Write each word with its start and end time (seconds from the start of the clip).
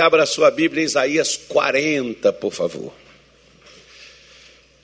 Abra 0.00 0.26
sua 0.26 0.48
Bíblia 0.52 0.84
Isaías 0.84 1.36
40, 1.36 2.32
por 2.34 2.52
favor. 2.52 2.94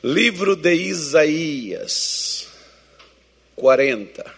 Livro 0.03 0.57
de 0.57 0.75
Isaías 0.75 2.49
40. 3.55 4.35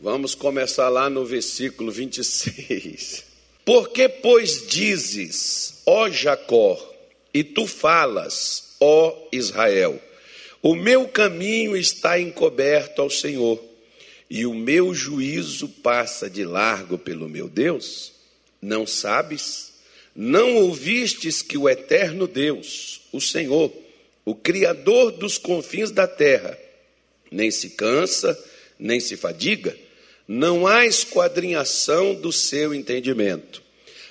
Vamos 0.00 0.36
começar 0.36 0.88
lá 0.90 1.10
no 1.10 1.24
versículo 1.24 1.90
26. 1.90 3.24
Porque, 3.64 4.08
pois, 4.08 4.64
dizes, 4.68 5.82
ó 5.84 6.08
Jacó, 6.08 6.78
e 7.34 7.42
tu 7.42 7.66
falas, 7.66 8.76
ó 8.78 9.12
Israel, 9.32 10.00
o 10.62 10.76
meu 10.76 11.08
caminho 11.08 11.76
está 11.76 12.16
encoberto 12.16 13.02
ao 13.02 13.10
Senhor 13.10 13.69
e 14.30 14.46
o 14.46 14.54
meu 14.54 14.94
juízo 14.94 15.68
passa 15.68 16.30
de 16.30 16.44
largo 16.44 16.96
pelo 16.96 17.28
meu 17.28 17.48
Deus? 17.48 18.12
Não 18.62 18.86
sabes? 18.86 19.72
Não 20.14 20.54
ouvistes 20.56 21.42
que 21.42 21.58
o 21.58 21.68
eterno 21.68 22.28
Deus, 22.28 23.02
o 23.10 23.20
Senhor, 23.20 23.72
o 24.24 24.34
Criador 24.34 25.10
dos 25.10 25.36
confins 25.36 25.90
da 25.90 26.06
terra, 26.06 26.56
nem 27.30 27.50
se 27.50 27.70
cansa, 27.70 28.38
nem 28.78 29.00
se 29.00 29.16
fadiga? 29.16 29.76
Não 30.28 30.64
há 30.64 30.86
esquadrinhação 30.86 32.14
do 32.14 32.32
seu 32.32 32.72
entendimento. 32.72 33.60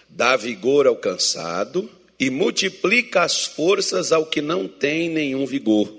Dá 0.09 0.35
vigor 0.35 0.85
ao 0.85 0.97
cansado 0.97 1.89
e 2.19 2.29
multiplica 2.29 3.21
as 3.21 3.45
forças 3.45 4.11
ao 4.11 4.25
que 4.25 4.41
não 4.41 4.67
tem 4.67 5.09
nenhum 5.09 5.45
vigor. 5.45 5.98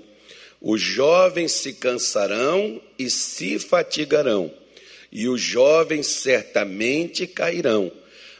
Os 0.61 0.79
jovens 0.79 1.53
se 1.53 1.73
cansarão 1.73 2.79
e 2.97 3.09
se 3.09 3.57
fatigarão, 3.57 4.53
e 5.11 5.27
os 5.27 5.41
jovens 5.41 6.05
certamente 6.05 7.25
cairão. 7.25 7.91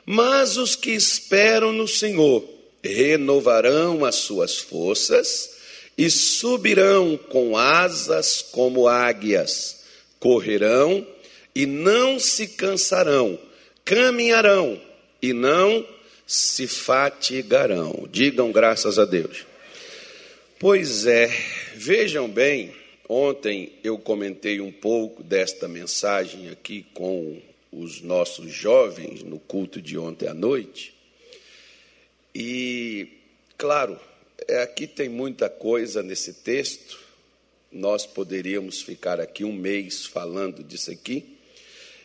Mas 0.05 0.55
os 0.55 0.75
que 0.75 0.91
esperam 0.91 1.73
no 1.73 1.87
Senhor 1.87 2.47
renovarão 2.83 4.05
as 4.05 4.15
suas 4.15 4.57
forças 4.57 5.57
e 5.97 6.09
subirão 6.11 7.17
com 7.17 7.57
asas 7.57 8.41
como 8.51 8.87
águias, 8.87 9.81
correrão 10.19 11.05
e 11.55 11.65
não 11.65 12.19
se 12.19 12.47
cansarão, 12.47 13.37
caminharão 13.83 14.79
e 15.21 15.33
não 15.33 15.85
se 16.25 16.67
fatigarão. 16.67 18.07
Digam 18.11 18.51
graças 18.51 18.97
a 18.97 19.05
Deus. 19.05 19.50
Pois 20.61 21.07
é, 21.07 21.25
vejam 21.73 22.29
bem, 22.29 22.71
ontem 23.09 23.73
eu 23.83 23.97
comentei 23.97 24.61
um 24.61 24.71
pouco 24.71 25.23
desta 25.23 25.67
mensagem 25.67 26.49
aqui 26.49 26.85
com 26.93 27.41
os 27.71 27.99
nossos 28.01 28.51
jovens 28.53 29.23
no 29.23 29.39
culto 29.39 29.81
de 29.81 29.97
ontem 29.97 30.27
à 30.27 30.35
noite. 30.35 30.93
E, 32.35 33.07
claro, 33.57 33.99
é, 34.47 34.61
aqui 34.61 34.85
tem 34.85 35.09
muita 35.09 35.49
coisa 35.49 36.03
nesse 36.03 36.31
texto, 36.31 36.99
nós 37.71 38.05
poderíamos 38.05 38.83
ficar 38.83 39.19
aqui 39.19 39.43
um 39.43 39.53
mês 39.53 40.05
falando 40.05 40.63
disso 40.63 40.91
aqui, 40.91 41.39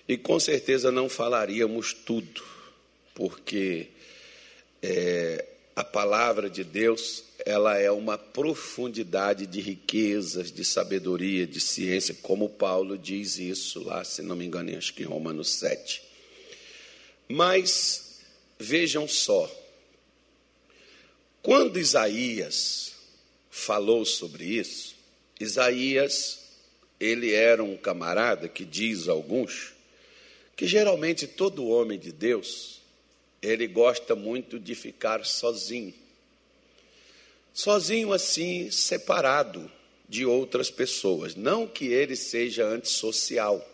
e 0.09 0.17
com 0.17 0.41
certeza 0.41 0.91
não 0.91 1.11
falaríamos 1.11 1.93
tudo, 1.93 2.43
porque 3.15 3.89
é, 4.83 5.45
a 5.77 5.85
palavra 5.85 6.49
de 6.49 6.65
Deus 6.65 7.23
ela 7.47 7.79
é 7.79 7.89
uma 7.93 8.19
profundidade 8.19 9.47
de 9.47 9.61
riquezas, 9.61 10.51
de 10.51 10.65
sabedoria, 10.65 11.47
de 11.47 11.61
ciência, 11.61 12.13
como 12.21 12.49
Paulo 12.49 12.99
diz 12.99 13.39
isso 13.39 13.85
lá, 13.85 14.03
se 14.03 14.21
não 14.21 14.35
me 14.35 14.45
engano, 14.45 14.77
acho 14.77 14.93
que 14.93 15.05
em 15.05 15.07
Romanos 15.07 15.51
7. 15.51 16.03
Mas 17.29 18.19
vejam 18.59 19.07
só, 19.07 19.49
quando 21.41 21.79
Isaías 21.79 22.97
falou 23.49 24.05
sobre 24.05 24.45
isso, 24.45 24.97
Isaías, 25.39 26.41
ele 26.99 27.33
era 27.33 27.63
um 27.63 27.77
camarada 27.77 28.49
que 28.49 28.65
diz 28.65 29.09
a 29.09 29.13
alguns 29.13 29.73
que 30.57 30.67
geralmente 30.67 31.29
todo 31.29 31.69
homem 31.69 31.97
de 31.97 32.11
Deus, 32.11 32.81
ele 33.41 33.69
gosta 33.69 34.17
muito 34.17 34.59
de 34.59 34.75
ficar 34.75 35.25
sozinho 35.25 35.95
sozinho 37.57 38.13
assim, 38.13 38.71
separado 38.71 39.73
de 40.07 40.27
outras 40.27 40.71
pessoas. 40.71 41.35
Não 41.35 41.67
que 41.67 41.87
ele 41.87 42.15
seja 42.15 42.67
antissocial, 42.67 43.67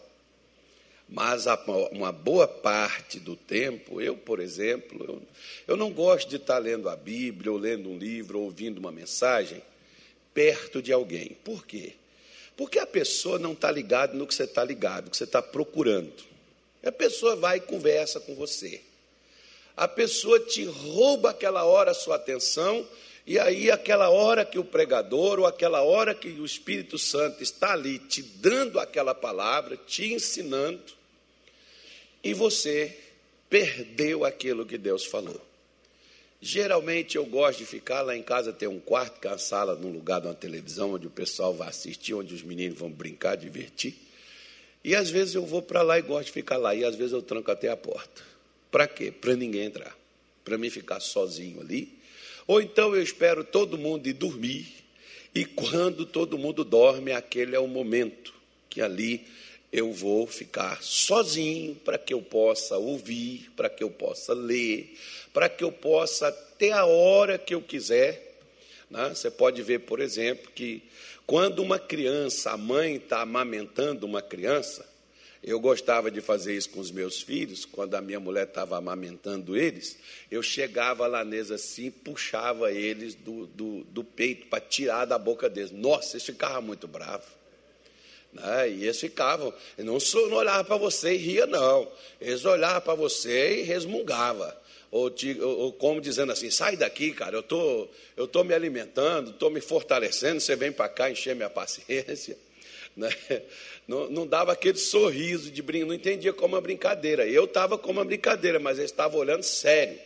mas 1.09 1.47
uma 1.91 2.13
boa 2.13 2.47
parte 2.47 3.19
do 3.19 3.35
tempo, 3.35 4.01
eu, 4.01 4.17
por 4.17 4.39
exemplo, 4.39 5.05
eu, 5.05 5.23
eu 5.67 5.77
não 5.77 5.91
gosto 5.91 6.31
de 6.31 6.37
estar 6.37 6.59
lendo 6.59 6.89
a 6.89 6.95
Bíblia, 6.95 7.51
ou 7.51 7.59
lendo 7.59 7.91
um 7.91 7.99
livro, 7.99 8.39
ou 8.39 8.45
ouvindo 8.45 8.79
uma 8.79 8.93
mensagem 8.93 9.61
perto 10.33 10.81
de 10.81 10.93
alguém. 10.93 11.37
Por 11.43 11.67
quê? 11.67 11.95
Porque 12.57 12.79
a 12.79 12.87
pessoa 12.87 13.37
não 13.37 13.53
está 13.53 13.69
ligada 13.71 14.15
no 14.15 14.29
que 14.29 14.35
você 14.35 14.45
está 14.45 14.63
ligado, 14.63 15.07
no 15.07 15.11
que 15.11 15.17
você 15.17 15.25
está 15.25 15.43
procurando. 15.43 16.23
A 16.85 16.93
pessoa 16.93 17.35
vai 17.35 17.57
e 17.57 17.61
conversa 17.61 18.21
com 18.21 18.37
você. 18.37 18.81
A 19.77 19.89
pessoa 19.89 20.39
te 20.39 20.65
rouba 20.65 21.31
aquela 21.31 21.65
hora 21.65 21.91
a 21.91 21.95
sua 21.95 22.15
atenção 22.15 22.87
e 23.25 23.39
aí, 23.39 23.71
aquela 23.71 24.11
hora 24.11 24.45
que 24.45 24.59
o 24.59 24.65
pregador, 24.65 25.39
ou 25.39 25.47
aquela 25.47 25.83
hora 25.83 26.15
que 26.15 26.29
o 26.29 26.45
Espírito 26.45 26.99
Santo 26.99 27.43
está 27.43 27.73
ali 27.73 27.99
te 27.99 28.21
dando 28.21 28.81
aquela 28.81 29.15
palavra, 29.15 29.77
te 29.77 30.13
ensinando, 30.13 30.83
e 32.23 32.35
você 32.35 32.97
perdeu 33.49 34.25
aquilo 34.25 34.67
que 34.67 34.77
Deus 34.77 35.05
falou. 35.05 35.41
Geralmente 36.41 37.17
eu 37.17 37.25
gosto 37.25 37.59
de 37.59 37.67
ficar 37.67 38.03
lá 38.03 38.17
em 38.17 38.23
casa, 38.23 38.53
ter 38.53 38.67
um 38.67 38.81
quarto, 38.81 39.21
que 39.21 39.29
é 39.29 39.31
a 39.31 39.39
sala 39.39 39.77
num 39.77 39.93
lugar 39.93 40.21
de 40.21 40.27
uma 40.27 40.35
televisão, 40.35 40.95
onde 40.95 41.07
o 41.07 41.11
pessoal 41.11 41.55
vai 41.55 41.69
assistir, 41.69 42.15
onde 42.15 42.35
os 42.35 42.43
meninos 42.43 42.77
vão 42.77 42.91
brincar, 42.91 43.37
divertir. 43.37 43.95
E 44.83 44.97
às 44.97 45.09
vezes 45.09 45.37
eu 45.37 45.47
vou 45.47 45.63
para 45.63 45.83
lá 45.83 45.97
e 45.97 46.03
gosto 46.03 46.27
de 46.27 46.33
ficar 46.33 46.57
lá, 46.57 46.75
e 46.75 46.85
às 46.85 46.97
vezes 46.97 47.13
eu 47.13 47.23
tranco 47.23 47.49
até 47.53 47.69
a 47.69 47.77
porta. 47.77 48.23
Para 48.73 48.89
quê? 48.89 49.13
Para 49.13 49.37
ninguém 49.37 49.67
entrar. 49.67 49.97
Para 50.45 50.59
mim 50.59 50.71
ficar 50.71 50.99
sozinho 50.99 51.61
ali 51.61 52.02
ou 52.47 52.61
então 52.61 52.95
eu 52.95 53.03
espero 53.03 53.45
todo 53.45 53.79
mundo 53.79 54.09
ir 54.09 54.13
dormir, 54.13 54.67
e 55.35 55.45
quando 55.45 56.05
todo 56.05 56.37
mundo 56.39 56.65
dorme, 56.65 57.13
aquele 57.13 57.57
é 57.57 57.59
o 57.59 57.67
momento 57.67 58.35
que 58.69 58.83
ali 58.83 59.27
eu 59.73 59.91
vou 59.91 60.27
ficar 60.27 60.83
sozinho 60.83 61.75
para 61.77 61.97
que 61.97 62.13
eu 62.13 62.21
possa 62.21 62.77
ouvir, 62.77 63.51
para 63.57 63.71
que 63.71 63.83
eu 63.83 63.91
possa 63.91 64.35
ler, 64.35 64.95
para 65.33 65.49
que 65.49 65.65
eu 65.65 65.73
possa 65.73 66.31
ter 66.31 66.73
a 66.73 66.85
hora 66.85 67.39
que 67.39 67.55
eu 67.55 67.63
quiser. 67.63 68.39
Né? 68.91 69.09
Você 69.09 69.31
pode 69.31 69.63
ver, 69.63 69.81
por 69.81 70.01
exemplo, 70.01 70.51
que 70.55 70.83
quando 71.27 71.61
uma 71.61 71.79
criança, 71.79 72.51
a 72.51 72.57
mãe 72.59 72.97
está 72.97 73.23
amamentando 73.23 74.05
uma 74.05 74.21
criança, 74.21 74.87
eu 75.43 75.59
gostava 75.59 76.09
de 76.11 76.21
fazer 76.21 76.55
isso 76.55 76.71
com 76.71 76.79
os 76.79 76.93
meus 76.93 77.21
filhos, 77.21 77.65
quando 77.65 77.95
a 77.95 78.01
minha 78.01 78.21
mulher 78.21 78.47
estava 78.47 78.77
amamentando 78.77 79.57
eles, 79.57 79.99
eu 80.31 80.41
chegava 80.41 81.07
lá 81.09 81.25
neles 81.25 81.51
assim, 81.51 81.91
puxava 81.91 82.71
eles 82.71 83.17
do, 83.17 83.47
do, 83.49 83.83
do 83.85 84.05
peito 84.05 84.47
para 84.47 84.61
tirar 84.61 85.05
da 85.05 85.19
boca 85.19 85.51
deles. 85.51 85.73
Nossa, 85.73 86.17
eles 86.17 86.25
ficavam 86.25 86.63
muito 86.63 86.87
bravos. 86.87 87.27
Né? 88.33 88.71
E 88.71 88.85
eles 88.85 89.01
ficavam, 89.01 89.53
não, 89.79 89.99
não 90.29 90.37
olhava 90.37 90.65
para 90.65 90.77
você 90.77 91.15
e 91.15 91.17
ria, 91.17 91.47
não. 91.47 91.91
Eles 92.21 92.45
olhavam 92.45 92.81
para 92.81 92.95
você 92.95 93.61
e 93.61 93.63
resmungavam. 93.63 94.53
Ou, 94.93 95.13
ou, 95.41 95.59
ou, 95.59 95.73
como 95.73 96.01
dizendo 96.01 96.31
assim, 96.31 96.51
sai 96.51 96.77
daqui, 96.77 97.13
cara, 97.13 97.35
eu 97.37 97.43
tô, 97.43 97.89
estou 98.11 98.29
tô 98.29 98.45
me 98.45 98.55
alimentando, 98.55 99.31
estou 99.31 99.51
me 99.51 99.61
fortalecendo, 99.61 100.39
você 100.39 100.55
vem 100.55 100.71
para 100.71 100.89
cá 100.89 101.11
encher 101.11 101.35
minha 101.35 101.51
paciência. 101.51 102.37
Né? 102.97 103.11
Não, 103.87 104.09
não, 104.09 104.27
dava 104.27 104.53
aquele 104.53 104.79
sorriso 104.79 105.51
de 105.51 105.61
brinco, 105.61 105.87
não 105.87 105.95
entendia 105.95 106.33
como 106.33 106.55
uma 106.55 106.61
brincadeira. 106.61 107.27
Eu 107.27 107.45
estava 107.45 107.77
como 107.77 107.99
uma 107.99 108.05
brincadeira, 108.05 108.59
mas 108.61 108.79
ele 108.79 108.87
estava 108.87 109.17
olhando 109.17 109.43
sério. 109.43 109.99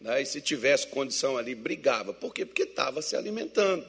Né? 0.00 0.22
E 0.22 0.26
se 0.26 0.40
tivesse 0.40 0.86
condição 0.86 1.36
ali, 1.36 1.54
brigava. 1.54 2.12
Por 2.12 2.32
quê? 2.32 2.46
Porque 2.46 2.62
estava 2.62 3.02
se 3.02 3.14
alimentando. 3.14 3.86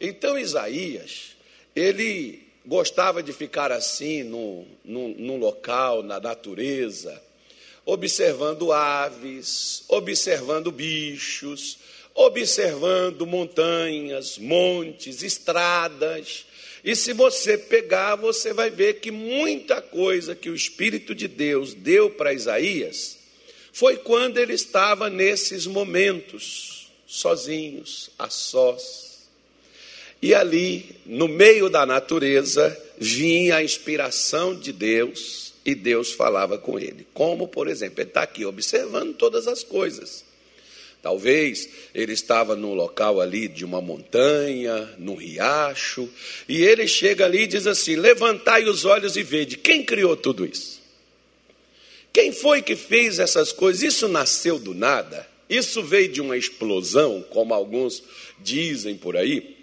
Então 0.00 0.38
Isaías, 0.38 1.36
ele 1.74 2.46
gostava 2.64 3.22
de 3.22 3.32
ficar 3.32 3.72
assim 3.72 4.22
no, 4.22 4.66
no, 4.84 5.08
num 5.08 5.38
local, 5.38 6.02
na 6.02 6.20
natureza, 6.20 7.22
observando 7.84 8.72
aves, 8.72 9.84
observando 9.88 10.70
bichos, 10.70 11.78
observando 12.14 13.26
montanhas, 13.26 14.36
montes, 14.36 15.22
estradas 15.22 16.44
e 16.86 16.94
se 16.94 17.12
você 17.12 17.58
pegar, 17.58 18.14
você 18.14 18.52
vai 18.52 18.70
ver 18.70 19.00
que 19.00 19.10
muita 19.10 19.82
coisa 19.82 20.36
que 20.36 20.48
o 20.48 20.54
Espírito 20.54 21.16
de 21.16 21.26
Deus 21.26 21.74
deu 21.74 22.08
para 22.08 22.32
Isaías 22.32 23.18
foi 23.72 23.96
quando 23.96 24.38
ele 24.38 24.54
estava 24.54 25.10
nesses 25.10 25.66
momentos, 25.66 26.92
sozinhos, 27.04 28.10
a 28.16 28.30
sós. 28.30 29.26
E 30.22 30.32
ali, 30.32 30.94
no 31.04 31.26
meio 31.26 31.68
da 31.68 31.84
natureza, 31.84 32.80
vinha 32.98 33.56
a 33.56 33.64
inspiração 33.64 34.54
de 34.54 34.72
Deus 34.72 35.54
e 35.64 35.74
Deus 35.74 36.12
falava 36.12 36.56
com 36.56 36.78
ele. 36.78 37.04
Como, 37.12 37.48
por 37.48 37.66
exemplo, 37.66 38.00
ele 38.00 38.10
está 38.10 38.22
aqui 38.22 38.44
observando 38.44 39.12
todas 39.12 39.48
as 39.48 39.64
coisas. 39.64 40.24
Talvez 41.06 41.68
ele 41.94 42.14
estava 42.14 42.56
num 42.56 42.74
local 42.74 43.20
ali 43.20 43.46
de 43.46 43.64
uma 43.64 43.80
montanha, 43.80 44.92
num 44.98 45.14
riacho, 45.14 46.08
e 46.48 46.64
ele 46.64 46.88
chega 46.88 47.24
ali 47.24 47.42
e 47.42 47.46
diz 47.46 47.64
assim: 47.68 47.94
Levantai 47.94 48.64
os 48.64 48.84
olhos 48.84 49.16
e 49.16 49.22
vede 49.22 49.56
quem 49.56 49.84
criou 49.84 50.16
tudo 50.16 50.44
isso. 50.44 50.82
Quem 52.12 52.32
foi 52.32 52.60
que 52.60 52.74
fez 52.74 53.20
essas 53.20 53.52
coisas? 53.52 53.84
Isso 53.84 54.08
nasceu 54.08 54.58
do 54.58 54.74
nada? 54.74 55.24
Isso 55.48 55.80
veio 55.80 56.08
de 56.08 56.20
uma 56.20 56.36
explosão, 56.36 57.24
como 57.30 57.54
alguns 57.54 58.02
dizem 58.40 58.96
por 58.96 59.16
aí? 59.16 59.54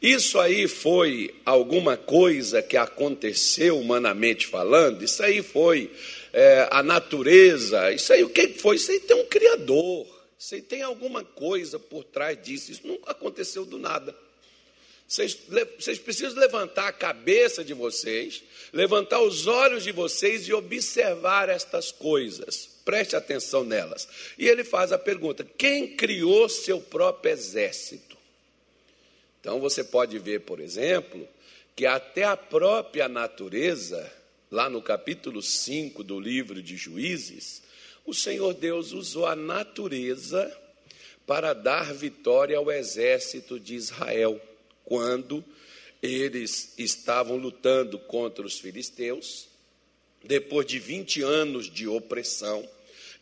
Isso 0.00 0.40
aí 0.40 0.66
foi 0.66 1.34
alguma 1.44 1.98
coisa 1.98 2.62
que 2.62 2.78
aconteceu 2.78 3.78
humanamente 3.78 4.46
falando? 4.46 5.04
Isso 5.04 5.22
aí 5.22 5.42
foi 5.42 5.90
é, 6.32 6.66
a 6.70 6.82
natureza? 6.82 7.92
Isso 7.92 8.14
aí 8.14 8.24
o 8.24 8.30
que 8.30 8.48
foi? 8.48 8.76
Isso 8.76 8.90
aí 8.90 9.00
tem 9.00 9.14
um 9.14 9.26
Criador. 9.26 10.15
Aí 10.52 10.62
tem 10.62 10.82
alguma 10.82 11.24
coisa 11.24 11.78
por 11.78 12.04
trás 12.04 12.40
disso. 12.40 12.72
Isso 12.72 12.86
não 12.86 12.98
aconteceu 13.06 13.64
do 13.64 13.78
nada. 13.78 14.16
Vocês, 15.08 15.38
vocês 15.78 15.98
precisam 15.98 16.38
levantar 16.38 16.88
a 16.88 16.92
cabeça 16.92 17.64
de 17.64 17.72
vocês, 17.72 18.42
levantar 18.72 19.20
os 19.20 19.46
olhos 19.46 19.84
de 19.84 19.92
vocês 19.92 20.48
e 20.48 20.52
observar 20.52 21.48
estas 21.48 21.92
coisas. 21.92 22.68
Preste 22.84 23.14
atenção 23.14 23.62
nelas. 23.62 24.08
E 24.36 24.48
ele 24.48 24.64
faz 24.64 24.92
a 24.92 24.98
pergunta: 24.98 25.44
quem 25.44 25.96
criou 25.96 26.48
seu 26.48 26.80
próprio 26.80 27.32
exército? 27.32 28.16
Então 29.40 29.60
você 29.60 29.84
pode 29.84 30.18
ver, 30.18 30.40
por 30.40 30.58
exemplo, 30.58 31.26
que 31.76 31.86
até 31.86 32.24
a 32.24 32.36
própria 32.36 33.08
natureza, 33.08 34.12
lá 34.50 34.68
no 34.68 34.82
capítulo 34.82 35.40
5 35.40 36.02
do 36.02 36.18
livro 36.18 36.60
de 36.60 36.76
Juízes, 36.76 37.62
o 38.06 38.14
Senhor 38.14 38.54
Deus 38.54 38.92
usou 38.92 39.26
a 39.26 39.34
natureza 39.34 40.50
para 41.26 41.52
dar 41.52 41.92
vitória 41.92 42.56
ao 42.56 42.70
exército 42.70 43.58
de 43.58 43.74
Israel 43.74 44.40
quando 44.84 45.44
eles 46.00 46.74
estavam 46.78 47.36
lutando 47.36 47.98
contra 47.98 48.46
os 48.46 48.60
filisteus, 48.60 49.48
depois 50.22 50.66
de 50.66 50.78
20 50.78 51.22
anos 51.22 51.70
de 51.70 51.88
opressão, 51.88 52.68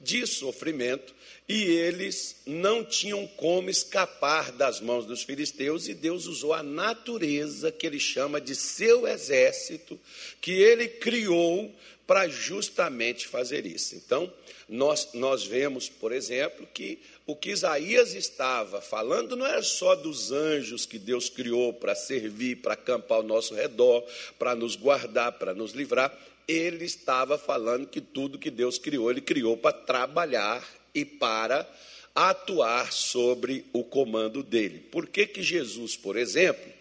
de 0.00 0.26
sofrimento, 0.26 1.14
e 1.48 1.62
eles 1.62 2.36
não 2.46 2.84
tinham 2.84 3.26
como 3.26 3.70
escapar 3.70 4.52
das 4.52 4.80
mãos 4.80 5.06
dos 5.06 5.22
filisteus, 5.22 5.88
e 5.88 5.94
Deus 5.94 6.26
usou 6.26 6.52
a 6.52 6.62
natureza, 6.62 7.72
que 7.72 7.86
ele 7.86 8.00
chama 8.00 8.40
de 8.40 8.54
seu 8.54 9.06
exército, 9.06 9.98
que 10.40 10.52
ele 10.52 10.88
criou 10.88 11.74
para 12.06 12.28
justamente 12.28 13.26
fazer 13.26 13.66
isso. 13.66 13.94
Então, 13.94 14.32
nós, 14.68 15.10
nós 15.14 15.44
vemos, 15.44 15.88
por 15.88 16.12
exemplo, 16.12 16.66
que 16.72 16.98
o 17.26 17.34
que 17.34 17.50
Isaías 17.50 18.14
estava 18.14 18.80
falando 18.80 19.36
não 19.36 19.46
era 19.46 19.62
só 19.62 19.94
dos 19.94 20.30
anjos 20.30 20.84
que 20.86 20.98
Deus 20.98 21.28
criou 21.28 21.72
para 21.72 21.94
servir, 21.94 22.56
para 22.56 22.74
acampar 22.74 23.18
ao 23.18 23.22
nosso 23.22 23.54
redor, 23.54 24.04
para 24.38 24.54
nos 24.54 24.76
guardar, 24.76 25.32
para 25.32 25.54
nos 25.54 25.72
livrar. 25.72 26.16
Ele 26.46 26.84
estava 26.84 27.38
falando 27.38 27.86
que 27.86 28.00
tudo 28.00 28.38
que 28.38 28.50
Deus 28.50 28.78
criou, 28.78 29.10
ele 29.10 29.22
criou 29.22 29.56
para 29.56 29.72
trabalhar 29.72 30.62
e 30.94 31.04
para 31.04 31.66
atuar 32.14 32.92
sobre 32.92 33.64
o 33.72 33.82
comando 33.82 34.42
dele. 34.42 34.78
Por 34.78 35.06
que, 35.06 35.26
que 35.26 35.42
Jesus, 35.42 35.96
por 35.96 36.16
exemplo, 36.16 36.72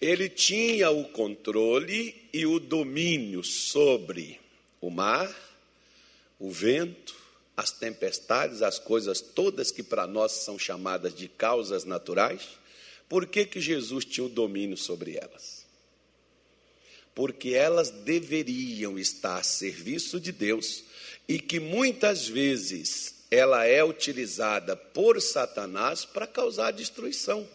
ele 0.00 0.28
tinha 0.28 0.90
o 0.90 1.04
controle 1.04 2.14
e 2.32 2.46
o 2.46 2.58
domínio 2.58 3.44
sobre 3.44 4.39
o 4.80 4.90
mar, 4.90 5.30
o 6.38 6.50
vento, 6.50 7.14
as 7.56 7.70
tempestades, 7.70 8.62
as 8.62 8.78
coisas 8.78 9.20
todas 9.20 9.70
que 9.70 9.82
para 9.82 10.06
nós 10.06 10.32
são 10.32 10.58
chamadas 10.58 11.14
de 11.14 11.28
causas 11.28 11.84
naturais, 11.84 12.48
por 13.08 13.26
que, 13.26 13.44
que 13.44 13.60
Jesus 13.60 14.04
tinha 14.04 14.24
o 14.24 14.30
domínio 14.30 14.76
sobre 14.76 15.16
elas? 15.16 15.66
Porque 17.14 17.50
elas 17.50 17.90
deveriam 17.90 18.98
estar 18.98 19.36
a 19.36 19.42
serviço 19.42 20.18
de 20.18 20.32
Deus 20.32 20.84
e 21.28 21.38
que 21.38 21.60
muitas 21.60 22.26
vezes 22.26 23.16
ela 23.30 23.66
é 23.66 23.84
utilizada 23.84 24.74
por 24.74 25.20
Satanás 25.20 26.04
para 26.04 26.26
causar 26.26 26.70
destruição, 26.70 27.46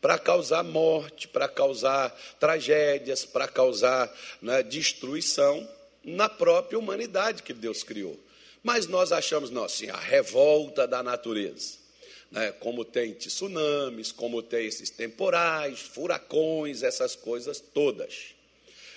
para 0.00 0.18
causar 0.18 0.62
morte, 0.62 1.26
para 1.26 1.48
causar 1.48 2.10
tragédias, 2.38 3.24
para 3.24 3.48
causar 3.48 4.12
né, 4.42 4.62
destruição 4.62 5.66
na 6.04 6.28
própria 6.28 6.78
humanidade 6.78 7.42
que 7.42 7.52
Deus 7.52 7.82
criou. 7.82 8.18
Mas 8.62 8.86
nós 8.86 9.12
achamos, 9.12 9.50
não, 9.50 9.64
assim, 9.64 9.88
a 9.90 9.98
revolta 9.98 10.86
da 10.86 11.02
natureza. 11.02 11.82
Né? 12.30 12.52
Como 12.52 12.84
tem 12.84 13.12
tsunamis, 13.12 14.12
como 14.12 14.42
tem 14.42 14.66
esses 14.66 14.88
temporais, 14.88 15.80
furacões, 15.80 16.82
essas 16.82 17.14
coisas 17.16 17.60
todas. 17.60 18.34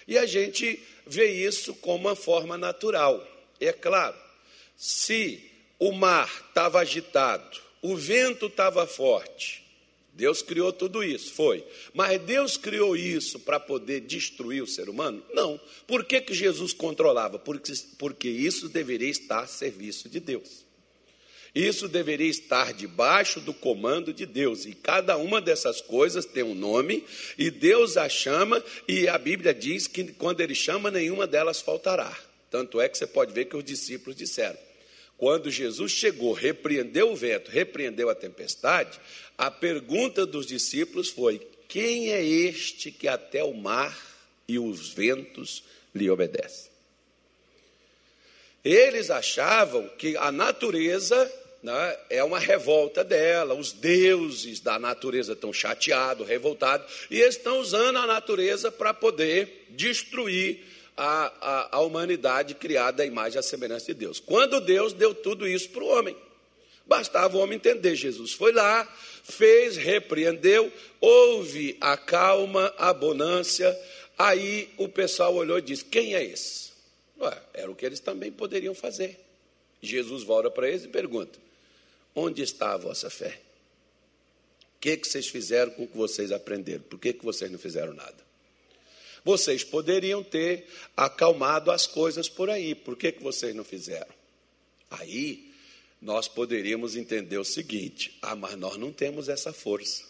E 0.07 0.17
a 0.17 0.25
gente 0.25 0.81
vê 1.05 1.31
isso 1.31 1.73
como 1.75 2.07
uma 2.07 2.15
forma 2.15 2.57
natural. 2.57 3.25
É 3.59 3.73
claro, 3.73 4.15
se 4.77 5.51
o 5.79 5.91
mar 5.91 6.29
estava 6.47 6.79
agitado, 6.79 7.59
o 7.81 7.95
vento 7.95 8.45
estava 8.45 8.85
forte, 8.85 9.64
Deus 10.15 10.41
criou 10.41 10.71
tudo 10.71 11.03
isso, 11.03 11.33
foi. 11.33 11.63
Mas 11.93 12.21
Deus 12.21 12.55
criou 12.55 12.95
isso 12.95 13.37
para 13.37 13.59
poder 13.59 13.99
destruir 13.99 14.63
o 14.63 14.67
ser 14.67 14.87
humano? 14.89 15.21
Não. 15.33 15.59
Por 15.85 16.05
que, 16.05 16.21
que 16.21 16.33
Jesus 16.33 16.71
controlava? 16.71 17.37
Porque, 17.37 17.73
porque 17.99 18.29
isso 18.29 18.69
deveria 18.69 19.09
estar 19.09 19.41
a 19.41 19.47
serviço 19.47 20.07
de 20.07 20.21
Deus. 20.21 20.63
Isso 21.53 21.89
deveria 21.89 22.29
estar 22.29 22.73
debaixo 22.73 23.41
do 23.41 23.53
comando 23.53 24.13
de 24.13 24.25
Deus. 24.25 24.65
E 24.65 24.73
cada 24.73 25.17
uma 25.17 25.41
dessas 25.41 25.81
coisas 25.81 26.25
tem 26.25 26.43
um 26.43 26.55
nome, 26.55 27.03
e 27.37 27.51
Deus 27.51 27.97
a 27.97 28.07
chama, 28.07 28.63
e 28.87 29.09
a 29.09 29.17
Bíblia 29.17 29.53
diz 29.53 29.85
que 29.85 30.13
quando 30.13 30.39
Ele 30.39 30.55
chama, 30.55 30.89
nenhuma 30.89 31.27
delas 31.27 31.59
faltará. 31.59 32.17
Tanto 32.49 32.79
é 32.79 32.87
que 32.87 32.97
você 32.97 33.07
pode 33.07 33.33
ver 33.33 33.45
que 33.45 33.57
os 33.57 33.63
discípulos 33.63 34.15
disseram: 34.15 34.57
quando 35.17 35.49
Jesus 35.49 35.91
chegou, 35.91 36.33
repreendeu 36.33 37.11
o 37.11 37.15
vento, 37.15 37.49
repreendeu 37.49 38.09
a 38.09 38.15
tempestade, 38.15 38.99
a 39.37 39.49
pergunta 39.49 40.25
dos 40.25 40.45
discípulos 40.45 41.09
foi: 41.09 41.39
Quem 41.67 42.11
é 42.11 42.23
este 42.23 42.91
que 42.91 43.07
até 43.07 43.43
o 43.43 43.53
mar 43.53 43.97
e 44.47 44.59
os 44.59 44.89
ventos 44.89 45.63
lhe 45.93 46.09
obedecem? 46.09 46.71
Eles 48.63 49.09
achavam 49.09 49.87
que 49.89 50.17
a 50.17 50.31
natureza 50.31 51.31
né, 51.61 51.97
é 52.09 52.23
uma 52.23 52.39
revolta 52.39 53.03
dela, 53.03 53.53
os 53.53 53.71
deuses 53.71 54.59
da 54.59 54.77
natureza 54.79 55.33
estão 55.33 55.53
chateados, 55.53 56.27
revoltados, 56.27 57.07
e 57.09 57.19
estão 57.19 57.59
usando 57.59 57.97
a 57.97 58.07
natureza 58.07 58.71
para 58.71 58.93
poder 58.93 59.67
destruir 59.69 60.74
a, 60.97 61.25
a, 61.41 61.77
a 61.77 61.79
humanidade 61.81 62.55
criada 62.55 63.03
à 63.03 63.05
imagem 63.05 63.37
e 63.37 63.39
à 63.39 63.43
semelhança 63.43 63.87
de 63.87 63.93
Deus. 63.93 64.19
Quando 64.19 64.61
Deus 64.61 64.93
deu 64.93 65.13
tudo 65.13 65.47
isso 65.47 65.69
para 65.69 65.83
o 65.83 65.87
homem, 65.87 66.15
bastava 66.85 67.37
o 67.37 67.41
homem 67.41 67.57
entender. 67.57 67.95
Jesus 67.95 68.33
foi 68.33 68.51
lá, 68.51 68.85
fez, 69.23 69.75
repreendeu, 69.75 70.71
houve 71.01 71.77
a 71.81 71.97
calma, 71.97 72.73
a 72.77 72.89
abundância. 72.89 73.77
Aí 74.17 74.69
o 74.77 74.87
pessoal 74.87 75.35
olhou 75.35 75.57
e 75.57 75.61
disse: 75.61 75.83
Quem 75.83 76.15
é 76.15 76.23
esse? 76.23 76.71
Ué, 77.19 77.41
era 77.53 77.69
o 77.69 77.75
que 77.75 77.85
eles 77.85 77.99
também 77.99 78.31
poderiam 78.31 78.73
fazer. 78.73 79.19
Jesus 79.81 80.23
volta 80.23 80.49
para 80.49 80.69
eles 80.69 80.85
e 80.85 80.87
pergunta: 80.87 81.37
Onde 82.15 82.41
está 82.41 82.73
a 82.73 82.77
vossa 82.77 83.09
fé? 83.09 83.39
O 84.77 84.79
que, 84.79 84.97
que 84.97 85.07
vocês 85.07 85.27
fizeram 85.27 85.71
com 85.71 85.83
o 85.83 85.87
que 85.87 85.97
vocês 85.97 86.31
aprenderam? 86.31 86.83
Por 86.83 86.99
que, 86.99 87.11
que 87.11 87.25
vocês 87.25 87.49
não 87.49 87.57
fizeram 87.57 87.93
nada? 87.93 88.24
Vocês 89.25 89.63
poderiam 89.63 90.23
ter 90.23 90.67
acalmado 90.95 91.71
as 91.71 91.87
coisas 91.87 92.29
por 92.29 92.47
aí, 92.47 92.75
por 92.75 92.95
que, 92.95 93.11
que 93.11 93.23
vocês 93.23 93.55
não 93.55 93.63
fizeram? 93.63 94.13
Aí 94.91 95.51
nós 95.99 96.27
poderíamos 96.27 96.95
entender 96.95 97.39
o 97.39 97.43
seguinte: 97.43 98.15
ah, 98.21 98.35
mas 98.35 98.55
nós 98.55 98.77
não 98.77 98.91
temos 98.91 99.27
essa 99.27 99.51
força, 99.51 100.03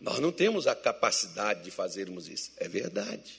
nós 0.00 0.18
não 0.20 0.32
temos 0.32 0.66
a 0.66 0.74
capacidade 0.74 1.62
de 1.64 1.70
fazermos 1.70 2.26
isso. 2.26 2.50
É 2.56 2.66
verdade, 2.66 3.34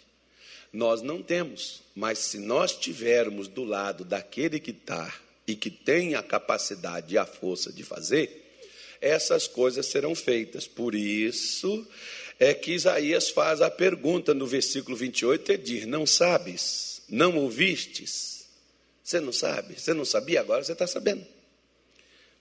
nós 0.71 1.01
não 1.01 1.23
temos, 1.23 1.81
mas 1.95 2.19
se 2.19 2.37
nós 2.37 2.77
tivermos 2.77 3.47
do 3.47 3.63
lado 3.63 4.05
daquele 4.05 4.59
que 4.59 4.69
está 4.69 5.11
e 5.47 5.55
que 5.55 5.71
tem 5.71 6.13
a 6.13 6.21
capacidade 6.21 7.15
e 7.15 7.17
a 7.17 7.25
força 7.25 7.73
de 7.73 7.83
fazer, 7.83 8.43
essas 9.01 9.47
coisas 9.47 9.87
serão 9.87 10.13
feitas. 10.13 10.67
Por 10.67 10.93
isso 10.93 11.87
é 12.39 12.53
que 12.53 12.73
Isaías 12.73 13.29
faz 13.29 13.61
a 13.61 13.69
pergunta 13.69 14.33
no 14.33 14.45
versículo 14.45 14.95
28, 14.95 15.51
ele 15.51 15.63
diz: 15.63 15.85
Não 15.85 16.05
sabes, 16.05 17.01
não 17.09 17.37
ouvistes? 17.37 18.45
Você 19.03 19.19
não 19.19 19.31
sabe? 19.31 19.79
Você 19.79 19.93
não 19.93 20.05
sabia? 20.05 20.41
Agora 20.41 20.63
você 20.63 20.73
está 20.73 20.87
sabendo. 20.87 21.25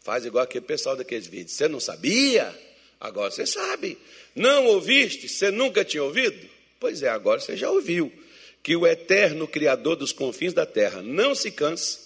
Faz 0.02 0.24
igual 0.24 0.44
aquele 0.44 0.64
pessoal 0.64 0.96
daqueles 0.96 1.26
vídeos. 1.26 1.52
Você 1.52 1.68
não 1.68 1.80
sabia? 1.80 2.58
Agora 3.00 3.30
você 3.30 3.46
sabe. 3.46 3.98
Não 4.34 4.66
ouviste? 4.66 5.28
Você 5.28 5.50
nunca 5.50 5.84
tinha 5.84 6.02
ouvido? 6.02 6.48
Pois 6.80 7.02
é, 7.02 7.08
agora 7.08 7.40
você 7.40 7.56
já 7.56 7.70
ouviu. 7.70 8.12
que 8.62 8.74
o 8.74 8.86
eterno 8.86 9.46
Criador 9.46 9.96
dos 9.96 10.10
confins 10.10 10.54
da 10.54 10.64
terra 10.64 11.02
não 11.02 11.34
se 11.34 11.50
cansa, 11.50 11.98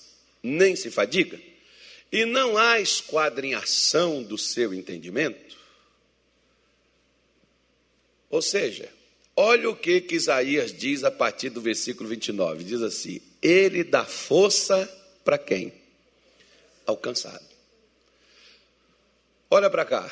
nem 0.43 0.75
se 0.75 0.91
fadiga, 0.91 1.39
e 2.11 2.25
não 2.25 2.59
há 2.59 2.81
esquadrinhação 2.81 4.25
do 4.25 4.37
seu 4.37 4.75
entendimento? 4.75 5.57
Ou 8.31 8.43
seja, 8.43 8.89
olha 9.35 9.71
o 9.71 9.77
que, 9.77 10.01
que 10.01 10.17
Isaías 10.17 10.73
diz 10.73 11.05
a 11.05 11.11
partir 11.11 11.51
do 11.51 11.61
versículo 11.61 12.09
29. 12.09 12.65
Diz 12.65 12.83
assim: 12.83 13.21
Ele 13.41 13.85
dá 13.85 14.05
força 14.05 14.87
para 15.25 15.39
quem? 15.39 15.73
Alcançado. 16.87 17.47
Olha 19.51 19.71
para 19.71 19.85
cá. 19.85 20.11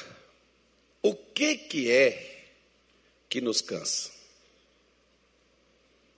O 1.03 1.15
que, 1.15 1.57
que 1.57 1.91
é 1.91 2.45
que 3.29 3.41
nos 3.41 3.61
cansa? 3.61 4.11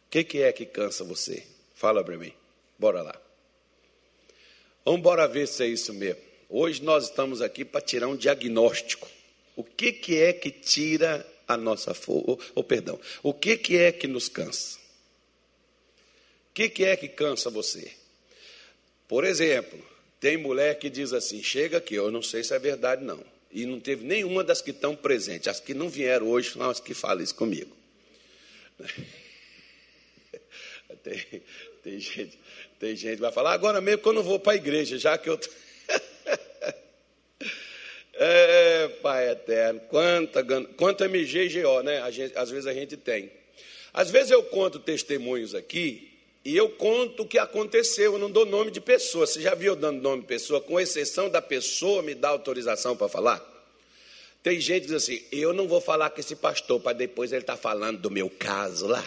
O 0.07 0.11
que, 0.11 0.25
que 0.25 0.43
é 0.43 0.53
que 0.53 0.65
cansa 0.65 1.05
você? 1.05 1.45
Fala 1.75 2.03
para 2.03 2.17
mim. 2.17 2.33
Bora 2.79 3.03
lá. 3.03 3.21
Vamos 4.85 5.01
embora 5.01 5.29
ver 5.29 5.47
se 5.47 5.65
é 5.65 5.67
isso 5.67 5.93
mesmo. 5.93 6.23
Hoje 6.49 6.83
nós 6.83 7.05
estamos 7.05 7.43
aqui 7.43 7.65
para 7.65 7.81
tirar 7.81 8.09
um 8.09 8.17
diagnóstico. 8.17 9.07
O 9.55 9.63
que, 9.63 9.93
que 9.93 10.17
é 10.17 10.33
que 10.33 10.51
tira 10.51 11.27
a 11.49 11.57
nossa 11.57 11.95
força? 11.95 12.53
Ou, 12.55 12.63
perdão, 12.63 13.01
o 13.23 13.33
que, 13.33 13.57
que 13.57 13.79
é 13.79 13.91
que 13.91 14.07
nos 14.07 14.29
cansa? 14.29 14.79
O 16.51 16.55
que, 16.55 16.69
que 16.69 16.85
é 16.85 16.97
que 16.97 17.09
cansa 17.09 17.49
você? 17.49 17.91
Por 19.09 19.25
exemplo, 19.25 19.83
tem 20.21 20.37
mulher 20.37 20.79
que 20.79 20.91
diz 20.91 21.13
assim: 21.13 21.43
chega 21.43 21.79
aqui, 21.79 21.95
eu 21.95 22.11
não 22.11 22.23
sei 22.23 22.45
se 22.45 22.55
é 22.55 22.59
verdade, 22.59 23.03
não. 23.03 23.25
E 23.51 23.65
não 23.65 23.81
teve 23.81 24.05
nenhuma 24.05 24.45
das 24.45 24.61
que 24.61 24.71
estão 24.71 24.95
presentes. 24.95 25.49
As 25.49 25.59
que 25.59 25.73
não 25.73 25.89
vieram 25.89 26.29
hoje 26.29 26.53
são 26.53 26.69
as 26.69 26.81
que 26.81 26.93
falam 26.93 27.25
isso 27.25 27.35
comigo. 27.35 27.75
Tem, 31.03 31.43
tem, 31.83 32.01
gente, 32.01 32.39
tem 32.81 32.97
gente 32.97 33.17
que 33.17 33.21
vai 33.21 33.31
falar, 33.31 33.53
agora 33.53 33.81
mesmo 33.81 34.03
que 34.03 34.09
eu 34.09 34.13
não 34.13 34.23
vou 34.23 34.41
para 34.41 34.55
a 34.55 34.57
igreja, 34.57 34.99
já 34.99 35.17
que 35.17 35.29
eu. 35.29 35.39
é, 38.15 38.58
Pai 38.89 39.31
eterno, 39.31 39.81
quanta, 39.89 40.45
quanto 40.77 41.05
MG 41.05 41.45
e 41.45 41.63
GO, 41.63 41.83
né? 41.83 42.11
Gente, 42.11 42.37
às 42.37 42.51
vezes 42.51 42.67
a 42.67 42.73
gente 42.73 42.97
tem. 42.97 43.31
Às 43.93 44.11
vezes 44.11 44.31
eu 44.31 44.43
conto 44.45 44.79
testemunhos 44.79 45.55
aqui 45.55 46.09
e 46.45 46.57
eu 46.57 46.71
conto 46.71 47.25
o 47.25 47.27
que 47.27 47.39
aconteceu, 47.39 48.15
eu 48.15 48.19
não 48.19 48.31
dou 48.31 48.47
nome 48.47 48.71
de 48.71 48.81
pessoa. 48.81 49.27
Você 49.27 49.41
já 49.41 49.55
viu 49.55 49.73
eu 49.73 49.77
dando 49.77 50.01
nome 50.01 50.23
de 50.23 50.29
pessoa, 50.29 50.61
com 50.61 50.79
exceção 50.79 51.29
da 51.29 51.43
pessoa 51.43 52.03
me 52.03 52.15
dar 52.15 52.31
autorização 52.31 52.97
para 52.97 53.09
falar? 53.09 53.45
Tem 54.43 54.61
gente 54.61 54.83
que 54.83 54.87
diz 54.87 54.97
assim: 54.97 55.23
eu 55.33 55.53
não 55.53 55.67
vou 55.67 55.81
falar 55.81 56.11
com 56.11 56.21
esse 56.21 56.37
pastor, 56.37 56.81
para 56.81 56.93
depois 56.93 57.33
ele 57.33 57.43
estar 57.43 57.57
tá 57.57 57.61
falando 57.61 57.99
do 57.99 58.11
meu 58.11 58.31
caso 58.31 58.87
lá. 58.87 59.05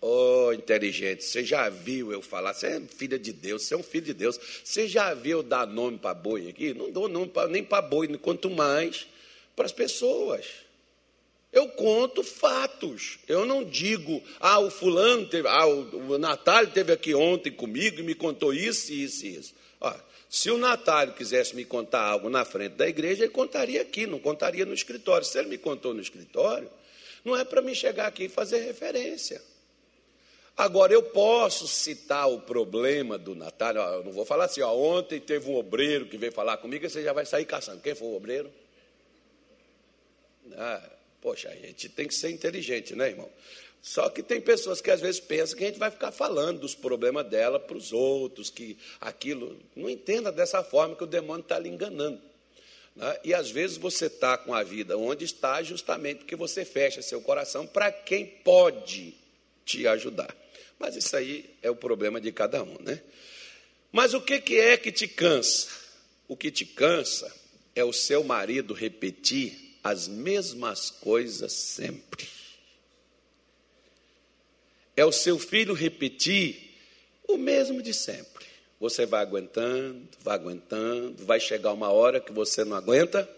Oh, 0.00 0.52
inteligente, 0.52 1.24
você 1.24 1.42
já 1.42 1.68
viu 1.68 2.12
eu 2.12 2.20
falar? 2.20 2.52
Você 2.52 2.66
é 2.66 2.80
filha 2.80 3.18
de 3.18 3.32
Deus, 3.32 3.62
você 3.62 3.74
é 3.74 3.76
um 3.76 3.82
filho 3.82 4.06
de 4.06 4.14
Deus. 4.14 4.38
Você 4.62 4.86
já 4.86 5.14
viu 5.14 5.38
eu 5.38 5.42
dar 5.42 5.66
nome 5.66 5.98
para 5.98 6.14
boi 6.14 6.48
aqui? 6.48 6.74
Não 6.74 6.90
dou 6.90 7.08
nome 7.08 7.28
pra, 7.28 7.48
nem 7.48 7.64
para 7.64 7.82
boi, 7.82 8.06
quanto 8.18 8.50
mais 8.50 9.06
para 9.56 9.64
as 9.64 9.72
pessoas. 9.72 10.46
Eu 11.52 11.68
conto 11.68 12.22
fatos. 12.22 13.18
Eu 13.26 13.46
não 13.46 13.64
digo, 13.64 14.22
ah, 14.38 14.60
o 14.60 14.70
fulano 14.70 15.26
teve, 15.26 15.48
ah, 15.48 15.66
o, 15.66 16.18
Natália 16.18 16.70
teve 16.70 16.92
aqui 16.92 17.14
ontem 17.14 17.50
comigo 17.50 18.00
e 18.00 18.02
me 18.02 18.14
contou 18.14 18.52
isso, 18.52 18.92
isso 18.92 19.24
e 19.24 19.36
isso. 19.36 19.54
Ah, 19.80 19.98
se 20.28 20.50
o 20.50 20.58
Natália 20.58 21.14
quisesse 21.14 21.56
me 21.56 21.64
contar 21.64 22.02
algo 22.02 22.28
na 22.28 22.44
frente 22.44 22.74
da 22.74 22.86
igreja, 22.86 23.24
ele 23.24 23.32
contaria 23.32 23.80
aqui, 23.80 24.06
não 24.06 24.18
contaria 24.18 24.66
no 24.66 24.74
escritório. 24.74 25.26
Se 25.26 25.38
ele 25.38 25.48
me 25.48 25.56
contou 25.56 25.94
no 25.94 26.00
escritório, 26.00 26.68
não 27.24 27.34
é 27.34 27.44
para 27.44 27.62
me 27.62 27.74
chegar 27.74 28.08
aqui 28.08 28.24
e 28.24 28.28
fazer 28.28 28.58
referência. 28.58 29.40
Agora, 30.56 30.92
eu 30.92 31.02
posso 31.02 31.68
citar 31.68 32.30
o 32.30 32.40
problema 32.40 33.18
do 33.18 33.34
Natália. 33.34 33.80
Eu 33.80 34.04
não 34.04 34.12
vou 34.12 34.24
falar 34.24 34.46
assim, 34.46 34.62
ó, 34.62 34.72
ontem 34.74 35.20
teve 35.20 35.50
um 35.50 35.56
obreiro 35.56 36.06
que 36.06 36.16
veio 36.16 36.32
falar 36.32 36.56
comigo 36.56 36.86
e 36.86 36.90
você 36.90 37.02
já 37.02 37.12
vai 37.12 37.26
sair 37.26 37.44
caçando. 37.44 37.82
Quem 37.82 37.94
foi 37.94 38.08
o 38.08 38.16
obreiro? 38.16 38.50
Ah, 40.56 40.96
Poxa, 41.26 41.48
a 41.48 41.56
gente 41.56 41.88
tem 41.88 42.06
que 42.06 42.14
ser 42.14 42.30
inteligente, 42.30 42.94
né, 42.94 43.08
irmão? 43.08 43.28
Só 43.82 44.08
que 44.08 44.22
tem 44.22 44.40
pessoas 44.40 44.80
que 44.80 44.92
às 44.92 45.00
vezes 45.00 45.20
pensam 45.20 45.58
que 45.58 45.64
a 45.64 45.66
gente 45.66 45.78
vai 45.78 45.90
ficar 45.90 46.12
falando 46.12 46.60
dos 46.60 46.76
problemas 46.76 47.26
dela 47.26 47.58
para 47.58 47.76
os 47.76 47.92
outros, 47.92 48.48
que 48.48 48.78
aquilo. 49.00 49.58
Não 49.74 49.90
entenda 49.90 50.30
dessa 50.30 50.62
forma 50.62 50.94
que 50.94 51.02
o 51.02 51.06
demônio 51.06 51.42
está 51.42 51.58
lhe 51.58 51.68
enganando. 51.68 52.20
Né? 52.94 53.18
E 53.24 53.34
às 53.34 53.50
vezes 53.50 53.76
você 53.76 54.06
está 54.06 54.38
com 54.38 54.54
a 54.54 54.62
vida 54.62 54.96
onde 54.96 55.24
está, 55.24 55.60
justamente 55.64 56.18
porque 56.18 56.36
você 56.36 56.64
fecha 56.64 57.02
seu 57.02 57.20
coração 57.20 57.66
para 57.66 57.90
quem 57.90 58.24
pode 58.24 59.12
te 59.64 59.84
ajudar. 59.88 60.32
Mas 60.78 60.96
isso 60.96 61.16
aí 61.16 61.56
é 61.62 61.70
o 61.70 61.76
problema 61.76 62.20
de 62.20 62.30
cada 62.32 62.62
um, 62.62 62.78
né? 62.80 63.02
Mas 63.90 64.14
o 64.14 64.20
que, 64.20 64.40
que 64.40 64.60
é 64.60 64.76
que 64.76 64.92
te 64.92 65.08
cansa? 65.08 65.68
O 66.28 66.36
que 66.36 66.50
te 66.50 66.66
cansa 66.66 67.32
é 67.74 67.84
o 67.84 67.92
seu 67.92 68.22
marido 68.22 68.74
repetir 68.74 69.78
as 69.82 70.08
mesmas 70.08 70.90
coisas 70.90 71.52
sempre. 71.52 72.28
É 74.96 75.04
o 75.04 75.12
seu 75.12 75.38
filho 75.38 75.74
repetir 75.74 76.74
o 77.28 77.36
mesmo 77.36 77.82
de 77.82 77.94
sempre. 77.94 78.46
Você 78.80 79.06
vai 79.06 79.22
aguentando, 79.22 80.08
vai 80.20 80.34
aguentando, 80.34 81.24
vai 81.24 81.40
chegar 81.40 81.72
uma 81.72 81.90
hora 81.90 82.20
que 82.20 82.32
você 82.32 82.64
não 82.64 82.76
aguenta 82.76 83.28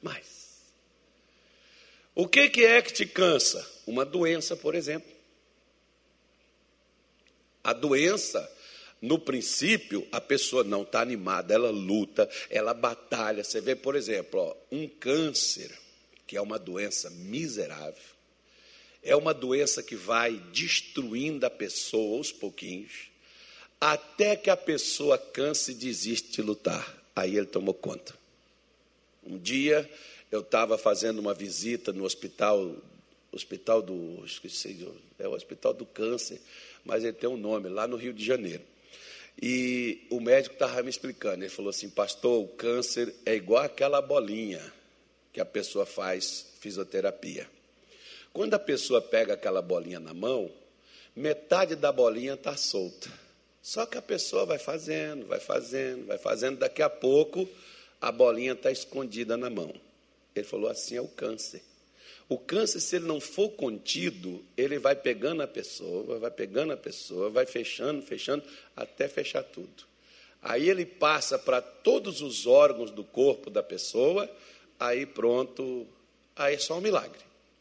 mais. 0.00 0.62
O 2.14 2.28
que, 2.28 2.48
que 2.48 2.64
é 2.64 2.80
que 2.80 2.92
te 2.92 3.04
cansa? 3.04 3.66
Uma 3.86 4.04
doença, 4.04 4.56
por 4.56 4.74
exemplo. 4.74 5.13
A 7.64 7.72
doença 7.72 8.48
no 9.04 9.18
princípio, 9.18 10.06
a 10.10 10.20
pessoa 10.20 10.64
não 10.64 10.82
está 10.82 11.02
animada, 11.02 11.52
ela 11.52 11.70
luta, 11.70 12.28
ela 12.48 12.72
batalha. 12.72 13.44
Você 13.44 13.60
vê, 13.60 13.76
por 13.76 13.96
exemplo, 13.96 14.40
ó, 14.40 14.56
um 14.72 14.88
câncer, 14.88 15.70
que 16.26 16.36
é 16.36 16.40
uma 16.40 16.58
doença 16.58 17.10
miserável, 17.10 18.02
é 19.02 19.14
uma 19.14 19.34
doença 19.34 19.82
que 19.82 19.94
vai 19.94 20.32
destruindo 20.52 21.44
a 21.44 21.50
pessoa 21.50 22.16
aos 22.16 22.32
pouquinhos, 22.32 23.10
até 23.78 24.36
que 24.36 24.48
a 24.48 24.56
pessoa 24.56 25.18
canse 25.18 25.72
e 25.72 25.74
desiste 25.74 26.32
de 26.32 26.42
lutar. 26.42 27.04
Aí 27.14 27.36
ele 27.36 27.46
tomou 27.46 27.74
conta. 27.74 28.14
Um 29.22 29.38
dia 29.38 29.88
eu 30.32 30.40
estava 30.40 30.78
fazendo 30.78 31.18
uma 31.18 31.34
visita 31.34 31.92
no 31.92 32.04
hospital, 32.04 32.74
hospital 33.30 33.82
do, 33.82 34.24
esqueci, 34.24 34.88
é 35.18 35.28
o 35.28 35.32
hospital 35.32 35.74
do 35.74 35.84
câncer, 35.84 36.40
mas 36.84 37.04
ele 37.04 37.14
tem 37.14 37.28
um 37.28 37.36
nome 37.36 37.68
lá 37.68 37.86
no 37.86 37.96
Rio 37.96 38.12
de 38.12 38.24
Janeiro. 38.24 38.62
E 39.40 40.06
o 40.10 40.20
médico 40.20 40.54
estava 40.54 40.82
me 40.82 40.90
explicando, 40.90 41.42
ele 41.42 41.50
falou 41.50 41.70
assim, 41.70 41.88
pastor, 41.88 42.42
o 42.42 42.48
câncer 42.48 43.14
é 43.26 43.34
igual 43.34 43.64
aquela 43.64 44.00
bolinha 44.00 44.62
que 45.32 45.40
a 45.40 45.44
pessoa 45.44 45.84
faz 45.84 46.46
fisioterapia. 46.60 47.48
Quando 48.32 48.54
a 48.54 48.58
pessoa 48.58 49.00
pega 49.00 49.34
aquela 49.34 49.60
bolinha 49.60 49.98
na 49.98 50.14
mão, 50.14 50.50
metade 51.14 51.74
da 51.74 51.90
bolinha 51.90 52.34
está 52.34 52.56
solta. 52.56 53.10
Só 53.62 53.86
que 53.86 53.96
a 53.96 54.02
pessoa 54.02 54.44
vai 54.44 54.58
fazendo, 54.58 55.26
vai 55.26 55.40
fazendo, 55.40 56.06
vai 56.06 56.18
fazendo, 56.18 56.58
daqui 56.58 56.82
a 56.82 56.90
pouco 56.90 57.48
a 58.00 58.12
bolinha 58.12 58.52
está 58.52 58.70
escondida 58.70 59.36
na 59.36 59.48
mão. 59.48 59.74
Ele 60.34 60.44
falou 60.44 60.68
assim: 60.68 60.96
é 60.96 61.00
o 61.00 61.08
câncer. 61.08 61.62
O 62.28 62.38
câncer, 62.38 62.80
se 62.80 62.96
ele 62.96 63.06
não 63.06 63.20
for 63.20 63.50
contido, 63.50 64.44
ele 64.56 64.78
vai 64.78 64.96
pegando 64.96 65.42
a 65.42 65.46
pessoa, 65.46 66.18
vai 66.18 66.30
pegando 66.30 66.72
a 66.72 66.76
pessoa, 66.76 67.28
vai 67.28 67.44
fechando, 67.44 68.00
fechando, 68.02 68.42
até 68.74 69.06
fechar 69.08 69.42
tudo. 69.42 69.84
Aí 70.40 70.68
ele 70.68 70.86
passa 70.86 71.38
para 71.38 71.60
todos 71.60 72.22
os 72.22 72.46
órgãos 72.46 72.90
do 72.90 73.04
corpo 73.04 73.50
da 73.50 73.62
pessoa, 73.62 74.30
aí 74.78 75.06
pronto, 75.06 75.86
aí 76.36 76.54
é 76.54 76.58
só 76.58 76.78
um 76.78 76.80
milagre. 76.80 77.20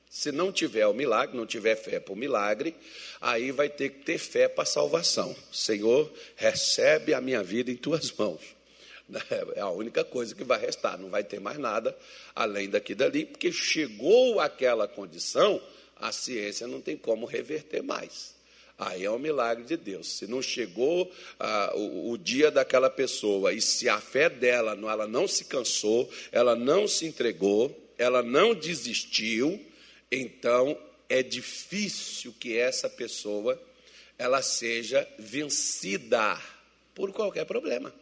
Se 0.10 0.32
não 0.32 0.51
tiver 0.51 0.86
o 0.86 0.93
milagre, 0.93 1.36
não 1.36 1.46
tiver 1.46 1.75
fé 1.75 2.00
para 2.00 2.13
o 2.13 2.15
milagre, 2.15 2.75
aí 3.20 3.51
vai 3.51 3.67
ter 3.67 3.89
que 3.89 4.00
ter 4.03 4.17
fé 4.17 4.48
para 4.48 4.63
a 4.63 4.65
salvação. 4.65 5.36
Senhor, 5.51 6.12
recebe 6.36 7.13
a 7.13 7.20
minha 7.20 7.41
vida 7.41 7.72
em 7.72 7.75
tuas 7.75 8.12
mãos. 8.12 8.41
É 9.55 9.62
a 9.62 9.70
única 9.70 10.03
coisa 10.03 10.34
que 10.34 10.43
vai 10.43 10.60
restar, 10.60 10.98
não 10.98 11.10
vai 11.10 11.24
ter 11.24 11.39
mais 11.39 11.58
nada 11.58 11.96
além 12.36 12.70
daqui 12.70 12.96
dali, 12.96 13.25
porque 13.25 13.51
chegou 13.51 14.39
aquela 14.39 14.88
condição, 14.88 15.62
a 15.96 16.12
ciência 16.12 16.67
não 16.67 16.82
tem 16.82 16.98
como 16.98 17.25
reverter 17.25 17.82
mais. 17.82 18.34
Aí 18.77 19.05
é 19.05 19.12
um 19.12 19.20
milagre 19.20 19.63
de 19.63 19.77
Deus. 19.77 20.17
Se 20.17 20.27
não 20.27 20.41
chegou 20.41 21.12
ah, 21.39 21.72
o, 21.75 22.12
o, 22.12 22.17
dia 22.17 22.50
daquela 22.50 22.89
pessoa 22.89 23.53
e 23.53 23.62
se 23.62 23.88
a 23.88 24.01
fé 24.01 24.29
dela 24.29 24.72
ela 24.72 25.08
não 25.08 25.27
se 25.27 25.46
cansou, 25.46 26.10
ela 26.32 26.55
não 26.55 26.88
se 26.88 27.05
entregou, 27.05 27.74
ela 27.98 28.24
não 28.24 28.55
desistiu, 28.55 29.63
então 30.12 30.77
é 31.08 31.22
difícil 31.22 32.34
que 32.39 32.58
essa 32.58 32.89
pessoa 32.89 33.62
ela 34.17 34.41
seja 34.41 35.08
vencida 35.20 36.41
por 36.96 37.12
qualquer 37.12 37.46
problema. 37.46 37.93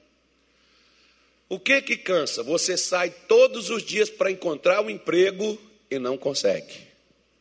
O 1.51 1.59
que 1.59 1.81
que 1.81 1.97
cansa? 1.97 2.41
Você 2.43 2.77
sai 2.77 3.09
todos 3.09 3.69
os 3.69 3.83
dias 3.83 4.09
para 4.09 4.31
encontrar 4.31 4.79
um 4.81 4.89
emprego 4.89 5.59
e 5.89 5.99
não 5.99 6.17
consegue. 6.17 6.79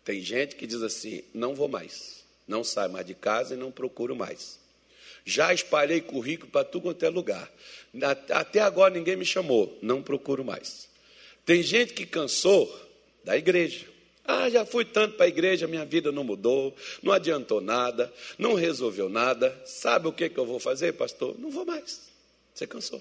Tem 0.04 0.20
gente 0.20 0.56
que 0.56 0.66
diz 0.66 0.82
assim: 0.82 1.22
não 1.32 1.54
vou 1.54 1.68
mais, 1.68 2.24
Não 2.44 2.64
saio 2.64 2.90
mais 2.90 3.06
de 3.06 3.14
casa 3.14 3.54
e 3.54 3.56
não 3.56 3.70
procuro 3.70 4.16
mais. 4.16 4.58
Já 5.24 5.54
espalhei 5.54 6.00
currículo 6.00 6.50
para 6.50 6.64
tudo 6.64 6.82
quanto 6.82 7.04
é 7.04 7.08
lugar. 7.08 7.48
Até 8.30 8.58
agora 8.58 8.92
ninguém 8.92 9.14
me 9.14 9.24
chamou, 9.24 9.78
não 9.80 10.02
procuro 10.02 10.44
mais. 10.44 10.88
Tem 11.46 11.62
gente 11.62 11.92
que 11.92 12.04
cansou 12.04 12.68
da 13.22 13.36
igreja. 13.36 13.86
Ah, 14.24 14.50
já 14.50 14.66
fui 14.66 14.84
tanto 14.84 15.18
para 15.18 15.26
a 15.26 15.28
igreja, 15.28 15.68
minha 15.68 15.84
vida 15.84 16.10
não 16.10 16.24
mudou, 16.24 16.74
não 17.00 17.12
adiantou 17.12 17.60
nada, 17.60 18.12
não 18.36 18.54
resolveu 18.54 19.08
nada. 19.08 19.56
Sabe 19.64 20.08
o 20.08 20.12
que, 20.12 20.28
que 20.28 20.38
eu 20.38 20.46
vou 20.46 20.58
fazer, 20.58 20.94
pastor? 20.94 21.38
Não 21.38 21.48
vou 21.48 21.64
mais. 21.64 22.10
Você 22.52 22.66
cansou. 22.66 23.00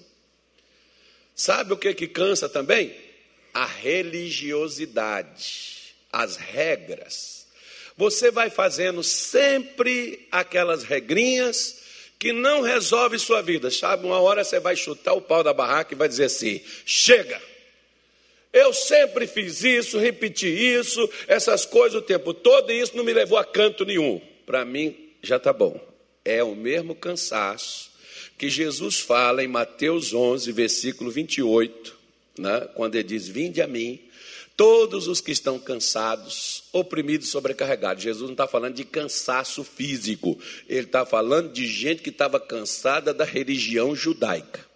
Sabe 1.40 1.72
o 1.72 1.76
que, 1.78 1.94
que 1.94 2.06
cansa 2.06 2.50
também? 2.50 2.94
A 3.54 3.64
religiosidade, 3.64 5.94
as 6.12 6.36
regras. 6.36 7.46
Você 7.96 8.30
vai 8.30 8.50
fazendo 8.50 9.02
sempre 9.02 10.28
aquelas 10.30 10.84
regrinhas 10.84 11.80
que 12.18 12.30
não 12.30 12.60
resolve 12.60 13.18
sua 13.18 13.40
vida. 13.40 13.70
Sabe, 13.70 14.04
uma 14.04 14.20
hora 14.20 14.44
você 14.44 14.60
vai 14.60 14.76
chutar 14.76 15.14
o 15.14 15.22
pau 15.22 15.42
da 15.42 15.54
barraca 15.54 15.94
e 15.94 15.96
vai 15.96 16.08
dizer 16.08 16.24
assim: 16.24 16.60
chega. 16.84 17.40
Eu 18.52 18.74
sempre 18.74 19.26
fiz 19.26 19.64
isso, 19.64 19.98
repeti 19.98 20.46
isso, 20.46 21.08
essas 21.26 21.64
coisas 21.64 22.02
o 22.02 22.04
tempo 22.04 22.34
todo, 22.34 22.70
e 22.70 22.82
isso 22.82 22.94
não 22.94 23.02
me 23.02 23.14
levou 23.14 23.38
a 23.38 23.46
canto 23.46 23.86
nenhum. 23.86 24.20
Para 24.44 24.62
mim, 24.66 25.08
já 25.22 25.38
está 25.38 25.54
bom. 25.54 25.80
É 26.22 26.44
o 26.44 26.54
mesmo 26.54 26.94
cansaço 26.94 27.89
que 28.40 28.48
Jesus 28.48 28.98
fala 28.98 29.44
em 29.44 29.46
Mateus 29.46 30.14
11, 30.14 30.50
versículo 30.52 31.10
28, 31.10 31.94
né, 32.38 32.60
quando 32.74 32.94
ele 32.94 33.04
diz: 33.04 33.28
Vinde 33.28 33.60
a 33.60 33.66
mim, 33.66 34.00
todos 34.56 35.08
os 35.08 35.20
que 35.20 35.30
estão 35.30 35.58
cansados, 35.58 36.64
oprimidos, 36.72 37.28
sobrecarregados. 37.28 38.02
Jesus 38.02 38.22
não 38.22 38.32
está 38.32 38.48
falando 38.48 38.76
de 38.76 38.84
cansaço 38.86 39.62
físico, 39.62 40.38
ele 40.66 40.86
está 40.86 41.04
falando 41.04 41.52
de 41.52 41.66
gente 41.66 42.00
que 42.00 42.08
estava 42.08 42.40
cansada 42.40 43.12
da 43.12 43.26
religião 43.26 43.94
judaica 43.94 44.70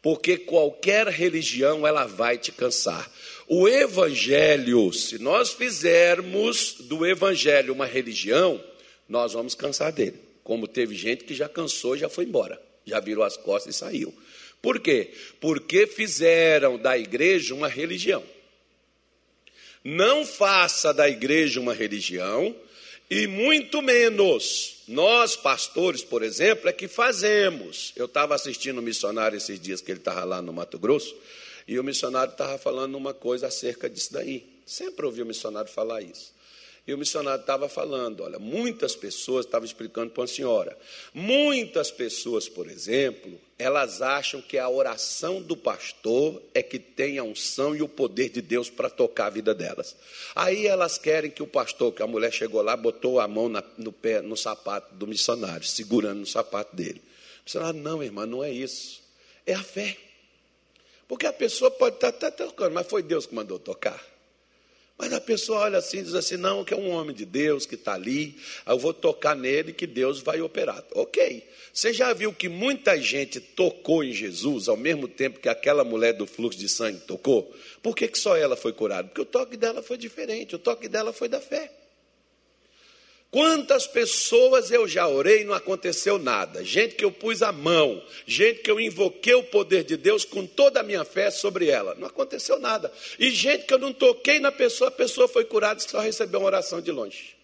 porque 0.00 0.36
qualquer 0.36 1.06
religião 1.06 1.86
ela 1.86 2.06
vai 2.06 2.36
te 2.36 2.50
cansar. 2.50 3.08
O 3.46 3.68
evangelho, 3.68 4.92
se 4.92 5.16
nós 5.16 5.52
fizermos 5.52 6.74
do 6.80 7.06
evangelho 7.06 7.72
uma 7.72 7.86
religião, 7.86 8.60
nós 9.08 9.32
vamos 9.32 9.54
cansar 9.54 9.92
dele. 9.92 10.31
Como 10.42 10.66
teve 10.66 10.94
gente 10.94 11.24
que 11.24 11.34
já 11.34 11.48
cansou 11.48 11.96
e 11.96 12.00
já 12.00 12.08
foi 12.08 12.24
embora, 12.24 12.60
já 12.84 13.00
virou 13.00 13.24
as 13.24 13.36
costas 13.36 13.74
e 13.74 13.78
saiu. 13.78 14.14
Por 14.60 14.80
quê? 14.80 15.12
Porque 15.40 15.86
fizeram 15.86 16.78
da 16.78 16.96
igreja 16.96 17.54
uma 17.54 17.68
religião. 17.68 18.22
Não 19.84 20.24
faça 20.24 20.94
da 20.94 21.08
igreja 21.08 21.60
uma 21.60 21.74
religião, 21.74 22.54
e 23.10 23.26
muito 23.26 23.82
menos 23.82 24.82
nós, 24.86 25.36
pastores, 25.36 26.02
por 26.02 26.22
exemplo, 26.22 26.68
é 26.68 26.72
que 26.72 26.86
fazemos. 26.86 27.92
Eu 27.96 28.06
estava 28.06 28.34
assistindo 28.34 28.78
um 28.78 28.82
missionário 28.82 29.36
esses 29.36 29.60
dias 29.60 29.80
que 29.80 29.90
ele 29.90 29.98
estava 29.98 30.24
lá 30.24 30.40
no 30.40 30.52
Mato 30.52 30.78
Grosso, 30.78 31.14
e 31.66 31.78
o 31.78 31.84
missionário 31.84 32.32
estava 32.32 32.56
falando 32.56 32.94
uma 32.96 33.12
coisa 33.12 33.48
acerca 33.48 33.90
disso 33.90 34.12
daí. 34.12 34.46
Sempre 34.64 35.04
ouvi 35.04 35.22
o 35.22 35.26
missionário 35.26 35.70
falar 35.70 36.00
isso. 36.00 36.32
E 36.84 36.92
o 36.92 36.98
missionário 36.98 37.40
estava 37.40 37.68
falando, 37.68 38.24
olha, 38.24 38.40
muitas 38.40 38.96
pessoas, 38.96 39.46
estava 39.46 39.64
explicando 39.64 40.10
para 40.10 40.22
uma 40.22 40.26
senhora, 40.26 40.76
muitas 41.14 41.92
pessoas, 41.92 42.48
por 42.48 42.68
exemplo, 42.68 43.40
elas 43.56 44.02
acham 44.02 44.42
que 44.42 44.58
a 44.58 44.68
oração 44.68 45.40
do 45.40 45.56
pastor 45.56 46.42
é 46.52 46.60
que 46.60 46.80
tem 46.80 47.18
a 47.18 47.22
unção 47.22 47.76
e 47.76 47.82
o 47.82 47.88
poder 47.88 48.30
de 48.30 48.42
Deus 48.42 48.68
para 48.68 48.90
tocar 48.90 49.26
a 49.26 49.30
vida 49.30 49.54
delas. 49.54 49.94
Aí 50.34 50.66
elas 50.66 50.98
querem 50.98 51.30
que 51.30 51.42
o 51.42 51.46
pastor, 51.46 51.92
que 51.92 52.02
a 52.02 52.06
mulher 52.08 52.32
chegou 52.32 52.60
lá, 52.60 52.76
botou 52.76 53.20
a 53.20 53.28
mão 53.28 53.48
na, 53.48 53.62
no 53.78 53.92
pé, 53.92 54.20
no 54.20 54.36
sapato 54.36 54.92
do 54.96 55.06
missionário, 55.06 55.64
segurando 55.64 56.18
no 56.18 56.26
sapato 56.26 56.74
dele. 56.74 57.00
O 57.00 57.44
missionário, 57.44 57.80
não, 57.80 58.02
irmã, 58.02 58.26
não 58.26 58.42
é 58.42 58.50
isso. 58.50 59.00
É 59.46 59.54
a 59.54 59.62
fé. 59.62 59.96
Porque 61.06 61.26
a 61.26 61.32
pessoa 61.32 61.70
pode 61.70 61.94
estar 61.94 62.10
tá, 62.10 62.28
tá 62.28 62.44
tocando, 62.46 62.72
mas 62.72 62.88
foi 62.88 63.04
Deus 63.04 63.26
que 63.26 63.34
mandou 63.36 63.60
tocar. 63.60 64.11
Mas 65.02 65.12
a 65.12 65.20
pessoa 65.20 65.62
olha 65.62 65.78
assim 65.78 65.98
e 65.98 66.02
diz 66.04 66.14
assim: 66.14 66.36
não, 66.36 66.64
que 66.64 66.72
é 66.72 66.76
um 66.76 66.88
homem 66.90 67.12
de 67.12 67.24
Deus 67.24 67.66
que 67.66 67.74
está 67.74 67.94
ali, 67.94 68.36
eu 68.64 68.78
vou 68.78 68.94
tocar 68.94 69.34
nele 69.34 69.72
que 69.72 69.84
Deus 69.84 70.20
vai 70.20 70.40
operar. 70.40 70.80
Ok. 70.94 71.42
Você 71.74 71.92
já 71.92 72.12
viu 72.12 72.32
que 72.32 72.48
muita 72.48 72.96
gente 73.00 73.40
tocou 73.40 74.04
em 74.04 74.12
Jesus 74.12 74.68
ao 74.68 74.76
mesmo 74.76 75.08
tempo 75.08 75.40
que 75.40 75.48
aquela 75.48 75.82
mulher 75.82 76.12
do 76.12 76.24
fluxo 76.24 76.56
de 76.56 76.68
sangue 76.68 77.00
tocou? 77.00 77.52
Por 77.82 77.96
que, 77.96 78.06
que 78.06 78.16
só 78.16 78.36
ela 78.36 78.54
foi 78.54 78.72
curada? 78.72 79.08
Porque 79.08 79.22
o 79.22 79.24
toque 79.24 79.56
dela 79.56 79.82
foi 79.82 79.98
diferente, 79.98 80.54
o 80.54 80.58
toque 80.58 80.86
dela 80.86 81.12
foi 81.12 81.28
da 81.28 81.40
fé. 81.40 81.81
Quantas 83.32 83.86
pessoas 83.86 84.70
eu 84.70 84.86
já 84.86 85.08
orei 85.08 85.40
e 85.40 85.44
não 85.44 85.54
aconteceu 85.54 86.18
nada? 86.18 86.62
Gente 86.62 86.94
que 86.94 87.02
eu 87.02 87.10
pus 87.10 87.40
a 87.40 87.50
mão, 87.50 88.04
gente 88.26 88.60
que 88.60 88.70
eu 88.70 88.78
invoquei 88.78 89.32
o 89.32 89.42
poder 89.42 89.84
de 89.84 89.96
Deus 89.96 90.22
com 90.22 90.46
toda 90.46 90.80
a 90.80 90.82
minha 90.82 91.02
fé 91.02 91.30
sobre 91.30 91.70
ela, 91.70 91.94
não 91.94 92.08
aconteceu 92.08 92.58
nada. 92.58 92.92
E 93.18 93.30
gente 93.30 93.64
que 93.64 93.72
eu 93.72 93.78
não 93.78 93.90
toquei 93.90 94.38
na 94.38 94.52
pessoa, 94.52 94.88
a 94.88 94.90
pessoa 94.90 95.26
foi 95.26 95.46
curada 95.46 95.80
e 95.80 95.90
só 95.90 96.00
recebeu 96.00 96.40
uma 96.40 96.46
oração 96.46 96.82
de 96.82 96.92
longe. 96.92 97.34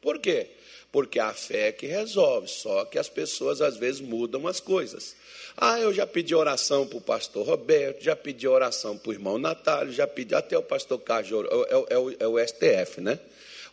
Por 0.00 0.20
quê? 0.20 0.46
Porque 0.92 1.18
a 1.18 1.34
fé 1.34 1.68
é 1.68 1.72
que 1.72 1.86
resolve, 1.86 2.46
só 2.46 2.84
que 2.84 2.96
as 2.96 3.08
pessoas 3.08 3.60
às 3.60 3.76
vezes 3.76 4.00
mudam 4.00 4.46
as 4.46 4.60
coisas. 4.60 5.16
Ah, 5.56 5.80
eu 5.80 5.92
já 5.92 6.06
pedi 6.06 6.36
oração 6.36 6.86
para 6.86 6.98
o 6.98 7.00
pastor 7.00 7.44
Roberto, 7.44 8.00
já 8.00 8.14
pedi 8.14 8.46
oração 8.46 8.96
para 8.96 9.10
o 9.10 9.12
irmão 9.12 9.38
Natália, 9.38 9.92
já 9.92 10.06
pedi 10.06 10.36
até 10.36 10.56
o 10.56 10.62
pastor 10.62 11.00
Cajor, 11.00 11.48
é, 11.50 11.74
é, 11.74 11.94
é, 11.94 11.98
o, 11.98 12.10
é 12.20 12.28
o 12.28 12.38
STF, 12.46 13.00
né? 13.00 13.18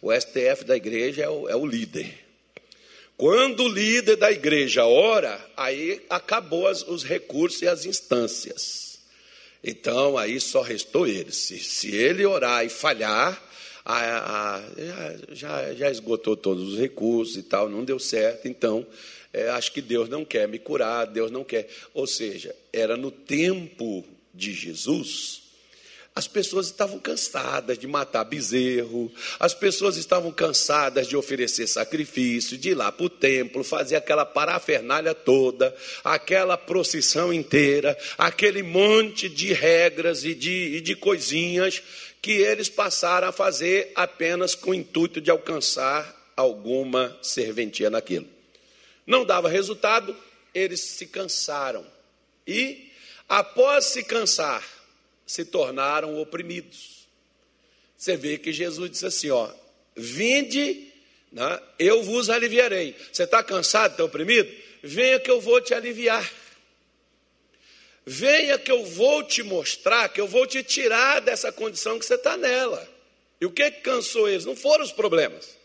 O 0.02 0.12
STF 0.14 0.64
da 0.66 0.76
igreja 0.78 1.24
é 1.24 1.30
o, 1.30 1.50
é 1.50 1.56
o 1.56 1.66
líder. 1.66 2.14
Quando 3.18 3.64
o 3.64 3.68
líder 3.68 4.16
da 4.16 4.32
igreja 4.32 4.86
ora, 4.86 5.46
aí 5.58 6.02
acabou 6.10 6.68
as, 6.68 6.88
os 6.88 7.04
recursos 7.04 7.62
e 7.62 7.68
as 7.68 7.86
instâncias. 7.86 9.00
Então, 9.62 10.18
aí 10.18 10.40
só 10.40 10.62
restou 10.62 11.06
ele. 11.06 11.32
Se, 11.34 11.60
se 11.60 11.94
ele 11.94 12.26
orar 12.26 12.66
e 12.66 12.70
falhar, 12.70 13.44
a, 13.84 14.58
a, 14.58 14.64
já, 15.34 15.74
já 15.74 15.92
esgotou 15.92 16.38
todos 16.38 16.74
os 16.74 16.80
recursos 16.80 17.36
e 17.36 17.44
tal, 17.44 17.68
não 17.68 17.84
deu 17.84 18.00
certo. 18.00 18.48
Então, 18.48 18.88
é, 19.34 19.50
acho 19.50 19.74
que 19.74 19.82
Deus 19.82 20.08
não 20.08 20.24
quer 20.24 20.48
me 20.48 20.58
curar, 20.58 21.06
Deus 21.06 21.30
não 21.30 21.44
quer. 21.44 21.68
Ou 21.94 22.08
seja, 22.08 22.56
era 22.72 22.96
no 22.96 23.12
tempo 23.12 24.06
de 24.34 24.54
Jesus 24.54 25.49
as 26.20 26.28
pessoas 26.28 26.66
estavam 26.66 27.00
cansadas 27.00 27.80
de 27.80 27.88
matar 27.88 28.26
bezerro, 28.26 29.10
as 29.40 29.54
pessoas 29.54 29.96
estavam 29.96 30.34
cansadas 30.34 31.08
de 31.08 31.16
oferecer 31.16 31.66
sacrifício, 31.66 32.58
de 32.58 32.72
ir 32.72 32.76
lá 32.76 32.92
para 32.92 33.06
o 33.06 33.10
templo, 33.10 33.64
fazer 33.64 33.96
aquela 33.96 34.26
parafernália 34.26 35.16
toda, 35.16 35.74
aquela 36.04 36.58
procissão 36.58 37.32
inteira, 37.32 37.98
aquele 38.18 38.62
monte 38.62 39.30
de 39.30 39.54
regras 39.54 40.26
e 40.26 40.36
de, 40.36 40.76
e 40.76 40.82
de 40.82 40.94
coisinhas 40.94 41.82
que 42.22 42.34
eles 42.34 42.68
passaram 42.68 43.30
a 43.30 43.32
fazer 43.32 43.94
apenas 43.96 44.54
com 44.54 44.72
o 44.72 44.76
intuito 44.76 45.22
de 45.22 45.32
alcançar 45.32 46.34
alguma 46.36 47.18
serventia 47.22 47.90
naquilo. 47.90 48.28
Não 49.08 49.24
dava 49.24 49.48
resultado, 49.48 50.14
eles 50.54 50.82
se 50.82 51.08
cansaram. 51.08 51.88
E, 52.46 52.92
após 53.30 53.86
se 53.86 54.04
cansar, 54.04 54.79
se 55.30 55.46
tornaram 55.46 56.20
oprimidos. 56.20 57.08
Você 57.96 58.18
vê 58.18 58.36
que 58.40 58.52
Jesus 58.52 58.90
disse 58.90 59.06
assim: 59.06 59.30
ó, 59.30 59.48
vinde, 59.96 60.92
né, 61.32 61.62
eu 61.78 62.02
vos 62.02 62.32
aliviarei. 62.32 62.96
Você 63.14 63.26
está 63.26 63.44
cansado, 63.44 63.92
está 63.92 64.04
oprimido? 64.04 64.52
Venha 64.82 65.20
que 65.20 65.30
eu 65.30 65.40
vou 65.40 65.62
te 65.62 65.72
aliviar. 65.72 66.28
Venha 68.04 68.58
que 68.58 68.72
eu 68.72 68.84
vou 68.84 69.22
te 69.22 69.44
mostrar, 69.44 70.10
que 70.10 70.20
eu 70.20 70.28
vou 70.28 70.48
te 70.48 70.64
tirar 70.64 71.22
dessa 71.22 71.52
condição 71.52 72.00
que 72.00 72.08
você 72.08 72.16
está 72.16 72.36
nela. 72.36 72.90
E 73.40 73.46
o 73.46 73.52
que, 73.52 73.70
que 73.70 73.82
cansou 73.82 74.28
eles? 74.28 74.46
Não 74.46 74.56
foram 74.56 74.84
os 74.84 74.92
problemas. 74.92 75.56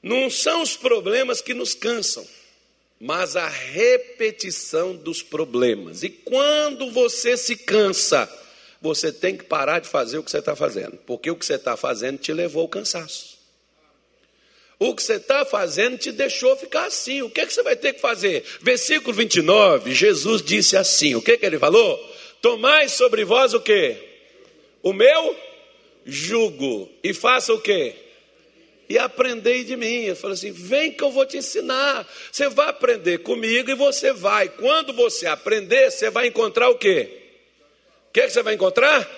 Não 0.00 0.30
são 0.30 0.62
os 0.62 0.76
problemas 0.76 1.40
que 1.40 1.52
nos 1.52 1.74
cansam 1.74 2.24
mas 3.00 3.36
a 3.36 3.48
repetição 3.48 4.94
dos 4.94 5.22
problemas. 5.22 6.02
E 6.02 6.08
quando 6.08 6.90
você 6.90 7.36
se 7.36 7.56
cansa, 7.56 8.30
você 8.80 9.12
tem 9.12 9.36
que 9.36 9.44
parar 9.44 9.80
de 9.80 9.88
fazer 9.88 10.18
o 10.18 10.22
que 10.22 10.30
você 10.30 10.38
está 10.38 10.54
fazendo, 10.54 10.96
porque 11.06 11.30
o 11.30 11.36
que 11.36 11.44
você 11.44 11.54
está 11.54 11.76
fazendo 11.76 12.18
te 12.18 12.32
levou 12.32 12.62
ao 12.62 12.68
cansaço. 12.68 13.34
O 14.78 14.94
que 14.94 15.02
você 15.02 15.14
está 15.14 15.44
fazendo 15.44 15.96
te 15.96 16.12
deixou 16.12 16.56
ficar 16.56 16.86
assim. 16.86 17.22
O 17.22 17.30
que, 17.30 17.40
é 17.40 17.46
que 17.46 17.54
você 17.54 17.62
vai 17.62 17.76
ter 17.76 17.94
que 17.94 18.00
fazer? 18.00 18.44
Versículo 18.60 19.14
29, 19.14 19.94
Jesus 19.94 20.42
disse 20.42 20.76
assim: 20.76 21.14
o 21.14 21.22
que, 21.22 21.38
que 21.38 21.46
ele 21.46 21.58
falou? 21.58 21.98
Tomai 22.42 22.88
sobre 22.88 23.24
vós 23.24 23.54
o 23.54 23.60
que? 23.60 23.96
O 24.82 24.92
meu 24.92 25.36
jugo. 26.04 26.90
E 27.02 27.14
faça 27.14 27.54
o 27.54 27.60
que? 27.60 27.94
E 28.88 28.98
aprendei 28.98 29.64
de 29.64 29.76
mim. 29.76 30.04
Eu 30.04 30.16
falei 30.16 30.34
assim: 30.34 30.52
vem 30.52 30.92
que 30.92 31.02
eu 31.02 31.10
vou 31.10 31.26
te 31.26 31.36
ensinar. 31.36 32.06
Você 32.30 32.48
vai 32.48 32.68
aprender 32.68 33.18
comigo 33.18 33.70
e 33.70 33.74
você 33.74 34.12
vai. 34.12 34.48
Quando 34.48 34.92
você 34.92 35.26
aprender, 35.26 35.90
você 35.90 36.10
vai 36.10 36.26
encontrar 36.26 36.68
o 36.68 36.78
quê? 36.78 37.22
O 38.08 38.12
que, 38.12 38.20
é 38.20 38.26
que 38.26 38.32
você 38.32 38.42
vai 38.42 38.54
encontrar? 38.54 39.08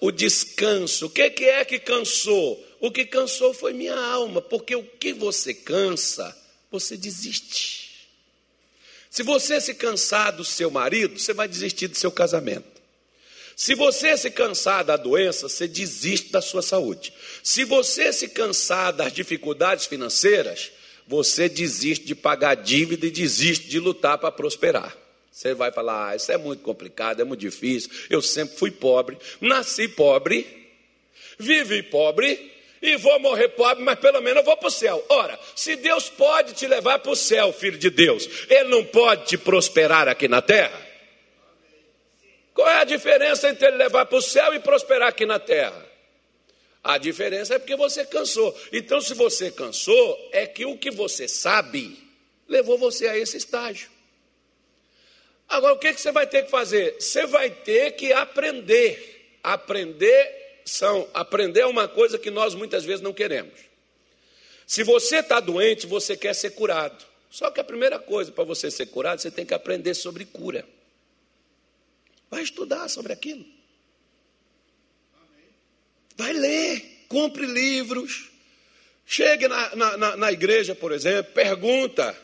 O 0.00 0.10
descanso. 0.10 1.06
O 1.06 1.10
que, 1.10 1.30
que 1.30 1.44
é 1.44 1.64
que 1.64 1.78
cansou? 1.78 2.64
O 2.80 2.90
que 2.90 3.04
cansou 3.04 3.54
foi 3.54 3.72
minha 3.72 3.94
alma, 3.94 4.42
porque 4.42 4.74
o 4.74 4.82
que 4.82 5.12
você 5.12 5.54
cansa, 5.54 6.36
você 6.70 6.96
desiste. 6.96 8.08
Se 9.08 9.22
você 9.22 9.60
se 9.60 9.74
cansar 9.74 10.32
do 10.32 10.44
seu 10.44 10.70
marido, 10.70 11.18
você 11.18 11.34
vai 11.34 11.46
desistir 11.46 11.86
do 11.86 11.96
seu 11.96 12.10
casamento. 12.10 12.71
Se 13.56 13.74
você 13.74 14.16
se 14.16 14.30
cansar 14.30 14.84
da 14.84 14.96
doença, 14.96 15.48
você 15.48 15.68
desiste 15.68 16.30
da 16.30 16.40
sua 16.40 16.62
saúde. 16.62 17.12
Se 17.42 17.64
você 17.64 18.12
se 18.12 18.28
cansar 18.28 18.92
das 18.92 19.12
dificuldades 19.12 19.86
financeiras, 19.86 20.72
você 21.06 21.48
desiste 21.48 22.06
de 22.06 22.14
pagar 22.14 22.54
dívida 22.54 23.06
e 23.06 23.10
desiste 23.10 23.68
de 23.68 23.78
lutar 23.78 24.18
para 24.18 24.32
prosperar. 24.32 24.96
Você 25.30 25.54
vai 25.54 25.72
falar: 25.72 26.10
ah, 26.10 26.16
isso 26.16 26.30
é 26.30 26.36
muito 26.36 26.62
complicado, 26.62 27.20
é 27.20 27.24
muito 27.24 27.40
difícil. 27.40 27.90
Eu 28.08 28.22
sempre 28.22 28.56
fui 28.56 28.70
pobre, 28.70 29.18
nasci 29.40 29.88
pobre, 29.88 30.46
vivi 31.38 31.82
pobre, 31.82 32.52
e 32.82 32.96
vou 32.96 33.18
morrer 33.20 33.48
pobre, 33.50 33.84
mas 33.84 33.98
pelo 34.00 34.20
menos 34.20 34.38
eu 34.38 34.44
vou 34.44 34.56
para 34.56 34.68
o 34.68 34.70
céu. 34.70 35.04
Ora, 35.08 35.38
se 35.54 35.76
Deus 35.76 36.08
pode 36.08 36.52
te 36.52 36.66
levar 36.66 36.98
para 36.98 37.12
o 37.12 37.16
céu, 37.16 37.52
filho 37.52 37.78
de 37.78 37.90
Deus, 37.90 38.28
Ele 38.50 38.68
não 38.70 38.84
pode 38.84 39.26
te 39.26 39.38
prosperar 39.38 40.08
aqui 40.08 40.26
na 40.26 40.42
terra? 40.42 40.81
Qual 42.54 42.68
é 42.68 42.80
a 42.80 42.84
diferença 42.84 43.48
entre 43.48 43.66
ele 43.66 43.76
levar 43.76 44.06
para 44.06 44.18
o 44.18 44.22
céu 44.22 44.54
e 44.54 44.60
prosperar 44.60 45.08
aqui 45.08 45.24
na 45.24 45.38
terra? 45.38 45.86
A 46.84 46.98
diferença 46.98 47.54
é 47.54 47.58
porque 47.58 47.76
você 47.76 48.04
cansou. 48.04 48.56
Então, 48.72 49.00
se 49.00 49.14
você 49.14 49.50
cansou, 49.50 50.28
é 50.32 50.46
que 50.46 50.66
o 50.66 50.76
que 50.76 50.90
você 50.90 51.28
sabe 51.28 51.96
levou 52.48 52.76
você 52.76 53.06
a 53.08 53.16
esse 53.16 53.36
estágio. 53.36 53.88
Agora, 55.48 55.74
o 55.74 55.78
que, 55.78 55.92
que 55.92 56.00
você 56.00 56.10
vai 56.10 56.26
ter 56.26 56.44
que 56.44 56.50
fazer? 56.50 56.96
Você 56.98 57.26
vai 57.26 57.50
ter 57.50 57.92
que 57.92 58.12
aprender. 58.12 59.38
Aprender 59.42 60.42
são 60.64 61.08
aprender 61.12 61.60
é 61.60 61.66
uma 61.66 61.88
coisa 61.88 62.18
que 62.18 62.30
nós 62.30 62.54
muitas 62.54 62.84
vezes 62.84 63.00
não 63.00 63.12
queremos. 63.12 63.58
Se 64.66 64.82
você 64.82 65.16
está 65.16 65.40
doente, 65.40 65.86
você 65.86 66.16
quer 66.16 66.34
ser 66.34 66.50
curado. 66.50 67.04
Só 67.30 67.50
que 67.50 67.60
a 67.60 67.64
primeira 67.64 67.98
coisa 67.98 68.30
para 68.30 68.44
você 68.44 68.70
ser 68.70 68.86
curado, 68.86 69.20
você 69.20 69.30
tem 69.30 69.44
que 69.44 69.54
aprender 69.54 69.94
sobre 69.94 70.24
cura. 70.24 70.64
Vai 72.32 72.42
estudar 72.42 72.88
sobre 72.88 73.12
aquilo. 73.12 73.44
Vai 76.16 76.32
ler, 76.32 77.04
compre 77.06 77.44
livros. 77.44 78.30
Chegue 79.04 79.46
na, 79.46 79.76
na, 79.98 80.16
na 80.16 80.32
igreja, 80.32 80.74
por 80.74 80.92
exemplo, 80.92 81.30
pergunta. 81.34 82.16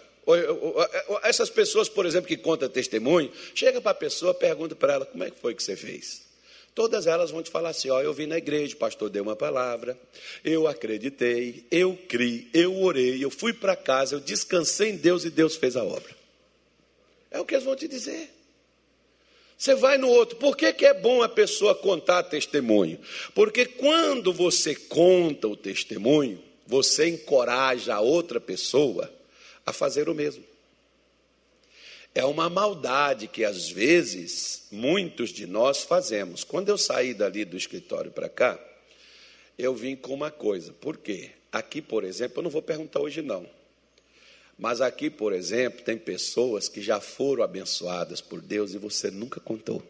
Essas 1.22 1.50
pessoas, 1.50 1.90
por 1.90 2.06
exemplo, 2.06 2.26
que 2.26 2.38
contam 2.38 2.70
testemunho, 2.70 3.30
chega 3.54 3.82
para 3.82 3.90
a 3.90 3.94
pessoa, 3.94 4.32
pergunta 4.32 4.74
para 4.74 4.94
ela, 4.94 5.04
como 5.04 5.24
é 5.24 5.30
que 5.30 5.38
foi 5.40 5.54
que 5.54 5.62
você 5.62 5.76
fez? 5.76 6.26
Todas 6.74 7.06
elas 7.06 7.30
vão 7.30 7.42
te 7.42 7.50
falar 7.50 7.68
assim: 7.68 7.90
ó, 7.90 8.00
eu 8.00 8.14
vim 8.14 8.24
na 8.24 8.38
igreja, 8.38 8.74
o 8.74 8.78
pastor 8.78 9.10
deu 9.10 9.22
uma 9.22 9.36
palavra, 9.36 9.98
eu 10.42 10.66
acreditei, 10.66 11.66
eu 11.70 11.94
criei, 12.08 12.48
eu 12.54 12.80
orei, 12.80 13.22
eu 13.22 13.30
fui 13.30 13.52
para 13.52 13.76
casa, 13.76 14.14
eu 14.14 14.20
descansei 14.20 14.88
em 14.88 14.96
Deus 14.96 15.26
e 15.26 15.30
Deus 15.30 15.54
fez 15.54 15.76
a 15.76 15.84
obra. 15.84 16.16
É 17.30 17.38
o 17.38 17.44
que 17.44 17.54
eles 17.54 17.64
vão 17.64 17.76
te 17.76 17.86
dizer. 17.86 18.37
Você 19.58 19.74
vai 19.74 19.98
no 19.98 20.08
outro. 20.08 20.36
Por 20.36 20.56
que, 20.56 20.72
que 20.72 20.86
é 20.86 20.94
bom 20.94 21.20
a 21.20 21.28
pessoa 21.28 21.74
contar 21.74 22.22
testemunho? 22.22 23.00
Porque 23.34 23.66
quando 23.66 24.32
você 24.32 24.72
conta 24.72 25.48
o 25.48 25.56
testemunho, 25.56 26.40
você 26.64 27.08
encoraja 27.08 27.96
a 27.96 28.00
outra 28.00 28.40
pessoa 28.40 29.12
a 29.66 29.72
fazer 29.72 30.08
o 30.08 30.14
mesmo. 30.14 30.44
É 32.14 32.24
uma 32.24 32.48
maldade 32.48 33.26
que 33.26 33.44
às 33.44 33.68
vezes 33.68 34.68
muitos 34.70 35.30
de 35.30 35.44
nós 35.44 35.82
fazemos. 35.82 36.44
Quando 36.44 36.68
eu 36.68 36.78
saí 36.78 37.12
dali 37.12 37.44
do 37.44 37.56
escritório 37.56 38.12
para 38.12 38.28
cá, 38.28 38.58
eu 39.58 39.74
vim 39.74 39.96
com 39.96 40.14
uma 40.14 40.30
coisa. 40.30 40.72
Por 40.72 40.98
quê? 40.98 41.32
Aqui, 41.50 41.82
por 41.82 42.04
exemplo, 42.04 42.38
eu 42.38 42.44
não 42.44 42.50
vou 42.50 42.62
perguntar 42.62 43.00
hoje 43.00 43.22
não. 43.22 43.48
Mas 44.58 44.80
aqui, 44.80 45.08
por 45.08 45.32
exemplo, 45.32 45.84
tem 45.84 45.96
pessoas 45.96 46.68
que 46.68 46.82
já 46.82 47.00
foram 47.00 47.44
abençoadas 47.44 48.20
por 48.20 48.40
Deus 48.40 48.74
e 48.74 48.78
você 48.78 49.10
nunca 49.10 49.40
contou. 49.40 49.82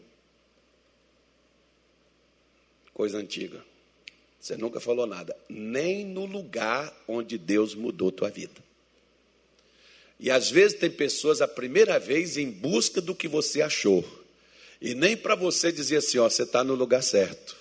Coisa 2.92 3.16
antiga. 3.16 3.64
Você 4.38 4.56
nunca 4.56 4.78
falou 4.78 5.06
nada, 5.06 5.36
nem 5.48 6.04
no 6.04 6.24
lugar 6.24 6.94
onde 7.08 7.36
Deus 7.36 7.74
mudou 7.74 8.12
tua 8.12 8.30
vida. 8.30 8.62
E 10.20 10.30
às 10.30 10.50
vezes 10.50 10.78
tem 10.78 10.90
pessoas 10.90 11.40
a 11.40 11.48
primeira 11.48 11.98
vez 11.98 12.36
em 12.36 12.50
busca 12.50 13.00
do 13.00 13.14
que 13.14 13.26
você 13.26 13.62
achou. 13.62 14.04
E 14.80 14.94
nem 14.94 15.16
para 15.16 15.34
você 15.34 15.72
dizer 15.72 15.96
assim, 15.96 16.18
ó, 16.18 16.28
você 16.28 16.42
está 16.42 16.62
no 16.62 16.74
lugar 16.74 17.02
certo. 17.02 17.56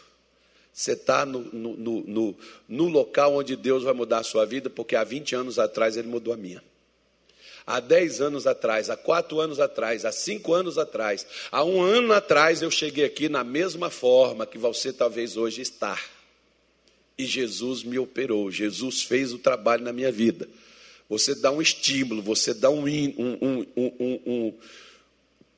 Você 0.72 0.92
está 0.92 1.26
no, 1.26 1.40
no, 1.40 2.04
no, 2.04 2.36
no, 2.70 2.88
local 2.88 3.36
onde 3.36 3.56
Deus 3.56 3.84
vai 3.84 3.94
mudar 3.94 4.20
a 4.20 4.24
sua 4.24 4.46
vida, 4.46 4.70
porque 4.70 4.96
há 4.96 5.04
20 5.04 5.36
anos 5.36 5.58
atrás 5.58 5.98
Ele 5.98 6.08
mudou 6.08 6.34
a 6.34 6.38
minha. 6.38 6.64
Há 7.68 7.82
10 7.82 8.22
anos 8.22 8.48
atrás, 8.48 8.90
há 8.90 8.96
4 8.96 9.42
anos 9.42 9.60
atrás, 9.60 10.06
há 10.06 10.12
5 10.12 10.54
anos 10.54 10.78
atrás, 10.78 11.28
há 11.52 11.66
um 11.66 11.82
ano 11.82 12.14
atrás 12.14 12.62
eu 12.62 12.72
cheguei 12.72 13.04
aqui 13.04 13.28
na 13.28 13.44
mesma 13.44 13.90
forma 13.90 14.48
que 14.48 14.58
você 14.58 14.94
talvez 14.94 15.36
hoje 15.36 15.62
está. 15.62 16.00
E 17.18 17.26
Jesus 17.26 17.84
me 17.84 18.00
operou, 18.00 18.50
Jesus 18.50 19.04
fez 19.04 19.34
o 19.34 19.38
trabalho 19.38 19.84
na 19.84 19.92
minha 19.92 20.14
vida. 20.14 20.48
Você 21.10 21.36
dá 21.36 21.52
um 21.52 21.62
estímulo, 21.62 22.22
você 22.22 22.54
dá 22.54 22.70
um, 22.70 22.86
um, 22.88 24.54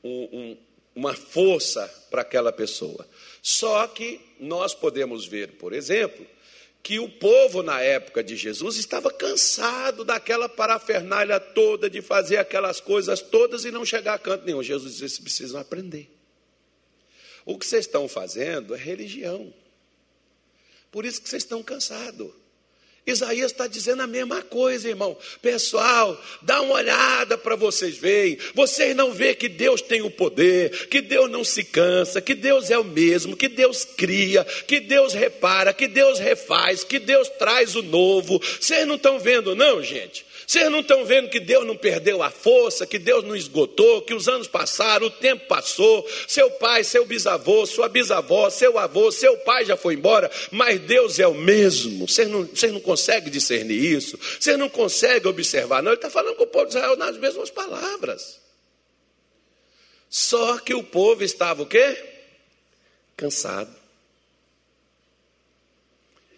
um, 0.04 0.58
uma 0.96 1.14
força 1.14 1.88
para 2.10 2.24
aquela 2.24 2.52
pessoa. 2.52 3.08
Só 3.40 3.86
que 3.86 4.20
nós 4.40 4.74
podemos 4.74 5.28
ver, 5.28 5.52
por 5.60 5.74
exemplo, 5.74 6.26
que 6.82 7.00
o 7.00 7.10
povo 7.10 7.62
na 7.62 7.82
época 7.82 8.24
de 8.24 8.36
Jesus 8.36 8.78
estava 8.78 9.12
cansado 9.12 10.04
daquela 10.04 10.48
parafernália 10.48 11.40
toda, 11.40 11.90
de 11.90 12.02
fazer 12.02 12.38
aquelas 12.38 12.80
coisas 12.80 13.22
todas 13.22 13.66
e 13.66 13.72
não 13.72 13.86
chegar 13.86 14.14
a 14.16 14.20
canto 14.20 14.46
nenhum. 14.46 14.64
Jesus 14.64 14.94
disse: 14.94 15.16
vocês 15.16 15.20
precisam 15.20 15.60
aprender. 15.60 16.10
O 17.46 17.58
que 17.58 17.66
vocês 17.66 17.86
estão 17.86 18.08
fazendo 18.08 18.76
é 18.76 18.78
religião. 18.78 19.54
Por 20.92 21.06
isso 21.06 21.22
que 21.22 21.30
vocês 21.30 21.44
estão 21.44 21.62
cansados. 21.62 22.32
Isaías 23.06 23.52
está 23.52 23.66
dizendo 23.68 24.02
a 24.04 24.08
mesma 24.08 24.42
coisa, 24.42 24.88
irmão. 24.88 25.18
Pessoal, 25.42 26.22
dá 26.42 26.62
uma 26.62 26.76
olhada 26.76 27.38
para 27.38 27.56
vocês 27.56 27.98
verem. 27.98 28.38
Vocês 28.54 28.96
não 28.96 29.12
vê 29.12 29.34
que 29.34 29.50
Deus 29.50 29.82
tem 29.82 30.02
o 30.02 30.12
poder, 30.12 30.88
que 30.88 31.02
Deus 31.02 31.30
não 31.30 31.44
se 31.44 31.64
cansa, 31.64 32.22
que 32.22 32.36
Deus 32.36 32.70
é 32.70 32.78
o 32.78 32.84
mesmo, 32.84 33.36
que 33.36 33.48
Deus 33.48 33.84
cria, 33.84 34.44
que 34.44 34.80
Deus 34.80 35.14
repara, 35.14 35.74
que 35.74 35.88
Deus 35.88 36.20
refaz, 36.20 36.84
que 36.84 37.00
Deus 37.00 37.30
traz 37.40 37.76
o 37.76 37.82
novo. 37.82 38.40
Vocês 38.40 38.86
não 38.86 38.96
estão 38.96 39.20
vendo, 39.20 39.56
não, 39.56 39.82
gente? 39.82 40.29
Vocês 40.50 40.68
não 40.72 40.80
estão 40.80 41.06
vendo 41.06 41.30
que 41.30 41.40
Deus 41.40 41.64
não 41.64 41.78
perdeu 41.78 42.24
a 42.24 42.32
força, 42.32 42.88
que 42.88 42.98
Deus 42.98 43.24
não 43.24 43.36
esgotou, 43.36 44.02
que 44.02 44.16
os 44.16 44.28
anos 44.28 44.48
passaram, 44.48 45.06
o 45.06 45.12
tempo 45.12 45.46
passou, 45.46 46.04
seu 46.28 46.50
pai, 46.50 46.84
seu 46.84 47.06
bisavô, 47.06 47.68
sua 47.68 47.88
bisavó, 47.88 48.50
seu 48.50 48.80
avô, 48.80 49.12
seu 49.12 49.38
pai 49.38 49.64
já 49.64 49.78
foi 49.78 49.94
embora, 49.94 50.28
mas 50.50 50.80
Deus 50.80 51.20
é 51.20 51.28
o 51.28 51.36
mesmo. 51.36 52.08
Vocês 52.08 52.28
não, 52.28 52.48
vocês 52.48 52.74
não 52.74 52.80
conseguem 52.80 53.30
discernir 53.30 53.96
isso, 53.96 54.18
vocês 54.40 54.58
não 54.58 54.68
conseguem 54.70 55.30
observar, 55.30 55.84
não. 55.84 55.92
Ele 55.92 56.00
está 56.00 56.10
falando 56.10 56.36
com 56.36 56.46
o 56.46 56.48
povo 56.48 56.66
de 56.66 56.72
Israel 56.72 56.98
nas 56.98 57.16
mesmas 57.16 57.52
palavras. 57.52 58.40
Só 60.10 60.58
que 60.58 60.74
o 60.74 60.82
povo 60.82 61.24
estava 61.24 61.62
o 61.62 61.68
quê? 61.68 61.96
Cansado. 63.16 63.70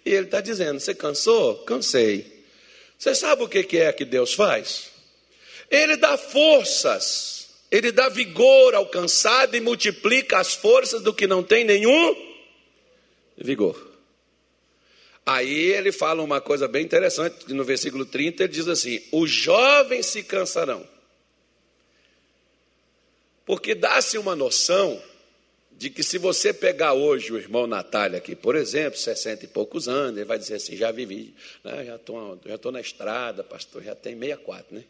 E 0.05 0.09
ele 0.09 0.25
está 0.25 0.41
dizendo: 0.41 0.81
Você 0.81 0.93
cansou? 0.93 1.59
Cansei. 1.59 2.30
Você 3.01 3.15
sabe 3.15 3.41
o 3.41 3.47
que 3.47 3.79
é 3.79 3.91
que 3.91 4.05
Deus 4.05 4.35
faz? 4.35 4.91
Ele 5.71 5.97
dá 5.97 6.19
forças, 6.19 7.49
ele 7.71 7.91
dá 7.91 8.07
vigor 8.09 8.75
ao 8.75 8.85
cansado 8.85 9.57
e 9.57 9.59
multiplica 9.59 10.37
as 10.37 10.53
forças 10.53 11.01
do 11.01 11.11
que 11.11 11.25
não 11.25 11.41
tem 11.41 11.65
nenhum 11.65 12.15
vigor. 13.35 13.91
Aí 15.25 15.71
ele 15.71 15.91
fala 15.91 16.21
uma 16.21 16.39
coisa 16.39 16.67
bem 16.67 16.85
interessante, 16.85 17.51
no 17.51 17.63
versículo 17.63 18.05
30 18.05 18.43
ele 18.43 18.53
diz 18.53 18.67
assim: 18.67 19.01
Os 19.11 19.31
jovens 19.31 20.05
se 20.05 20.21
cansarão. 20.21 20.87
Porque 23.47 23.73
dá-se 23.73 24.19
uma 24.19 24.35
noção 24.35 25.01
de 25.81 25.89
que 25.89 26.03
se 26.03 26.19
você 26.19 26.53
pegar 26.53 26.93
hoje 26.93 27.33
o 27.33 27.39
irmão 27.39 27.65
Natália 27.65 28.19
aqui, 28.19 28.35
por 28.35 28.55
exemplo, 28.55 28.99
60 28.99 29.45
e 29.45 29.47
poucos 29.47 29.87
anos, 29.87 30.15
ele 30.15 30.25
vai 30.25 30.37
dizer 30.37 30.57
assim, 30.57 30.77
já 30.77 30.91
vivi, 30.91 31.33
né, 31.63 31.83
já 31.83 31.95
estou 31.95 32.39
já 32.45 32.71
na 32.71 32.79
estrada, 32.79 33.43
pastor, 33.43 33.81
já 33.81 33.95
tem 33.95 34.13
64, 34.13 34.75
né? 34.75 34.83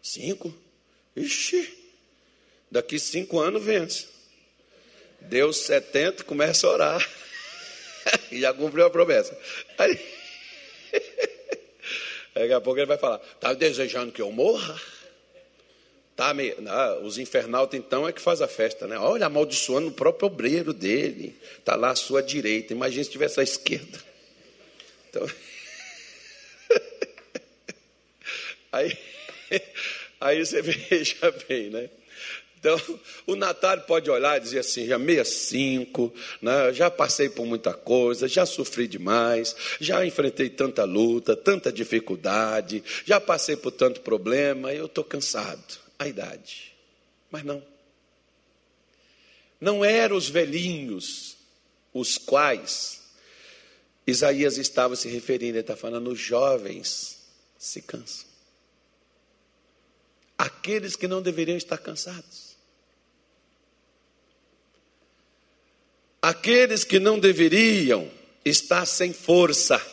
Cinco? 0.00 0.54
Ixi, 1.16 1.68
daqui 2.70 2.96
cinco 3.00 3.40
anos 3.40 3.64
vence. 3.64 4.06
Deus 5.22 5.56
70, 5.56 6.22
começa 6.22 6.68
a 6.68 6.70
orar. 6.70 7.10
e 8.30 8.38
já 8.40 8.54
cumpriu 8.54 8.86
a 8.86 8.90
promessa. 8.90 9.36
Aí, 9.78 9.98
daqui 12.34 12.52
a 12.52 12.60
pouco 12.60 12.78
ele 12.78 12.86
vai 12.86 12.98
falar, 12.98 13.20
está 13.34 13.52
desejando 13.52 14.12
que 14.12 14.22
eu 14.22 14.30
morra? 14.30 14.80
Tá, 16.14 16.34
os 17.02 17.16
infernautas 17.16 17.80
então 17.80 18.06
é 18.06 18.12
que 18.12 18.20
faz 18.20 18.42
a 18.42 18.48
festa, 18.48 18.86
né? 18.86 18.98
Olha, 18.98 19.26
amaldiçoando 19.26 19.88
o 19.88 19.92
próprio 19.92 20.26
obreiro 20.26 20.72
dele. 20.72 21.34
Está 21.58 21.74
lá 21.74 21.90
à 21.90 21.96
sua 21.96 22.22
direita. 22.22 22.74
Imagina 22.74 23.02
se 23.02 23.08
estivesse 23.08 23.40
à 23.40 23.42
esquerda. 23.42 23.98
Então, 25.08 25.26
aí, 28.72 28.98
aí 30.20 30.44
você 30.44 30.60
veja 30.60 31.34
bem, 31.48 31.70
né? 31.70 31.88
Então, 32.62 32.80
o 33.26 33.34
Natal 33.34 33.80
pode 33.80 34.08
olhar 34.08 34.36
e 34.36 34.40
dizer 34.40 34.60
assim: 34.60 34.86
já 34.86 34.96
65, 34.96 36.14
né? 36.40 36.72
já 36.72 36.88
passei 36.88 37.28
por 37.28 37.44
muita 37.44 37.74
coisa, 37.74 38.28
já 38.28 38.46
sofri 38.46 38.86
demais, 38.86 39.56
já 39.80 40.06
enfrentei 40.06 40.48
tanta 40.48 40.84
luta, 40.84 41.34
tanta 41.34 41.72
dificuldade, 41.72 42.84
já 43.04 43.20
passei 43.20 43.56
por 43.56 43.72
tanto 43.72 44.00
problema, 44.02 44.72
eu 44.72 44.86
estou 44.86 45.02
cansado. 45.02 45.82
A 46.02 46.08
idade. 46.08 46.74
Mas 47.30 47.44
não. 47.44 47.62
Não 49.60 49.84
eram 49.84 50.16
os 50.16 50.28
velhinhos 50.28 51.36
os 51.94 52.18
quais 52.18 53.02
Isaías 54.06 54.56
estava 54.56 54.96
se 54.96 55.08
referindo, 55.08 55.52
ele 55.52 55.60
está 55.60 55.76
falando, 55.76 56.10
os 56.10 56.18
jovens 56.18 57.18
se 57.58 57.82
cansam. 57.82 58.26
Aqueles 60.36 60.96
que 60.96 61.06
não 61.06 61.22
deveriam 61.22 61.56
estar 61.56 61.78
cansados. 61.78 62.52
aqueles 66.22 66.84
que 66.84 67.00
não 67.00 67.18
deveriam 67.18 68.08
estar 68.44 68.86
sem 68.86 69.12
força. 69.12 69.84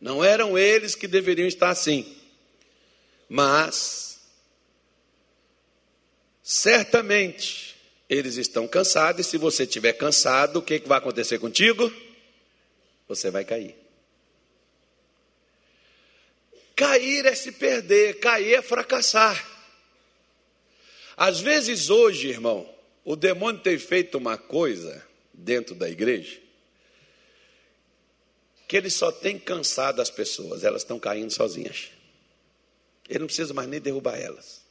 Não 0.00 0.22
eram 0.22 0.56
eles 0.56 0.94
que 0.94 1.08
deveriam 1.08 1.48
estar 1.48 1.70
assim. 1.70 2.16
Mas, 3.28 4.13
certamente, 6.44 7.74
eles 8.08 8.36
estão 8.36 8.68
cansados, 8.68 9.26
e 9.26 9.28
se 9.28 9.38
você 9.38 9.64
estiver 9.64 9.94
cansado, 9.94 10.58
o 10.58 10.62
que, 10.62 10.78
que 10.78 10.88
vai 10.88 10.98
acontecer 10.98 11.38
contigo? 11.38 11.92
Você 13.08 13.30
vai 13.30 13.44
cair. 13.44 13.74
Cair 16.76 17.26
é 17.26 17.34
se 17.34 17.50
perder, 17.50 18.20
cair 18.20 18.54
é 18.54 18.62
fracassar. 18.62 19.52
Às 21.16 21.40
vezes 21.40 21.90
hoje, 21.90 22.28
irmão, 22.28 22.68
o 23.04 23.16
demônio 23.16 23.60
tem 23.60 23.78
feito 23.78 24.18
uma 24.18 24.36
coisa 24.36 25.04
dentro 25.32 25.74
da 25.74 25.88
igreja 25.88 26.44
que 28.66 28.76
ele 28.76 28.90
só 28.90 29.12
tem 29.12 29.38
cansado 29.38 30.00
as 30.00 30.10
pessoas, 30.10 30.64
elas 30.64 30.82
estão 30.82 30.98
caindo 30.98 31.30
sozinhas. 31.30 31.90
Ele 33.08 33.20
não 33.20 33.26
precisa 33.26 33.52
mais 33.54 33.68
nem 33.68 33.80
derrubar 33.80 34.18
elas. 34.18 34.63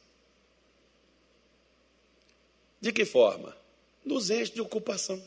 De 2.84 2.92
que 2.92 3.06
forma? 3.06 3.56
Nos 4.04 4.28
enche 4.28 4.52
de 4.52 4.60
ocupação. 4.60 5.18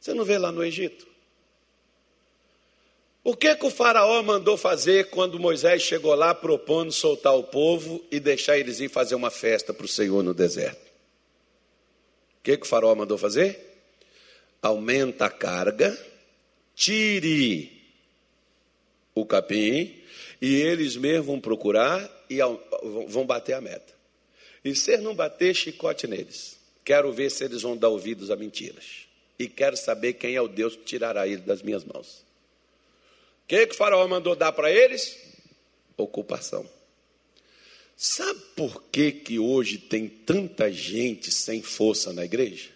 Você 0.00 0.12
não 0.12 0.24
vê 0.24 0.36
lá 0.36 0.50
no 0.50 0.64
Egito? 0.64 1.06
O 3.22 3.36
que, 3.36 3.54
que 3.54 3.64
o 3.64 3.70
faraó 3.70 4.20
mandou 4.20 4.56
fazer 4.56 5.10
quando 5.10 5.38
Moisés 5.38 5.82
chegou 5.82 6.12
lá 6.16 6.34
propondo 6.34 6.90
soltar 6.90 7.36
o 7.36 7.44
povo 7.44 8.04
e 8.10 8.18
deixar 8.18 8.58
eles 8.58 8.80
ir 8.80 8.88
fazer 8.88 9.14
uma 9.14 9.30
festa 9.30 9.72
para 9.72 9.86
o 9.86 9.88
Senhor 9.88 10.20
no 10.24 10.34
deserto? 10.34 10.84
que, 12.44 12.58
que 12.58 12.66
o 12.66 12.68
faraó 12.68 12.94
mandou 12.94 13.16
fazer? 13.16 13.58
Aumenta 14.60 15.26
a 15.26 15.30
carga, 15.30 15.96
tire 16.74 17.72
o 19.14 19.24
capim, 19.24 20.02
e 20.42 20.56
eles 20.56 20.96
mesmos 20.96 21.26
vão 21.26 21.40
procurar 21.40 22.10
e 22.28 22.40
vão 23.08 23.24
bater 23.24 23.54
a 23.54 23.60
meta. 23.60 23.93
E 24.64 24.74
se 24.74 24.96
não 24.96 25.14
bater, 25.14 25.54
chicote 25.54 26.06
neles. 26.06 26.56
Quero 26.84 27.12
ver 27.12 27.30
se 27.30 27.44
eles 27.44 27.62
vão 27.62 27.76
dar 27.76 27.88
ouvidos 27.88 28.30
a 28.30 28.36
mentiras. 28.36 29.06
E 29.38 29.48
quero 29.48 29.76
saber 29.76 30.14
quem 30.14 30.34
é 30.34 30.40
o 30.40 30.48
Deus 30.48 30.76
que 30.76 30.84
tirará 30.84 31.26
ele 31.26 31.42
das 31.42 31.60
minhas 31.60 31.84
mãos. 31.84 32.24
O 33.44 33.46
que, 33.48 33.66
que 33.66 33.74
o 33.74 33.76
faraó 33.76 34.06
mandou 34.08 34.34
dar 34.34 34.52
para 34.52 34.70
eles? 34.70 35.18
Ocupação. 35.96 36.68
Sabe 37.96 38.40
por 38.56 38.82
que, 38.84 39.12
que 39.12 39.38
hoje 39.38 39.76
tem 39.78 40.08
tanta 40.08 40.72
gente 40.72 41.30
sem 41.30 41.62
força 41.62 42.12
na 42.12 42.24
igreja? 42.24 42.70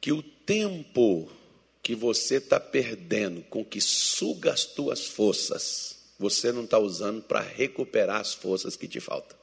Que 0.00 0.12
o 0.12 0.22
tempo 0.22 1.30
que 1.82 1.94
você 1.94 2.36
está 2.36 2.60
perdendo 2.60 3.42
com 3.44 3.64
que 3.64 3.80
suga 3.80 4.52
as 4.52 4.64
tuas 4.66 5.06
forças, 5.06 5.98
você 6.18 6.52
não 6.52 6.64
está 6.64 6.78
usando 6.78 7.22
para 7.22 7.40
recuperar 7.40 8.20
as 8.20 8.34
forças 8.34 8.76
que 8.76 8.86
te 8.86 9.00
faltam. 9.00 9.37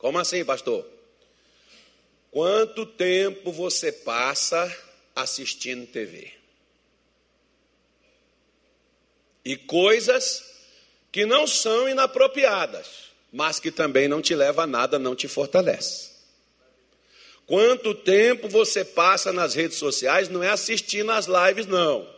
Como 0.00 0.18
assim, 0.18 0.42
pastor? 0.44 0.84
Quanto 2.30 2.86
tempo 2.86 3.52
você 3.52 3.92
passa 3.92 4.74
assistindo 5.14 5.86
TV? 5.86 6.32
E 9.44 9.56
coisas 9.56 10.42
que 11.12 11.26
não 11.26 11.46
são 11.46 11.86
inapropriadas, 11.86 12.86
mas 13.30 13.60
que 13.60 13.70
também 13.70 14.08
não 14.08 14.22
te 14.22 14.34
leva 14.34 14.62
a 14.62 14.66
nada, 14.66 14.98
não 14.98 15.14
te 15.14 15.28
fortalece. 15.28 16.10
Quanto 17.46 17.94
tempo 17.94 18.48
você 18.48 18.84
passa 18.84 19.32
nas 19.32 19.54
redes 19.54 19.76
sociais 19.76 20.30
não 20.30 20.42
é 20.42 20.48
assistindo 20.48 21.12
às 21.12 21.26
lives, 21.26 21.66
não. 21.66 22.08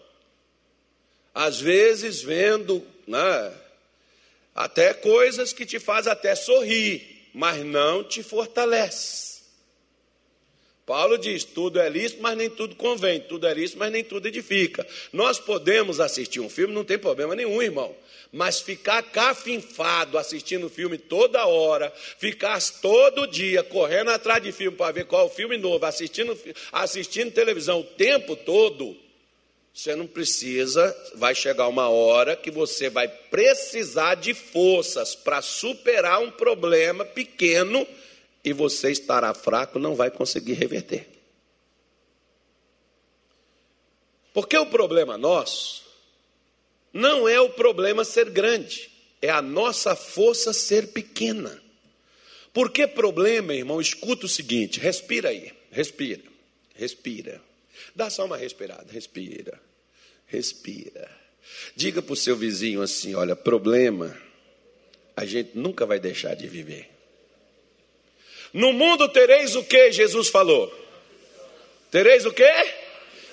Às 1.34 1.58
vezes 1.58 2.22
vendo 2.22 2.86
né, 3.08 3.52
até 4.54 4.94
coisas 4.94 5.52
que 5.52 5.66
te 5.66 5.80
fazem 5.80 6.12
até 6.12 6.36
sorrir, 6.36 7.11
mas 7.32 7.64
não 7.64 8.04
te 8.04 8.22
fortalece. 8.22 9.32
Paulo 10.84 11.16
diz: 11.16 11.44
tudo 11.44 11.80
é 11.80 11.88
lícito, 11.88 12.22
mas 12.22 12.36
nem 12.36 12.50
tudo 12.50 12.74
convém, 12.76 13.20
tudo 13.20 13.46
é 13.46 13.54
lícito, 13.54 13.78
mas 13.78 13.92
nem 13.92 14.02
tudo 14.02 14.26
edifica. 14.26 14.86
Nós 15.12 15.38
podemos 15.38 16.00
assistir 16.00 16.40
um 16.40 16.50
filme, 16.50 16.74
não 16.74 16.84
tem 16.84 16.98
problema 16.98 17.34
nenhum, 17.34 17.62
irmão. 17.62 17.94
Mas 18.32 18.60
ficar 18.60 19.02
cafinfado 19.02 20.16
assistindo 20.16 20.68
filme 20.68 20.96
toda 20.96 21.46
hora, 21.46 21.92
ficar 22.18 22.58
todo 22.80 23.26
dia 23.26 23.62
correndo 23.62 24.10
atrás 24.10 24.42
de 24.42 24.50
filme 24.52 24.76
para 24.76 24.92
ver 24.92 25.04
qual 25.04 25.22
é 25.22 25.24
o 25.26 25.30
filme 25.30 25.58
novo, 25.58 25.84
assistindo, 25.84 26.38
assistindo 26.72 27.30
televisão 27.30 27.80
o 27.80 27.84
tempo 27.84 28.34
todo, 28.34 28.96
você 29.74 29.96
não 29.96 30.06
precisa, 30.06 30.94
vai 31.14 31.34
chegar 31.34 31.66
uma 31.66 31.88
hora 31.88 32.36
que 32.36 32.50
você 32.50 32.90
vai 32.90 33.08
precisar 33.08 34.16
de 34.16 34.34
forças 34.34 35.14
para 35.14 35.40
superar 35.40 36.20
um 36.20 36.30
problema 36.30 37.04
pequeno 37.04 37.86
e 38.44 38.52
você 38.52 38.90
estará 38.90 39.32
fraco, 39.32 39.78
não 39.78 39.94
vai 39.94 40.10
conseguir 40.10 40.54
reverter. 40.54 41.08
Porque 44.34 44.56
o 44.56 44.66
problema 44.66 45.16
nosso 45.16 45.82
não 46.92 47.26
é 47.26 47.40
o 47.40 47.50
problema 47.50 48.04
ser 48.04 48.28
grande, 48.28 48.90
é 49.22 49.30
a 49.30 49.40
nossa 49.40 49.96
força 49.96 50.52
ser 50.52 50.88
pequena. 50.88 51.62
Por 52.52 52.70
que 52.70 52.86
problema, 52.86 53.54
irmão? 53.54 53.80
Escuta 53.80 54.26
o 54.26 54.28
seguinte: 54.28 54.78
respira 54.78 55.30
aí, 55.30 55.52
respira, 55.70 56.22
respira. 56.74 57.40
Dá 57.94 58.08
só 58.08 58.24
uma 58.24 58.36
respirada, 58.36 58.86
respira, 58.90 59.60
respira. 60.26 61.10
Diga 61.76 62.00
para 62.00 62.12
o 62.12 62.16
seu 62.16 62.36
vizinho 62.36 62.82
assim: 62.82 63.14
olha, 63.14 63.36
problema, 63.36 64.16
a 65.16 65.24
gente 65.24 65.50
nunca 65.54 65.84
vai 65.84 66.00
deixar 66.00 66.34
de 66.34 66.46
viver. 66.46 66.88
No 68.52 68.72
mundo 68.72 69.08
tereis 69.08 69.54
o 69.56 69.64
que 69.64 69.92
Jesus 69.92 70.28
falou? 70.28 70.72
Tereis 71.90 72.24
o 72.26 72.32
que? 72.32 72.44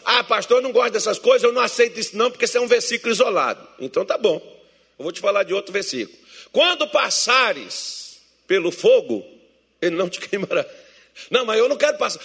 Ah, 0.03 0.23
pastor, 0.23 0.57
eu 0.57 0.61
não 0.61 0.71
gosto 0.71 0.93
dessas 0.93 1.19
coisas, 1.19 1.43
eu 1.43 1.51
não 1.51 1.61
aceito 1.61 1.99
isso 1.99 2.17
não, 2.17 2.31
porque 2.31 2.45
isso 2.45 2.57
é 2.57 2.61
um 2.61 2.67
versículo 2.67 3.11
isolado. 3.11 3.67
Então 3.79 4.05
tá 4.05 4.17
bom. 4.17 4.37
Eu 4.97 5.03
vou 5.03 5.11
te 5.11 5.19
falar 5.19 5.43
de 5.43 5.53
outro 5.53 5.71
versículo. 5.71 6.17
Quando 6.51 6.87
passares 6.87 8.19
pelo 8.47 8.71
fogo, 8.71 9.25
ele 9.81 9.95
não 9.95 10.09
te 10.09 10.19
queimará. 10.19 10.65
Não, 11.29 11.45
mas 11.45 11.57
eu 11.57 11.69
não 11.69 11.77
quero 11.77 11.97
passar. 11.97 12.21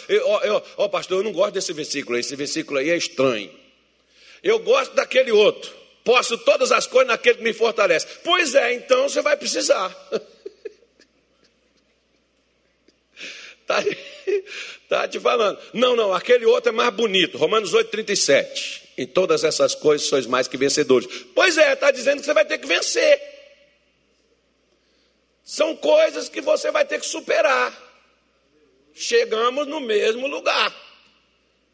Ó, 0.77 0.89
pastor, 0.89 1.19
eu 1.19 1.25
não 1.25 1.33
gosto 1.33 1.55
desse 1.55 1.73
versículo. 1.73 2.19
Esse 2.19 2.37
versículo 2.37 2.79
aí 2.79 2.91
é 2.91 2.97
estranho. 2.97 3.51
Eu 4.43 4.59
gosto 4.59 4.95
daquele 4.95 5.33
outro. 5.33 5.73
Posso 6.05 6.37
todas 6.39 6.71
as 6.71 6.87
coisas 6.87 7.09
naquele 7.09 7.39
que 7.39 7.45
me 7.45 7.55
fortalece. 7.55 8.07
Pois 8.23 8.55
é, 8.55 8.75
então 8.75 9.09
você 9.09 9.23
vai 9.23 9.37
precisar. 9.37 9.91
Está 13.63 13.83
tá 14.89 15.09
te 15.09 15.19
falando. 15.19 15.59
Não, 15.73 15.97
não, 15.97 16.13
aquele 16.13 16.45
outro 16.45 16.69
é 16.69 16.73
mais 16.73 16.93
bonito. 16.93 17.39
Romanos 17.39 17.73
8, 17.73 17.91
37. 17.91 18.91
Em 18.99 19.07
todas 19.07 19.43
essas 19.43 19.75
coisas 19.75 20.07
sois 20.07 20.27
mais 20.27 20.47
que 20.47 20.59
vencedores. 20.59 21.09
Pois 21.35 21.57
é, 21.57 21.73
está 21.73 21.91
dizendo 21.91 22.21
que 22.21 22.27
você 22.27 22.35
vai 22.35 22.45
ter 22.45 22.59
que 22.59 22.67
vencer. 22.67 23.21
São 25.43 25.75
coisas 25.77 26.29
que 26.29 26.41
você 26.41 26.71
vai 26.71 26.85
ter 26.85 27.01
que 27.01 27.07
superar. 27.07 27.84
Chegamos 28.95 29.67
no 29.67 29.81
mesmo 29.81 30.27
lugar. 30.27 30.75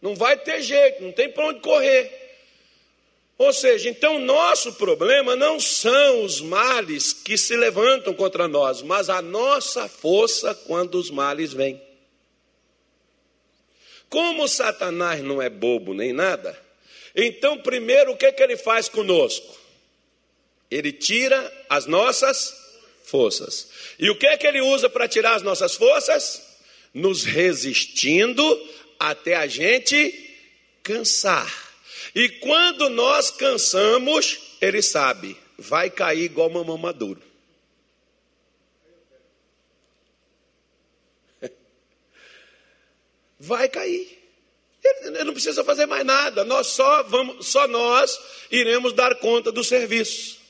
Não 0.01 0.15
vai 0.15 0.37
ter 0.37 0.63
jeito, 0.63 1.03
não 1.03 1.13
tem 1.13 1.31
para 1.31 1.47
onde 1.47 1.61
correr. 1.61 2.21
Ou 3.37 3.53
seja, 3.53 3.89
então 3.89 4.19
nosso 4.19 4.75
problema 4.75 5.35
não 5.35 5.59
são 5.59 6.25
os 6.25 6.41
males 6.41 7.13
que 7.13 7.39
se 7.39 7.57
levantam 7.57 8.13
contra 8.13 8.47
nós, 8.47 8.83
mas 8.83 9.09
a 9.09 9.23
nossa 9.23 9.89
força 9.89 10.55
quando 10.55 10.97
os 10.97 11.11
males 11.11 11.53
vêm. 11.53 11.81
Como 14.11 14.47
Satanás 14.49 15.23
não 15.23 15.41
é 15.41 15.49
bobo 15.49 15.95
nem 15.95 16.13
nada, 16.13 16.59
então 17.15 17.57
primeiro 17.59 18.13
o 18.13 18.17
que, 18.17 18.31
que 18.31 18.43
ele 18.43 18.57
faz 18.57 18.89
conosco? 18.89 19.59
Ele 20.71 20.93
tira 20.93 21.51
as 21.69 21.87
nossas 21.87 22.55
forças. 23.05 23.71
E 23.99 24.11
o 24.11 24.17
que, 24.17 24.37
que 24.37 24.47
ele 24.47 24.61
usa 24.61 24.91
para 24.91 25.09
tirar 25.09 25.35
as 25.35 25.43
nossas 25.43 25.75
forças? 25.75 26.50
Nos 26.93 27.25
resistindo 27.25 28.43
até 28.99 29.37
a 29.37 29.47
gente 29.47 30.13
cansar. 30.83 31.51
E 32.15 32.29
quando 32.29 32.89
nós 32.89 33.31
cansamos, 33.31 34.57
ele 34.61 34.83
sabe, 34.83 35.37
vai 35.57 35.89
cair 35.89 36.25
igual 36.25 36.51
mamão 36.51 36.77
maduro. 36.77 37.23
vai 43.39 43.69
cair. 43.69 44.19
Ele 44.83 45.25
não 45.25 45.33
precisa 45.33 45.63
fazer 45.63 45.87
mais 45.87 46.05
nada. 46.05 46.45
Nós 46.45 46.69
só 46.69 47.03
vamos, 47.05 47.47
só 47.47 47.69
nós 47.69 48.19
iremos 48.51 48.93
dar 48.93 49.15
conta 49.17 49.53
do 49.53 49.63
serviço. 49.63 50.41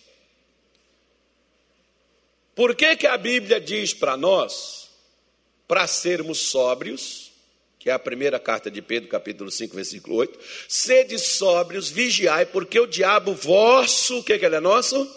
Por 2.54 2.74
que, 2.74 2.96
que 2.96 3.06
a 3.06 3.16
Bíblia 3.16 3.60
diz 3.60 3.94
para 3.94 4.16
nós, 4.16 4.79
para 5.70 5.86
sermos 5.86 6.40
sóbrios, 6.40 7.30
que 7.78 7.88
é 7.88 7.92
a 7.92 7.98
primeira 7.98 8.40
carta 8.40 8.68
de 8.68 8.82
Pedro, 8.82 9.08
capítulo 9.08 9.52
5, 9.52 9.76
versículo 9.76 10.16
8, 10.16 10.36
sede 10.66 11.16
sóbrios, 11.16 11.88
vigiai, 11.88 12.44
porque 12.44 12.80
o 12.80 12.88
diabo 12.88 13.34
vosso, 13.34 14.18
o 14.18 14.24
que, 14.24 14.36
que 14.36 14.44
ele 14.44 14.56
é 14.56 14.60
nosso? 14.60 15.08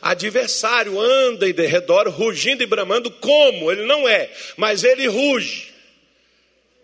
Adversário 0.00 1.00
anda 1.00 1.48
em 1.48 1.52
derredor, 1.52 2.08
rugindo 2.08 2.62
e 2.62 2.66
bramando, 2.66 3.10
como? 3.10 3.72
Ele 3.72 3.84
não 3.84 4.08
é, 4.08 4.30
mas 4.56 4.84
ele 4.84 5.08
ruge. 5.08 5.74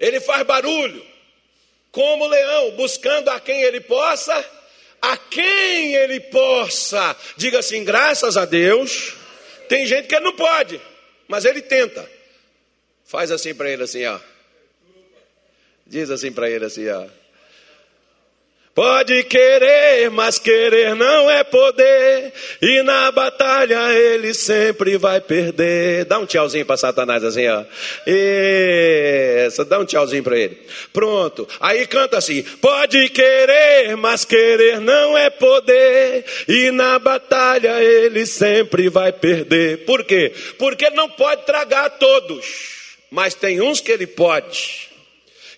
Ele 0.00 0.18
faz 0.18 0.44
barulho, 0.44 1.06
como 1.92 2.26
leão, 2.26 2.72
buscando 2.72 3.28
a 3.28 3.38
quem 3.38 3.62
ele 3.62 3.82
possa, 3.82 4.44
a 5.00 5.16
quem 5.16 5.94
ele 5.94 6.18
possa. 6.18 7.16
Diga 7.36 7.60
assim: 7.60 7.84
graças 7.84 8.36
a 8.36 8.44
Deus. 8.44 9.14
Tem 9.68 9.86
gente 9.86 10.08
que 10.08 10.18
não 10.18 10.32
pode, 10.32 10.80
mas 11.28 11.44
ele 11.44 11.62
tenta. 11.62 12.21
Faz 13.12 13.30
assim 13.30 13.54
para 13.54 13.68
ele 13.68 13.82
assim, 13.82 14.06
ó. 14.06 14.18
Diz 15.86 16.10
assim 16.10 16.32
para 16.32 16.48
ele 16.48 16.64
assim, 16.64 16.88
ó. 16.88 17.04
Pode 18.74 19.22
querer, 19.24 20.10
mas 20.10 20.38
querer 20.38 20.94
não 20.94 21.30
é 21.30 21.44
poder. 21.44 22.32
E 22.62 22.82
na 22.82 23.12
batalha 23.12 23.92
ele 23.92 24.32
sempre 24.32 24.96
vai 24.96 25.20
perder. 25.20 26.06
Dá 26.06 26.18
um 26.20 26.24
tchauzinho 26.24 26.64
para 26.64 26.78
Satanás 26.78 27.22
assim, 27.22 27.46
ó. 27.48 27.64
Isso, 28.06 29.62
dá 29.66 29.78
um 29.78 29.84
tchauzinho 29.84 30.22
para 30.22 30.38
ele. 30.38 30.66
Pronto. 30.90 31.46
Aí 31.60 31.86
canta 31.86 32.16
assim: 32.16 32.42
Pode 32.62 33.10
querer, 33.10 33.94
mas 33.94 34.24
querer 34.24 34.80
não 34.80 35.18
é 35.18 35.28
poder. 35.28 36.24
E 36.48 36.70
na 36.70 36.98
batalha 36.98 37.78
ele 37.82 38.24
sempre 38.24 38.88
vai 38.88 39.12
perder. 39.12 39.84
Por 39.84 40.02
quê? 40.02 40.32
Porque 40.56 40.86
ele 40.86 40.96
não 40.96 41.10
pode 41.10 41.44
tragar 41.44 41.90
todos. 41.98 42.80
Mas 43.12 43.34
tem 43.34 43.60
uns 43.60 43.78
que 43.78 43.92
ele 43.92 44.06
pode. 44.06 44.88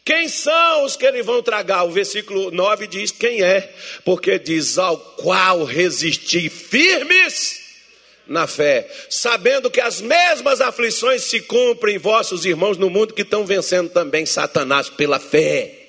Quem 0.05 0.29
são 0.29 0.85
os 0.85 0.97
que 0.97 1.07
ele 1.07 1.23
vão 1.23 1.41
tragar? 1.41 1.85
O 1.85 1.91
versículo 1.93 2.51
9 2.51 2.89
diz 2.89 3.13
quem 3.13 3.45
é, 3.45 3.73
porque 4.05 4.41
diz 4.41 4.77
ao 4.77 4.99
qual 4.99 5.63
resistir 5.63 6.51
firmes 6.51 7.63
na 8.27 8.49
fé, 8.49 8.91
sabendo 9.09 9.71
que 9.71 9.81
as 9.81 10.01
mesmas 10.01 10.61
aflições 10.61 11.23
se 11.23 11.43
cumprem 11.43 11.95
em 11.95 11.99
vossos 11.99 12.45
irmãos 12.45 12.77
no 12.77 12.91
mundo 12.91 13.15
que 13.15 13.23
estão 13.23 13.47
vencendo 13.47 13.89
também 13.89 14.27
Satanás 14.27 14.91
pela 14.91 15.21
fé. 15.21 15.84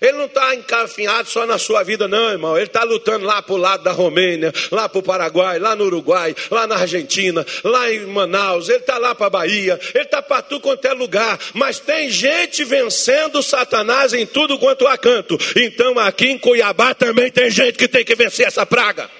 Ele 0.00 0.12
não 0.12 0.24
está 0.24 0.54
encafinhado 0.54 1.28
só 1.28 1.44
na 1.44 1.58
sua 1.58 1.82
vida, 1.82 2.08
não, 2.08 2.30
irmão. 2.30 2.56
Ele 2.56 2.66
está 2.66 2.82
lutando 2.84 3.26
lá 3.26 3.42
para 3.42 3.54
o 3.54 3.58
lado 3.58 3.84
da 3.84 3.92
Romênia, 3.92 4.52
lá 4.70 4.88
para 4.88 4.98
o 4.98 5.02
Paraguai, 5.02 5.58
lá 5.58 5.76
no 5.76 5.84
Uruguai, 5.84 6.34
lá 6.50 6.66
na 6.66 6.76
Argentina, 6.76 7.44
lá 7.62 7.92
em 7.92 8.06
Manaus. 8.06 8.70
Ele 8.70 8.78
está 8.78 8.96
lá 8.96 9.14
para 9.14 9.26
a 9.26 9.30
Bahia. 9.30 9.78
Ele 9.94 10.04
está 10.04 10.22
para 10.22 10.40
tudo 10.40 10.62
quanto 10.62 10.86
é 10.86 10.94
lugar. 10.94 11.38
Mas 11.52 11.78
tem 11.78 12.08
gente 12.08 12.64
vencendo 12.64 13.42
Satanás 13.42 14.14
em 14.14 14.24
tudo 14.24 14.58
quanto 14.58 14.86
há 14.86 14.96
canto. 14.96 15.36
Então 15.54 15.98
aqui 15.98 16.28
em 16.28 16.38
Cuiabá 16.38 16.94
também 16.94 17.30
tem 17.30 17.50
gente 17.50 17.76
que 17.76 17.86
tem 17.86 18.04
que 18.04 18.14
vencer 18.14 18.46
essa 18.46 18.64
praga. 18.64 19.10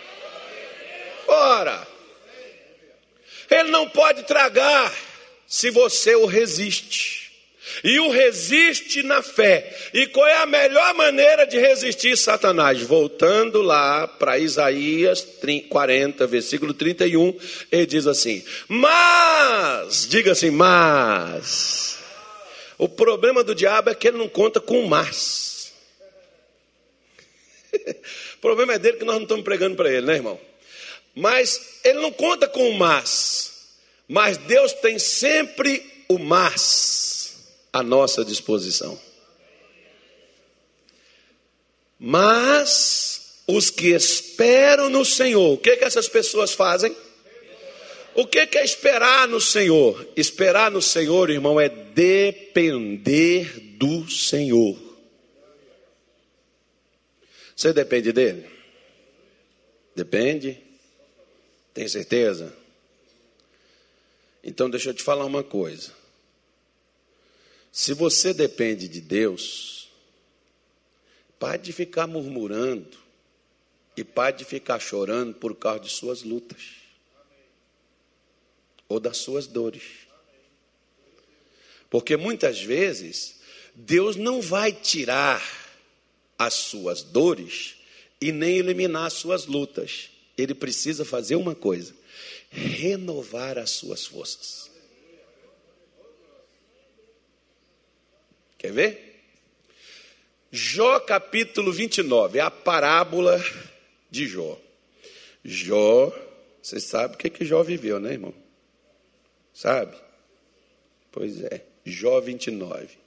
Ora, 1.29 1.87
ele 3.51 3.71
não 3.71 3.88
pode 3.88 4.23
tragar 4.23 4.93
se 5.47 5.71
você 5.71 6.14
o 6.14 6.25
resiste 6.25 7.19
e 7.83 7.98
o 8.00 8.11
resiste 8.11 9.02
na 9.02 9.22
fé. 9.22 9.76
E 9.92 10.06
qual 10.06 10.26
é 10.26 10.38
a 10.38 10.46
melhor 10.46 10.94
maneira 10.94 11.46
de 11.46 11.59
resistir 11.59 12.16
Satanás? 12.16 12.80
Voltando 12.83 13.62
lá 13.62 14.06
para 14.06 14.38
Isaías 14.38 15.26
40, 15.68 16.26
versículo 16.26 16.74
31, 16.74 17.38
ele 17.70 17.87
diz 17.87 18.06
assim: 18.06 18.44
Mas, 18.68 20.06
diga 20.09 20.33
assim, 20.33 20.50
mas. 20.50 21.98
O 22.78 22.88
problema 22.88 23.44
do 23.44 23.54
diabo 23.54 23.90
é 23.90 23.94
que 23.94 24.09
ele 24.09 24.18
não 24.18 24.28
conta 24.28 24.61
com 24.61 24.87
mas. 24.87 25.72
o 28.37 28.38
problema 28.40 28.74
é 28.74 28.78
dele 28.78 28.98
que 28.98 29.04
nós 29.04 29.16
não 29.16 29.22
estamos 29.24 29.44
pregando 29.44 29.76
para 29.76 29.92
ele, 29.92 30.06
né, 30.06 30.14
irmão? 30.14 30.40
Mas 31.14 31.80
ele 31.85 32.00
não 32.00 32.12
conta 32.12 32.48
com 32.48 32.70
o 32.70 32.74
mas. 32.74 33.50
Mas 34.09 34.37
Deus 34.38 34.72
tem 34.72 34.98
sempre 34.98 35.85
o 36.09 36.18
mas 36.18 37.10
à 37.72 37.83
nossa 37.83 38.24
disposição. 38.24 38.98
Mas 41.98 43.42
os 43.46 43.68
que 43.68 43.88
esperam 43.88 44.88
no 44.88 45.04
Senhor, 45.04 45.54
o 45.54 45.59
que, 45.59 45.76
que 45.76 45.85
essas 45.85 46.09
pessoas 46.09 46.52
fazem? 46.52 46.96
O 48.14 48.26
que, 48.26 48.46
que 48.46 48.59
é 48.59 48.64
esperar 48.64 49.28
no 49.28 49.40
Senhor? 49.40 50.09
Esperar 50.16 50.70
no 50.70 50.83
Senhor, 50.83 51.30
irmão, 51.30 51.61
é 51.61 51.68
depender 51.68 53.61
do 53.76 54.11
Senhor. 54.11 54.76
Você 57.54 57.72
depende 57.72 58.12
dele? 58.12 58.48
Depende? 59.94 60.59
Tem 61.74 61.87
certeza? 61.87 62.54
Então 64.42 64.70
deixa 64.70 64.90
eu 64.90 64.94
te 64.94 65.02
falar 65.02 65.24
uma 65.24 65.44
coisa. 65.44 65.99
Se 67.72 67.94
você 67.94 68.35
depende 68.35 68.88
de 68.88 69.00
Deus, 69.00 69.88
pare 71.38 71.62
de 71.62 71.72
ficar 71.72 72.06
murmurando 72.06 72.98
e 73.96 74.04
pare 74.04 74.38
de 74.38 74.44
ficar 74.44 74.80
chorando 74.80 75.35
por 75.35 75.54
causa 75.56 75.80
de 75.80 75.90
suas 75.90 76.22
lutas 76.22 76.80
ou 78.88 78.98
das 78.98 79.18
suas 79.18 79.46
dores. 79.46 79.83
Porque 81.88 82.16
muitas 82.16 82.61
vezes 82.61 83.40
Deus 83.74 84.16
não 84.16 84.40
vai 84.40 84.72
tirar 84.72 85.42
as 86.38 86.54
suas 86.54 87.02
dores 87.02 87.76
e 88.20 88.33
nem 88.33 88.59
eliminar 88.59 89.06
as 89.06 89.14
suas 89.14 89.46
lutas. 89.46 90.11
Ele 90.37 90.54
precisa 90.54 91.04
fazer 91.04 91.37
uma 91.37 91.54
coisa: 91.54 91.94
renovar 92.50 93.59
as 93.59 93.70
suas 93.70 94.06
forças. 94.06 94.69
Quer 98.61 98.73
ver? 98.73 99.23
Jó 100.53 101.01
capítulo 101.01 101.73
29, 101.73 102.38
é 102.38 102.42
a 102.42 102.51
parábola 102.51 103.42
de 104.11 104.27
Jó. 104.27 104.61
Jó, 105.42 106.12
você 106.62 106.79
sabe 106.79 107.14
o 107.14 107.16
que, 107.16 107.31
que 107.31 107.42
Jó 107.42 107.62
viveu, 107.62 107.99
né, 107.99 108.12
irmão? 108.12 108.35
Sabe? 109.55 109.96
Pois 111.11 111.42
é, 111.42 111.64
Jó 111.87 112.20
29. 112.20 112.99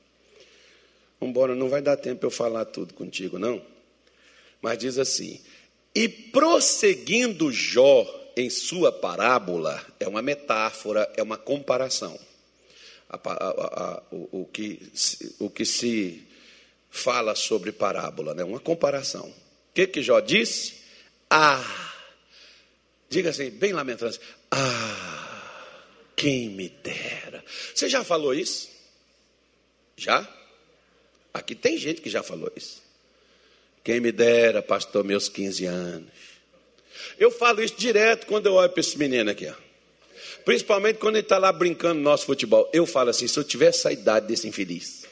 Embora 1.21 1.53
não 1.53 1.69
vai 1.69 1.83
dar 1.83 1.97
tempo 1.97 2.25
eu 2.25 2.31
falar 2.31 2.65
tudo 2.65 2.95
contigo, 2.95 3.37
não. 3.37 3.63
Mas 4.59 4.79
diz 4.79 4.97
assim: 4.97 5.39
E 5.93 6.09
prosseguindo 6.09 7.51
Jó 7.51 8.07
em 8.35 8.49
sua 8.49 8.91
parábola, 8.91 9.85
é 9.99 10.07
uma 10.07 10.23
metáfora, 10.23 11.07
é 11.15 11.21
uma 11.21 11.37
comparação 11.37 12.19
a, 13.13 13.31
a, 13.31 13.93
a, 13.95 14.03
o, 14.11 14.41
o, 14.41 14.45
que, 14.45 14.91
o 15.39 15.49
que 15.49 15.65
se 15.65 16.27
fala 16.89 17.35
sobre 17.35 17.71
parábola, 17.71 18.33
né? 18.33 18.43
uma 18.43 18.59
comparação. 18.59 19.27
O 19.27 19.73
que, 19.73 19.87
que 19.87 20.01
Jó 20.01 20.19
disse? 20.19 20.75
Ah, 21.29 21.93
diga 23.09 23.29
assim, 23.29 23.49
bem 23.49 23.73
lamentando, 23.73 24.17
ah, 24.51 25.43
quem 26.15 26.49
me 26.49 26.69
dera. 26.69 27.43
Você 27.73 27.89
já 27.89 28.03
falou 28.03 28.33
isso? 28.33 28.69
Já? 29.97 30.27
Aqui 31.33 31.55
tem 31.55 31.77
gente 31.77 32.01
que 32.01 32.09
já 32.09 32.21
falou 32.21 32.51
isso. 32.55 32.81
Quem 33.83 33.99
me 33.99 34.11
dera, 34.11 34.61
pastor, 34.61 35.03
meus 35.03 35.27
15 35.27 35.65
anos. 35.65 36.11
Eu 37.17 37.31
falo 37.31 37.61
isso 37.61 37.75
direto 37.75 38.27
quando 38.27 38.45
eu 38.45 38.53
olho 38.53 38.69
para 38.69 38.79
esse 38.79 38.97
menino 38.97 39.29
aqui. 39.29 39.47
Ó. 39.47 39.62
Principalmente 40.45 40.97
quando 40.97 41.15
ele 41.15 41.25
está 41.25 41.37
lá 41.37 41.51
brincando 41.51 41.95
no 41.95 42.01
nosso 42.01 42.25
futebol. 42.25 42.69
Eu 42.73 42.85
falo 42.85 43.09
assim: 43.09 43.27
se 43.27 43.37
eu 43.37 43.43
tivesse 43.43 43.87
a 43.87 43.91
idade 43.91 44.27
desse 44.27 44.47
infeliz, 44.47 45.03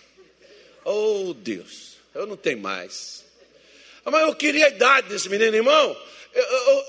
Oh, 0.84 1.34
Deus, 1.34 1.98
eu 2.14 2.26
não 2.26 2.36
tenho 2.36 2.60
mais. 2.60 3.24
Mas 4.04 4.22
eu 4.22 4.36
queria 4.36 4.66
a 4.66 4.70
idade 4.70 5.10
desse 5.10 5.30
menino, 5.30 5.56
irmão. 5.56 5.98
Eu, 6.34 6.44
eu, 6.44 6.86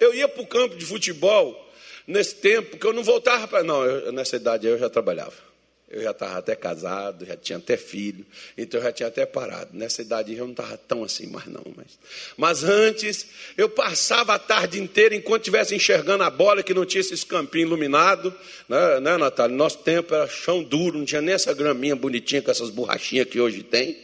eu 0.00 0.14
ia 0.14 0.28
para 0.28 0.42
o 0.42 0.46
campo 0.46 0.76
de 0.76 0.84
futebol 0.84 1.68
nesse 2.06 2.34
tempo 2.34 2.76
que 2.76 2.86
eu 2.86 2.92
não 2.92 3.04
voltava 3.04 3.46
para. 3.46 3.62
Não, 3.62 3.84
eu, 3.84 4.12
nessa 4.12 4.36
idade 4.36 4.66
eu 4.66 4.78
já 4.78 4.90
trabalhava. 4.90 5.49
Eu 5.90 6.04
já 6.04 6.12
estava 6.12 6.38
até 6.38 6.54
casado, 6.54 7.26
já 7.26 7.36
tinha 7.36 7.58
até 7.58 7.76
filho, 7.76 8.24
então 8.56 8.78
eu 8.78 8.84
já 8.84 8.92
tinha 8.92 9.08
até 9.08 9.26
parado. 9.26 9.70
Nessa 9.76 10.02
idade 10.02 10.32
eu 10.32 10.44
não 10.44 10.52
estava 10.52 10.78
tão 10.78 11.02
assim 11.02 11.26
mais 11.26 11.46
não. 11.46 11.64
Mas, 11.76 11.98
mas 12.36 12.62
antes, 12.62 13.26
eu 13.58 13.68
passava 13.68 14.34
a 14.34 14.38
tarde 14.38 14.80
inteira 14.80 15.16
enquanto 15.16 15.42
estivesse 15.42 15.74
enxergando 15.74 16.22
a 16.22 16.30
bola, 16.30 16.62
que 16.62 16.72
não 16.72 16.86
tinha 16.86 17.00
esses 17.00 17.24
campinhos 17.24 17.66
iluminados. 17.66 18.32
Né, 18.68 19.00
né, 19.00 19.16
Natália? 19.16 19.56
Nosso 19.56 19.78
tempo 19.78 20.14
era 20.14 20.28
chão 20.28 20.62
duro, 20.62 20.96
não 20.96 21.04
tinha 21.04 21.20
nem 21.20 21.34
essa 21.34 21.52
graminha 21.52 21.96
bonitinha 21.96 22.40
com 22.40 22.52
essas 22.52 22.70
borrachinhas 22.70 23.26
que 23.26 23.40
hoje 23.40 23.64
tem. 23.64 23.98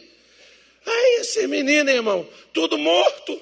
Aí 0.85 1.19
esse 1.21 1.47
menino, 1.47 1.89
irmão, 1.89 2.27
tudo 2.51 2.77
morto. 2.77 3.33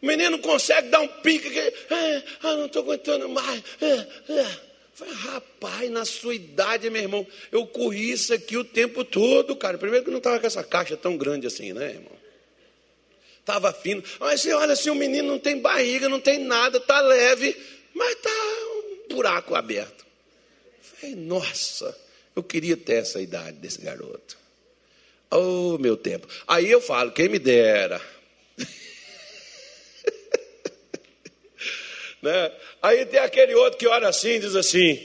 O 0.00 0.06
menino 0.06 0.38
consegue 0.38 0.90
dar 0.90 1.00
um 1.00 1.08
pique. 1.08 1.50
Que, 1.50 1.74
ah, 1.90 2.22
ah 2.44 2.54
não 2.54 2.66
estou 2.66 2.82
aguentando 2.82 3.28
mais. 3.28 3.64
Ah, 3.82 4.06
ah. 4.30 4.73
Falei, 4.94 5.12
rapaz, 5.12 5.90
na 5.90 6.04
sua 6.04 6.36
idade, 6.36 6.88
meu 6.88 7.02
irmão, 7.02 7.26
eu 7.50 7.66
corri 7.66 8.12
isso 8.12 8.32
aqui 8.32 8.56
o 8.56 8.64
tempo 8.64 9.04
todo, 9.04 9.56
cara. 9.56 9.76
Primeiro 9.76 10.04
que 10.04 10.10
não 10.10 10.18
estava 10.18 10.38
com 10.38 10.46
essa 10.46 10.62
caixa 10.62 10.96
tão 10.96 11.16
grande 11.16 11.48
assim, 11.48 11.72
né, 11.72 11.90
irmão? 11.90 12.12
Estava 13.40 13.72
fino. 13.72 14.02
Mas 14.20 14.40
você 14.40 14.52
olha 14.52 14.72
assim, 14.72 14.90
o 14.90 14.94
menino 14.94 15.28
não 15.28 15.38
tem 15.38 15.58
barriga, 15.58 16.08
não 16.08 16.20
tem 16.20 16.38
nada, 16.38 16.78
está 16.78 17.00
leve, 17.00 17.56
mas 17.92 18.12
está 18.12 18.30
um 18.30 19.14
buraco 19.16 19.56
aberto. 19.56 20.06
Falei, 20.80 21.16
nossa, 21.16 21.98
eu 22.36 22.42
queria 22.42 22.76
ter 22.76 22.94
essa 22.94 23.20
idade 23.20 23.58
desse 23.58 23.80
garoto. 23.80 24.38
Oh, 25.28 25.76
meu 25.78 25.96
tempo. 25.96 26.28
Aí 26.46 26.70
eu 26.70 26.80
falo, 26.80 27.10
quem 27.10 27.28
me 27.28 27.40
dera. 27.40 28.00
Né? 32.24 32.50
Aí 32.82 33.04
tem 33.04 33.20
aquele 33.20 33.54
outro 33.54 33.78
que 33.78 33.86
olha 33.86 34.08
assim 34.08 34.30
e 34.30 34.38
diz 34.38 34.56
assim: 34.56 34.98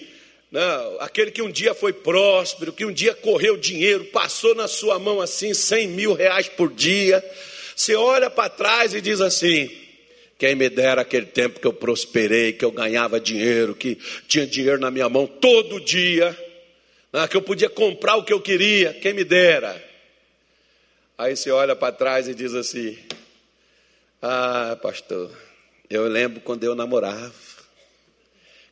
não, 0.50 1.02
aquele 1.02 1.32
que 1.32 1.42
um 1.42 1.52
dia 1.52 1.74
foi 1.74 1.92
próspero, 1.92 2.72
que 2.72 2.86
um 2.86 2.94
dia 2.94 3.14
correu 3.14 3.58
dinheiro, 3.58 4.06
passou 4.06 4.56
na 4.56 4.70
sua 4.70 4.98
mão 4.98 5.20
assim 5.20 5.54
100 5.54 5.88
mil 5.90 6.14
reais 6.14 6.48
por 6.48 6.72
dia. 6.72 7.22
Você 7.76 7.94
olha 7.94 8.30
para 8.30 8.48
trás 8.48 8.94
e 8.94 9.02
diz 9.02 9.20
assim: 9.20 9.70
quem 10.38 10.56
me 10.56 10.70
dera 10.70 11.02
aquele 11.02 11.26
tempo 11.26 11.60
que 11.60 11.68
eu 11.68 11.74
prosperei, 11.74 12.54
que 12.54 12.64
eu 12.64 12.72
ganhava 12.72 13.20
dinheiro, 13.20 13.76
que 13.76 13.98
tinha 14.26 14.48
dinheiro 14.48 14.80
na 14.80 14.90
minha 14.90 15.10
mão 15.10 15.28
todo 15.28 15.82
dia, 15.82 16.30
né? 17.12 17.28
que 17.28 17.36
eu 17.36 17.42
podia 17.42 17.70
comprar 17.70 18.16
o 18.16 18.24
que 18.24 18.32
eu 18.32 18.40
queria, 18.40 18.94
quem 18.94 19.14
me 19.14 19.26
dera. 19.26 19.76
Aí 21.18 21.36
você 21.36 21.52
olha 21.52 21.76
para 21.76 21.92
trás 21.92 22.30
e 22.30 22.34
diz 22.34 22.56
assim: 22.56 22.98
Ah, 24.22 24.80
pastor, 24.82 25.30
eu 25.90 26.08
lembro 26.08 26.40
quando 26.42 26.64
eu 26.64 26.76
namorava. 26.76 27.34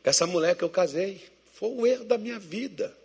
Com 0.04 0.10
essa 0.10 0.28
mulher 0.28 0.56
que 0.56 0.64
eu 0.64 0.70
casei. 0.70 1.22
Foi 1.54 1.70
o 1.70 1.88
erro 1.88 2.06
da 2.06 2.18
minha 2.18 2.38
vida. 2.38 2.96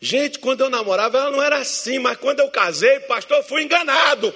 Gente, 0.00 0.38
quando 0.38 0.60
eu 0.60 0.70
namorava, 0.70 1.18
ela 1.18 1.30
não 1.30 1.42
era 1.42 1.58
assim, 1.58 1.98
mas 1.98 2.16
quando 2.18 2.40
eu 2.40 2.50
casei, 2.50 3.00
pastor, 3.00 3.38
eu 3.38 3.42
fui 3.42 3.62
enganado. 3.62 4.32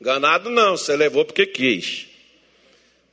Enganado 0.00 0.48
não, 0.48 0.76
você 0.76 0.96
levou 0.96 1.24
porque 1.24 1.44
quis. 1.46 2.06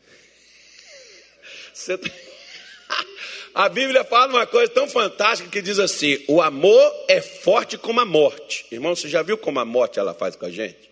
Você... 1.74 2.00
A 3.54 3.68
Bíblia 3.70 4.04
fala 4.04 4.34
uma 4.34 4.46
coisa 4.46 4.72
tão 4.72 4.88
fantástica 4.88 5.50
que 5.50 5.62
diz 5.62 5.80
assim: 5.80 6.24
o 6.28 6.42
amor 6.42 7.06
é 7.08 7.22
forte 7.22 7.78
como 7.78 8.02
a 8.02 8.06
morte. 8.06 8.66
Irmão, 8.70 8.96
você 8.96 9.08
já 9.08 9.22
viu 9.22 9.38
como 9.38 9.60
a 9.60 9.66
morte 9.66 9.98
ela 9.98 10.14
faz 10.14 10.36
com 10.36 10.46
a 10.46 10.52
gente? 10.52 10.92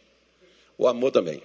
O 0.78 0.88
amor 0.88 1.12
também. 1.12 1.44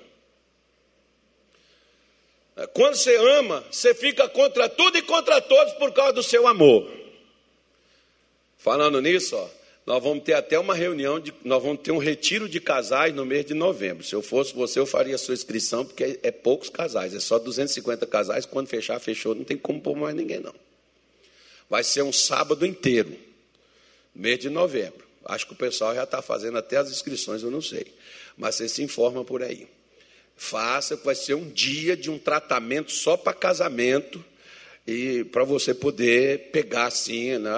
Quando 2.66 2.96
você 2.96 3.16
ama, 3.16 3.64
você 3.70 3.94
fica 3.94 4.28
contra 4.28 4.68
tudo 4.68 4.98
e 4.98 5.02
contra 5.02 5.40
todos 5.40 5.74
por 5.74 5.92
causa 5.92 6.12
do 6.12 6.22
seu 6.22 6.46
amor. 6.46 6.90
Falando 8.56 9.00
nisso, 9.00 9.36
ó, 9.36 9.48
nós 9.86 10.02
vamos 10.02 10.24
ter 10.24 10.34
até 10.34 10.58
uma 10.58 10.74
reunião, 10.74 11.20
de, 11.20 11.32
nós 11.44 11.62
vamos 11.62 11.80
ter 11.80 11.92
um 11.92 11.98
retiro 11.98 12.48
de 12.48 12.60
casais 12.60 13.14
no 13.14 13.24
mês 13.24 13.46
de 13.46 13.54
novembro. 13.54 14.04
Se 14.04 14.14
eu 14.14 14.20
fosse 14.20 14.52
você, 14.54 14.78
eu 14.78 14.86
faria 14.86 15.14
a 15.14 15.18
sua 15.18 15.34
inscrição, 15.34 15.84
porque 15.84 16.04
é, 16.04 16.28
é 16.28 16.30
poucos 16.30 16.68
casais, 16.68 17.14
é 17.14 17.20
só 17.20 17.38
250 17.38 18.06
casais. 18.06 18.44
Quando 18.44 18.66
fechar, 18.66 18.98
fechou, 18.98 19.34
não 19.34 19.44
tem 19.44 19.56
como 19.56 19.80
pôr 19.80 19.96
mais 19.96 20.14
ninguém, 20.14 20.40
não. 20.40 20.54
Vai 21.70 21.84
ser 21.84 22.02
um 22.02 22.12
sábado 22.12 22.66
inteiro, 22.66 23.16
mês 24.14 24.40
de 24.40 24.50
novembro. 24.50 25.06
Acho 25.24 25.46
que 25.46 25.52
o 25.52 25.56
pessoal 25.56 25.94
já 25.94 26.04
está 26.04 26.20
fazendo 26.20 26.58
até 26.58 26.76
as 26.76 26.90
inscrições, 26.90 27.42
eu 27.42 27.50
não 27.50 27.62
sei. 27.62 27.86
Mas 28.36 28.56
você 28.56 28.68
se 28.68 28.82
informa 28.82 29.24
por 29.24 29.42
aí. 29.42 29.68
Faça, 30.38 30.94
vai 30.94 31.16
ser 31.16 31.34
um 31.34 31.50
dia 31.50 31.96
de 31.96 32.08
um 32.08 32.16
tratamento 32.16 32.92
só 32.92 33.16
para 33.16 33.34
casamento 33.34 34.24
e 34.86 35.24
para 35.24 35.42
você 35.42 35.74
poder 35.74 36.50
pegar 36.52 36.86
assim, 36.86 37.36
né, 37.36 37.50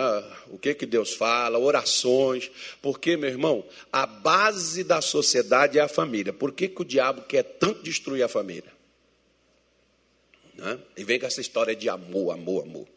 o 0.49 0.59
que 0.59 0.75
que 0.75 0.87
Deus 0.87 1.13
fala, 1.13 1.59
orações, 1.59 2.51
porque 2.81 3.19
meu 3.19 3.29
irmão, 3.29 3.65
a 3.93 4.07
base 4.07 4.83
da 4.83 5.03
sociedade 5.03 5.79
é 5.79 5.83
a 5.83 5.89
família. 5.89 6.33
Por 6.33 6.53
que, 6.53 6.69
que 6.69 6.81
o 6.81 6.85
diabo 6.85 7.23
quer 7.23 7.43
tanto 7.43 7.83
destruir 7.83 8.23
a 8.23 8.29
família? 8.29 8.73
Né? 10.55 10.79
E 10.97 11.05
vem 11.05 11.21
com 11.21 11.27
essa 11.27 11.41
história 11.43 11.77
de 11.77 11.89
amor, 11.89 12.33
amor, 12.33 12.65
amor. 12.65 12.89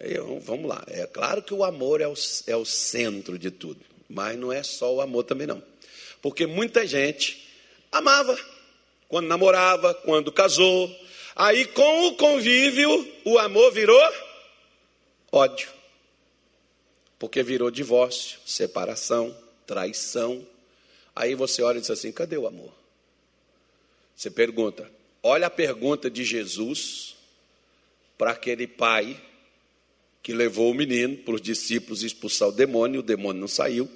Eu, 0.00 0.40
vamos 0.40 0.68
lá, 0.68 0.84
é 0.88 1.06
claro 1.06 1.40
que 1.40 1.54
o 1.54 1.62
amor 1.62 2.00
é 2.00 2.08
o, 2.08 2.14
é 2.48 2.56
o 2.56 2.64
centro 2.64 3.38
de 3.38 3.52
tudo, 3.52 3.80
mas 4.08 4.36
não 4.36 4.52
é 4.52 4.64
só 4.64 4.92
o 4.92 5.00
amor 5.00 5.22
também 5.22 5.46
não, 5.46 5.62
porque 6.20 6.46
muita 6.46 6.84
gente 6.84 7.48
amava 7.92 8.36
quando 9.12 9.26
namorava, 9.26 9.92
quando 9.92 10.32
casou. 10.32 10.90
Aí, 11.36 11.66
com 11.66 12.06
o 12.06 12.16
convívio, 12.16 12.88
o 13.26 13.38
amor 13.38 13.70
virou 13.70 14.00
ódio. 15.30 15.68
Porque 17.18 17.42
virou 17.42 17.70
divórcio, 17.70 18.38
separação, 18.46 19.36
traição. 19.66 20.42
Aí 21.14 21.34
você 21.34 21.62
olha 21.62 21.76
e 21.76 21.82
diz 21.82 21.90
assim: 21.90 22.10
cadê 22.10 22.38
o 22.38 22.46
amor? 22.46 22.72
Você 24.16 24.30
pergunta, 24.30 24.90
olha 25.22 25.48
a 25.48 25.50
pergunta 25.50 26.08
de 26.08 26.24
Jesus 26.24 27.14
para 28.16 28.30
aquele 28.30 28.66
pai 28.66 29.20
que 30.22 30.32
levou 30.32 30.70
o 30.70 30.74
menino 30.74 31.18
para 31.18 31.34
os 31.34 31.42
discípulos 31.42 32.02
expulsar 32.02 32.48
o 32.48 32.52
demônio, 32.52 33.00
o 33.00 33.02
demônio 33.02 33.42
não 33.42 33.48
saiu. 33.48 33.90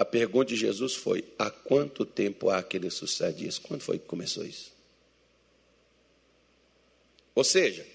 A 0.00 0.04
pergunta 0.06 0.46
de 0.46 0.56
Jesus 0.56 0.94
foi: 0.94 1.22
há 1.38 1.50
quanto 1.50 2.06
tempo 2.06 2.48
há 2.48 2.62
que 2.62 2.78
ele 2.78 2.88
sucede 2.88 3.46
isso? 3.46 3.60
Quando 3.60 3.82
foi 3.82 3.98
que 3.98 4.06
começou 4.06 4.46
isso? 4.46 4.72
Ou 7.34 7.44
seja, 7.44 7.86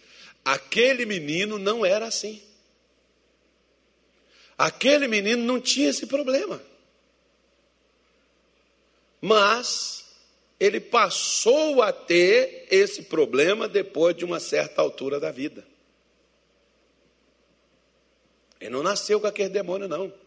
aquele 0.44 1.04
menino 1.04 1.58
não 1.58 1.84
era 1.84 2.06
assim. 2.06 2.44
Aquele 4.56 5.08
menino 5.08 5.44
não 5.44 5.60
tinha 5.60 5.90
esse 5.90 6.06
problema. 6.06 6.62
Mas 9.20 10.06
ele 10.60 10.80
passou 10.80 11.82
a 11.82 11.92
ter 11.92 12.68
esse 12.70 13.02
problema 13.02 13.68
depois 13.68 14.16
de 14.16 14.24
uma 14.24 14.40
certa 14.40 14.80
altura 14.80 15.20
da 15.20 15.32
vida. 15.32 15.66
Ele 18.62 18.70
não 18.70 18.84
nasceu 18.84 19.20
com 19.20 19.26
aquele 19.26 19.50
demônio, 19.50 19.88
não. 19.88 20.25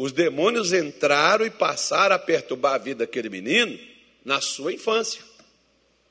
Os 0.00 0.12
demônios 0.12 0.72
entraram 0.72 1.44
e 1.44 1.50
passaram 1.50 2.16
a 2.16 2.18
perturbar 2.18 2.72
a 2.72 2.78
vida 2.78 3.04
daquele 3.04 3.28
menino 3.28 3.78
na 4.24 4.40
sua 4.40 4.72
infância. 4.72 5.20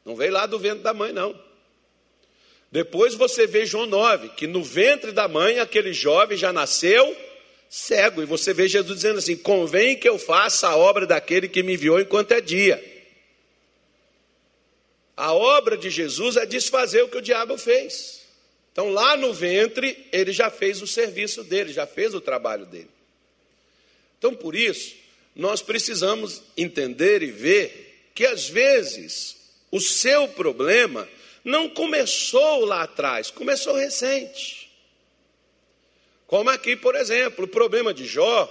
Não 0.05 0.15
veio 0.15 0.31
lá 0.31 0.45
do 0.45 0.59
ventre 0.59 0.83
da 0.83 0.93
mãe, 0.93 1.11
não. 1.11 1.35
Depois 2.71 3.15
você 3.15 3.47
vê 3.47 3.65
João 3.65 3.87
9, 3.87 4.29
que 4.29 4.45
no 4.45 4.63
ventre 4.63 5.11
da 5.11 5.27
mãe 5.27 5.57
aquele 5.57 5.91
jovem 5.91 6.37
já 6.37 6.53
nasceu 6.53 7.17
cego. 7.67 8.21
E 8.21 8.27
você 8.27 8.53
vê 8.53 8.67
Jesus 8.67 8.97
dizendo 8.97 9.17
assim: 9.17 9.35
convém 9.35 9.97
que 9.97 10.07
eu 10.07 10.19
faça 10.19 10.67
a 10.67 10.77
obra 10.77 11.07
daquele 11.07 11.47
que 11.47 11.63
me 11.63 11.73
enviou 11.73 11.99
enquanto 11.99 12.31
é 12.33 12.39
dia. 12.39 12.79
A 15.17 15.33
obra 15.33 15.75
de 15.75 15.89
Jesus 15.89 16.37
é 16.37 16.45
desfazer 16.45 17.01
o 17.01 17.09
que 17.09 17.17
o 17.17 17.23
diabo 17.23 17.57
fez. 17.57 18.23
Então, 18.71 18.91
lá 18.91 19.17
no 19.17 19.33
ventre, 19.33 20.07
ele 20.11 20.31
já 20.31 20.51
fez 20.51 20.79
o 20.79 20.85
serviço 20.85 21.43
dele, 21.43 21.73
já 21.73 21.87
fez 21.87 22.13
o 22.13 22.21
trabalho 22.21 22.67
dele. 22.67 22.98
Então, 24.19 24.35
por 24.35 24.55
isso, 24.55 24.95
nós 25.35 25.63
precisamos 25.63 26.43
entender 26.55 27.23
e 27.23 27.31
ver 27.31 28.11
que 28.13 28.25
às 28.25 28.47
vezes 28.47 29.35
o 29.71 29.79
seu 29.79 30.27
problema 30.27 31.09
não 31.43 31.67
começou 31.67 32.65
lá 32.65 32.83
atrás, 32.83 33.31
começou 33.31 33.75
recente. 33.75 34.69
Como 36.27 36.51
aqui, 36.51 36.75
por 36.75 36.95
exemplo, 36.95 37.45
o 37.45 37.47
problema 37.47 37.91
de 37.91 38.05
Jó 38.05 38.47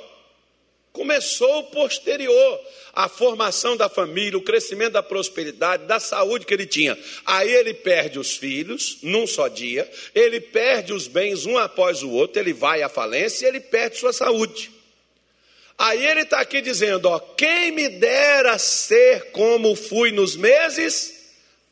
Começou 0.99 1.63
posterior 1.65 2.61
à 2.93 3.09
formação 3.09 3.77
da 3.77 3.89
família, 3.89 4.37
o 4.37 4.43
crescimento 4.43 4.95
da 4.95 5.03
prosperidade, 5.03 5.87
da 5.87 6.01
saúde 6.01 6.45
que 6.45 6.53
ele 6.53 6.67
tinha. 6.67 6.99
Aí 7.25 7.53
ele 7.53 7.73
perde 7.73 8.19
os 8.19 8.37
filhos 8.37 8.99
num 9.03 9.25
só 9.25 9.47
dia, 9.47 9.89
ele 10.13 10.41
perde 10.41 10.93
os 10.93 11.07
bens 11.07 11.47
um 11.47 11.57
após 11.57 12.03
o 12.03 12.11
outro, 12.11 12.41
ele 12.41 12.53
vai 12.53 12.83
à 12.83 12.89
falência 12.89 13.47
e 13.47 13.49
ele 13.49 13.61
perde 13.61 13.99
sua 13.99 14.13
saúde. 14.13 14.73
Aí 15.79 16.05
ele 16.05 16.23
está 16.23 16.41
aqui 16.41 16.61
dizendo: 16.61 17.07
ó, 17.07 17.21
quem 17.21 17.71
me 17.71 17.89
dera 17.89 18.59
ser 18.59 19.31
como 19.31 19.77
fui 19.77 20.11
nos 20.11 20.35
meses 20.35 21.15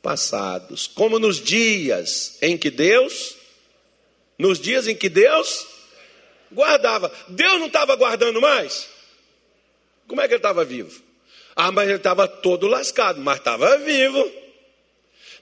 passados, 0.00 0.86
como 0.86 1.18
nos 1.18 1.40
dias 1.40 2.38
em 2.40 2.56
que 2.56 2.70
Deus, 2.70 3.34
nos 4.38 4.60
dias 4.60 4.86
em 4.86 4.94
que 4.94 5.08
Deus 5.08 5.66
guardava. 6.52 7.12
Deus 7.28 7.58
não 7.58 7.66
estava 7.66 7.96
guardando 7.96 8.40
mais? 8.40 8.88
Como 10.06 10.20
é 10.20 10.28
que 10.28 10.34
ele 10.34 10.38
estava 10.38 10.64
vivo? 10.64 11.02
Ah, 11.56 11.72
mas 11.72 11.88
ele 11.88 11.96
estava 11.96 12.28
todo 12.28 12.68
lascado, 12.68 13.20
mas 13.20 13.38
estava 13.38 13.76
vivo. 13.78 14.30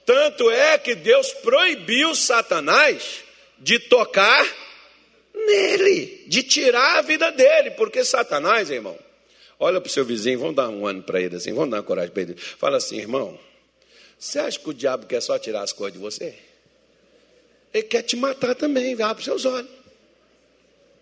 Tanto 0.05 0.49
é 0.49 0.77
que 0.77 0.95
Deus 0.95 1.31
proibiu 1.33 2.15
Satanás 2.15 3.23
de 3.59 3.77
tocar 3.77 4.45
nele, 5.45 6.25
de 6.27 6.43
tirar 6.43 6.99
a 6.99 7.01
vida 7.01 7.31
dele, 7.31 7.71
porque 7.71 8.03
Satanás, 8.03 8.69
irmão, 8.69 8.97
olha 9.59 9.79
para 9.79 9.87
o 9.87 9.91
seu 9.91 10.03
vizinho, 10.03 10.39
vamos 10.39 10.55
dar 10.55 10.69
um 10.69 10.85
ano 10.85 11.03
para 11.03 11.21
ele 11.21 11.35
assim, 11.35 11.53
vamos 11.53 11.71
dar 11.71 11.77
uma 11.77 11.83
coragem 11.83 12.11
para 12.11 12.21
ele. 12.23 12.35
Fala 12.35 12.77
assim, 12.77 12.97
irmão, 12.97 13.39
você 14.17 14.39
acha 14.39 14.59
que 14.59 14.69
o 14.69 14.73
diabo 14.73 15.05
quer 15.05 15.21
só 15.21 15.37
tirar 15.37 15.61
as 15.61 15.73
coisas 15.73 15.93
de 15.93 15.99
você? 15.99 16.35
Ele 17.73 17.83
quer 17.83 18.03
te 18.03 18.15
matar 18.15 18.55
também, 18.55 18.99
abre 19.01 19.23
seus 19.23 19.45
olhos. 19.45 19.69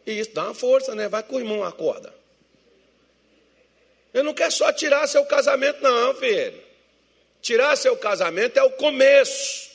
E 0.05 0.19
isso 0.19 0.31
dá 0.33 0.45
uma 0.45 0.53
força, 0.53 0.95
né? 0.95 1.07
Vai 1.07 1.23
com 1.23 1.35
o 1.35 1.39
irmão, 1.39 1.63
acorda. 1.63 2.13
Ele 4.13 4.23
não 4.23 4.33
quer 4.33 4.51
só 4.51 4.71
tirar 4.71 5.07
seu 5.07 5.25
casamento, 5.25 5.81
não, 5.81 6.13
filho. 6.15 6.61
Tirar 7.41 7.75
seu 7.75 7.95
casamento 7.95 8.57
é 8.57 8.63
o 8.63 8.71
começo. 8.71 9.69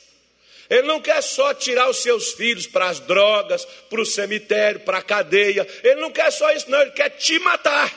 Ele 0.69 0.83
não 0.83 1.01
quer 1.01 1.21
só 1.21 1.53
tirar 1.53 1.89
os 1.89 1.97
seus 1.97 2.31
filhos 2.33 2.67
para 2.67 2.89
as 2.89 2.99
drogas, 2.99 3.65
para 3.65 4.01
o 4.01 4.05
cemitério, 4.05 4.81
para 4.81 4.99
a 4.99 5.01
cadeia. 5.01 5.67
Ele 5.83 5.99
não 5.99 6.11
quer 6.11 6.31
só 6.31 6.51
isso, 6.51 6.69
não. 6.69 6.79
Ele 6.79 6.91
quer 6.91 7.09
te 7.09 7.39
matar. 7.39 7.91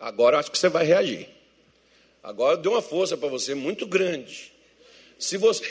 Agora 0.00 0.36
eu 0.36 0.40
acho 0.40 0.50
que 0.50 0.58
você 0.58 0.68
vai 0.68 0.84
reagir. 0.84 1.28
Agora 2.22 2.56
deu 2.56 2.72
uma 2.72 2.82
força 2.82 3.16
para 3.16 3.28
você 3.28 3.54
muito 3.54 3.86
grande. 3.86 4.52
Se 5.18 5.36
você. 5.36 5.64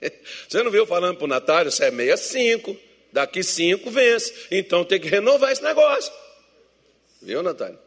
Você 0.48 0.62
não 0.62 0.70
viu 0.70 0.86
falando 0.86 1.16
para 1.16 1.24
o 1.24 1.28
Natália, 1.28 1.72
você 1.72 1.86
é 1.86 1.90
65, 1.90 2.76
daqui 3.12 3.42
5 3.42 3.90
vence. 3.90 4.32
Então 4.48 4.84
tem 4.84 5.00
que 5.00 5.08
renovar 5.08 5.50
esse 5.50 5.62
negócio. 5.62 6.12
Viu, 7.20 7.42
Natália? 7.42 7.78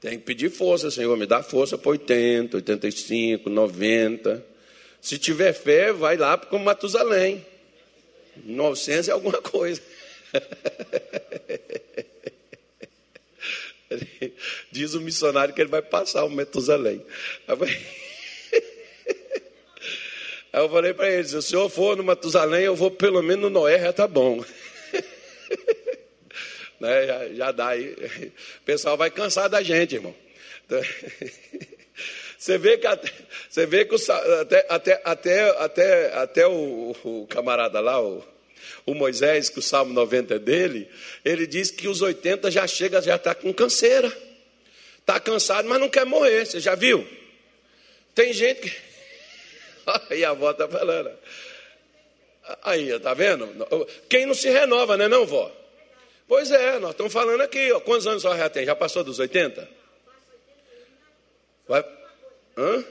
Tem 0.00 0.18
que 0.18 0.24
pedir 0.24 0.50
força, 0.50 0.90
Senhor, 0.90 1.14
me 1.14 1.26
dá 1.26 1.42
força 1.42 1.76
para 1.76 1.90
80, 1.90 2.56
85, 2.56 3.50
90. 3.50 4.55
Se 5.06 5.18
tiver 5.18 5.52
fé, 5.52 5.92
vai 5.92 6.16
lá 6.16 6.36
para 6.36 6.58
Matusalém. 6.58 7.46
900 8.42 9.08
é 9.08 9.12
alguma 9.12 9.40
coisa. 9.40 9.80
Diz 14.72 14.94
o 14.94 15.00
missionário 15.00 15.54
que 15.54 15.60
ele 15.60 15.70
vai 15.70 15.80
passar 15.80 16.24
o 16.24 16.28
Matusalém. 16.28 17.06
Aí 20.52 20.60
eu 20.60 20.68
falei 20.68 20.92
para 20.98 21.08
ele: 21.08 21.28
se 21.28 21.36
o 21.36 21.42
senhor 21.42 21.68
for 21.68 21.96
no 21.96 22.02
Matusalém, 22.02 22.64
eu 22.64 22.74
vou 22.74 22.90
pelo 22.90 23.22
menos 23.22 23.44
no 23.44 23.50
Noé, 23.50 23.78
já 23.78 23.92
tá 23.92 24.08
bom. 24.08 24.44
né? 26.80 27.06
já, 27.06 27.28
já 27.28 27.52
dá 27.52 27.68
aí. 27.68 27.92
O 27.92 28.64
pessoal 28.64 28.96
vai 28.96 29.12
cansar 29.12 29.48
da 29.48 29.62
gente, 29.62 29.94
irmão. 29.94 30.16
Você 32.38 32.58
vê 32.58 32.76
que, 32.76 32.86
até, 32.86 33.10
você 33.48 33.66
vê 33.66 33.84
que 33.84 33.94
o, 33.94 33.98
até, 34.40 34.66
até, 34.68 35.00
até, 35.04 35.50
até, 35.58 36.12
até 36.14 36.46
o, 36.46 36.94
o 37.02 37.26
camarada 37.28 37.80
lá, 37.80 38.00
o, 38.00 38.22
o 38.84 38.94
Moisés, 38.94 39.48
que 39.48 39.58
o 39.58 39.62
Salmo 39.62 39.92
90 39.92 40.34
é 40.34 40.38
dele, 40.38 40.88
ele 41.24 41.46
diz 41.46 41.70
que 41.70 41.88
os 41.88 42.02
80 42.02 42.50
já 42.50 42.66
chega, 42.66 43.00
já 43.00 43.16
está 43.16 43.34
com 43.34 43.52
canseira. 43.52 44.12
Está 45.00 45.20
cansado, 45.20 45.68
mas 45.68 45.80
não 45.80 45.88
quer 45.88 46.04
morrer. 46.04 46.44
Você 46.44 46.58
já 46.58 46.74
viu? 46.74 47.06
Tem 48.14 48.32
gente 48.32 48.62
que. 48.62 48.76
Aí 50.10 50.24
a 50.24 50.30
avó 50.30 50.50
está 50.50 50.68
falando. 50.68 51.12
Aí, 52.62 52.90
está 52.90 53.14
vendo? 53.14 53.48
Quem 54.08 54.26
não 54.26 54.34
se 54.34 54.48
renova, 54.48 54.96
né, 54.96 55.06
não, 55.08 55.24
vó? 55.24 55.50
Pois 56.28 56.50
é, 56.50 56.78
nós 56.80 56.90
estamos 56.90 57.12
falando 57.12 57.40
aqui, 57.40 57.70
ó. 57.72 57.80
Quantos 57.80 58.06
anos 58.06 58.26
a 58.26 58.36
já 58.36 58.50
tem? 58.50 58.64
Já 58.64 58.74
passou 58.74 59.04
dos 59.04 59.18
80? 59.20 59.68
Vai. 61.68 61.84
Hã? 62.56 62.82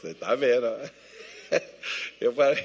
Você 0.00 0.10
está 0.10 0.34
vendo? 0.34 0.66
Eu 2.20 2.32
falei. 2.34 2.64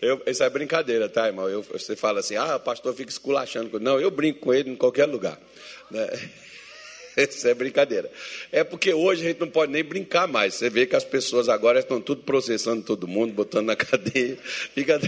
Eu, 0.00 0.22
isso 0.26 0.42
é 0.42 0.50
brincadeira, 0.50 1.08
tá, 1.08 1.26
irmão? 1.26 1.48
Eu, 1.48 1.62
você 1.62 1.96
fala 1.96 2.20
assim, 2.20 2.36
ah, 2.36 2.58
pastor 2.58 2.94
fica 2.94 3.10
esculachando. 3.10 3.80
Não, 3.80 3.98
eu 3.98 4.10
brinco 4.10 4.40
com 4.40 4.52
ele 4.52 4.70
em 4.70 4.76
qualquer 4.76 5.06
lugar. 5.06 5.40
Né? 5.90 6.06
Isso 7.28 7.48
é 7.48 7.54
brincadeira. 7.54 8.10
É 8.52 8.62
porque 8.62 8.92
hoje 8.92 9.22
a 9.22 9.28
gente 9.28 9.40
não 9.40 9.48
pode 9.48 9.72
nem 9.72 9.82
brincar 9.82 10.28
mais. 10.28 10.54
Você 10.54 10.68
vê 10.68 10.86
que 10.86 10.94
as 10.94 11.04
pessoas 11.04 11.48
agora 11.48 11.78
estão 11.80 12.00
tudo 12.00 12.22
processando 12.22 12.82
todo 12.82 13.08
mundo, 13.08 13.32
botando 13.32 13.66
na 13.66 13.76
cadeia. 13.76 14.36
Fica 14.74 15.00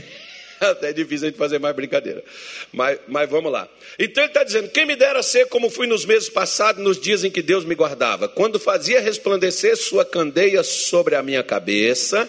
até 0.61 0.93
difícil 0.93 1.27
a 1.27 1.31
gente 1.31 1.39
fazer 1.39 1.59
mais 1.59 1.77
brincadeira. 1.77 2.25
Mas, 2.73 2.99
mas 3.07 3.29
vamos 3.29 3.53
lá. 3.53 3.69
Então 3.99 4.25
ele 4.25 4.31
está 4.31 4.43
dizendo: 4.43 4.71
quem 4.71 4.87
me 4.87 4.97
dera 4.97 5.23
ser 5.23 5.47
como 5.47 5.71
fui 5.71 5.87
nos 5.87 6.05
meses 6.05 6.29
passados, 6.29 6.83
nos 6.83 6.99
dias 6.99 7.25
em 7.25 7.31
que 7.31 7.43
Deus 7.43 7.65
me 7.65 7.75
guardava, 7.75 8.29
quando 8.29 8.59
fazia 8.59 9.01
resplandecer 9.01 9.77
sua 9.77 10.05
candeia 10.05 10.63
sobre 10.63 11.15
a 11.15 11.23
minha 11.23 11.43
cabeça, 11.43 12.29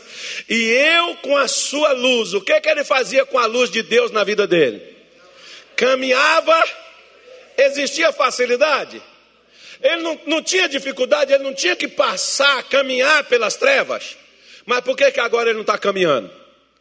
e 0.49 0.61
eu 0.71 1.15
com 1.17 1.37
a 1.37 1.47
sua 1.47 1.93
luz. 1.93 2.33
O 2.33 2.41
que, 2.41 2.59
que 2.59 2.69
ele 2.69 2.83
fazia 2.83 3.25
com 3.25 3.39
a 3.39 3.45
luz 3.45 3.71
de 3.71 3.81
Deus 3.81 4.11
na 4.11 4.23
vida 4.23 4.45
dele? 4.45 4.81
Caminhava, 5.75 6.61
existia 7.57 8.11
facilidade? 8.11 9.01
Ele 9.81 10.01
não, 10.01 10.19
não 10.25 10.43
tinha 10.43 10.67
dificuldade, 10.67 11.31
ele 11.31 11.43
não 11.43 11.53
tinha 11.53 11.75
que 11.75 11.87
passar, 11.87 12.63
caminhar 12.63 13.23
pelas 13.25 13.55
trevas. 13.55 14.17
Mas 14.65 14.81
por 14.81 14.95
que, 14.95 15.11
que 15.11 15.19
agora 15.19 15.49
ele 15.49 15.55
não 15.55 15.61
está 15.61 15.77
caminhando? 15.77 16.29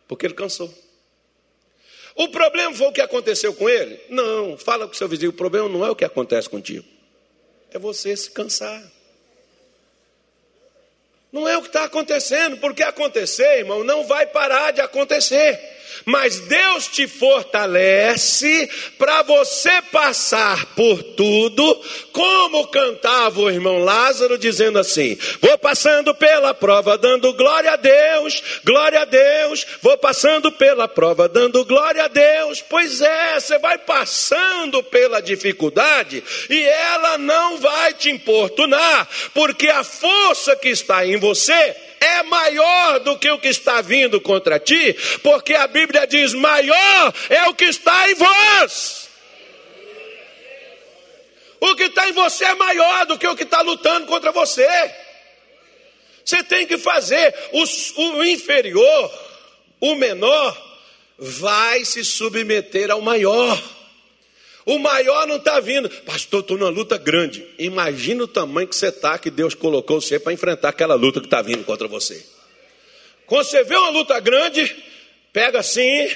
Porque 0.06 0.26
ele 0.26 0.34
cansou. 0.34 0.72
O 2.14 2.28
problema 2.28 2.74
foi 2.74 2.88
o 2.88 2.92
que 2.92 3.00
aconteceu 3.00 3.54
com 3.54 3.68
ele? 3.68 4.00
Não, 4.08 4.58
fala 4.58 4.88
com 4.88 4.94
seu 4.94 5.08
vizinho, 5.08 5.30
o 5.30 5.34
problema 5.34 5.68
não 5.68 5.86
é 5.86 5.90
o 5.90 5.94
que 5.94 6.04
acontece 6.04 6.48
contigo. 6.48 6.84
É 7.70 7.78
você 7.78 8.16
se 8.16 8.30
cansar. 8.30 8.82
Não 11.30 11.46
é 11.46 11.56
o 11.56 11.60
que 11.60 11.68
está 11.68 11.84
acontecendo, 11.84 12.56
porque 12.56 12.82
acontecer, 12.82 13.58
irmão, 13.58 13.84
não 13.84 14.04
vai 14.04 14.26
parar 14.26 14.72
de 14.72 14.80
acontecer 14.80 15.60
mas 16.04 16.40
Deus 16.40 16.86
te 16.88 17.06
fortalece 17.06 18.68
para 18.98 19.22
você 19.22 19.82
passar 19.90 20.66
por 20.74 21.02
tudo, 21.02 21.80
como 22.12 22.66
cantava 22.68 23.40
o 23.40 23.50
irmão 23.50 23.78
Lázaro, 23.78 24.38
dizendo 24.38 24.78
assim: 24.78 25.18
Vou 25.40 25.56
passando 25.58 26.14
pela 26.14 26.54
prova, 26.54 26.98
dando 26.98 27.32
glória 27.34 27.72
a 27.72 27.76
Deus, 27.76 28.42
glória 28.64 29.02
a 29.02 29.04
Deus, 29.04 29.66
vou 29.82 29.96
passando 29.98 30.50
pela 30.52 30.88
prova, 30.88 31.28
dando 31.28 31.64
glória 31.64 32.04
a 32.04 32.08
Deus. 32.08 32.62
Pois 32.68 33.00
é, 33.00 33.40
você 33.40 33.58
vai 33.58 33.78
passando 33.78 34.82
pela 34.82 35.20
dificuldade 35.20 36.22
e 36.48 36.62
ela 36.62 37.18
não 37.18 37.58
vai 37.58 37.94
te 37.94 38.10
importunar, 38.10 39.08
porque 39.34 39.68
a 39.68 39.84
força 39.84 40.56
que 40.56 40.68
está 40.68 41.06
em 41.06 41.16
você 41.16 41.76
é 42.00 42.22
maior 42.22 43.00
do 43.00 43.18
que 43.18 43.30
o 43.30 43.38
que 43.38 43.48
está 43.48 43.80
vindo 43.80 44.20
contra 44.20 44.58
ti, 44.58 44.96
porque 45.22 45.54
a 45.54 45.66
Bíblia 45.66 46.06
diz: 46.06 46.34
maior 46.34 47.14
é 47.28 47.48
o 47.48 47.54
que 47.54 47.64
está 47.64 48.10
em 48.10 48.14
vós. 48.14 49.08
O 51.60 51.74
que 51.74 51.84
está 51.84 52.08
em 52.08 52.12
você 52.12 52.44
é 52.44 52.54
maior 52.54 53.06
do 53.06 53.18
que 53.18 53.26
o 53.26 53.34
que 53.34 53.42
está 53.42 53.60
lutando 53.62 54.06
contra 54.06 54.30
você. 54.30 54.66
Você 56.24 56.42
tem 56.42 56.66
que 56.66 56.78
fazer 56.78 57.34
o, 57.52 57.64
o 58.02 58.24
inferior, 58.24 59.12
o 59.80 59.94
menor, 59.94 60.56
vai 61.18 61.84
se 61.84 62.04
submeter 62.04 62.90
ao 62.90 63.00
maior. 63.00 63.60
O 64.68 64.78
maior 64.78 65.26
não 65.26 65.36
está 65.36 65.60
vindo. 65.60 65.88
Pastor, 65.88 66.40
estou 66.40 66.58
numa 66.58 66.68
luta 66.68 66.98
grande. 66.98 67.42
Imagina 67.58 68.24
o 68.24 68.28
tamanho 68.28 68.68
que 68.68 68.76
você 68.76 68.88
está, 68.88 69.18
que 69.18 69.30
Deus 69.30 69.54
colocou 69.54 69.98
você 69.98 70.18
para 70.18 70.30
enfrentar 70.30 70.68
aquela 70.68 70.94
luta 70.94 71.20
que 71.20 71.26
está 71.26 71.40
vindo 71.40 71.64
contra 71.64 71.88
você. 71.88 72.22
Quando 73.24 73.44
você 73.44 73.64
vê 73.64 73.74
uma 73.74 73.88
luta 73.88 74.20
grande, 74.20 74.76
pega 75.32 75.60
assim, 75.60 76.10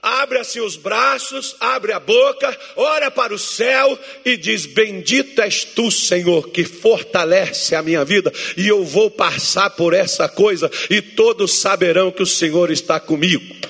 abre 0.00 0.38
assim 0.38 0.60
os 0.60 0.76
braços, 0.76 1.54
abre 1.60 1.92
a 1.92 2.00
boca, 2.00 2.58
olha 2.74 3.10
para 3.10 3.34
o 3.34 3.38
céu 3.38 3.98
e 4.24 4.34
diz: 4.34 4.64
Bendito 4.64 5.42
és 5.42 5.62
tu, 5.62 5.90
Senhor, 5.90 6.48
que 6.48 6.64
fortalece 6.64 7.74
a 7.74 7.82
minha 7.82 8.02
vida, 8.02 8.32
e 8.56 8.66
eu 8.66 8.82
vou 8.82 9.10
passar 9.10 9.68
por 9.68 9.92
essa 9.92 10.26
coisa, 10.26 10.70
e 10.88 11.02
todos 11.02 11.60
saberão 11.60 12.10
que 12.10 12.22
o 12.22 12.26
Senhor 12.26 12.70
está 12.70 12.98
comigo. 12.98 13.69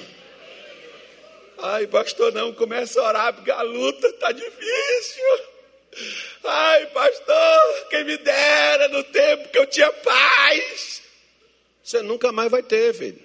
Ai, 1.63 1.87
pastor, 1.87 2.33
não 2.33 2.53
começa 2.53 3.01
a 3.01 3.09
orar 3.09 3.35
porque 3.35 3.51
a 3.51 3.63
luta 3.63 4.07
está 4.09 4.33
difícil. 4.33 5.25
Ai, 6.45 6.87
pastor, 6.87 7.89
quem 7.91 8.05
me 8.05 8.17
dera 8.17 8.89
no 8.89 9.05
tempo 9.05 9.49
que 9.49 9.59
eu 9.59 9.67
tinha 9.67 9.93
paz. 9.93 11.03
Você 11.83 12.03
nunca 12.03 12.33
mais 12.33 12.51
vai 12.51 12.63
ter, 12.63 12.95
filho. 12.95 13.21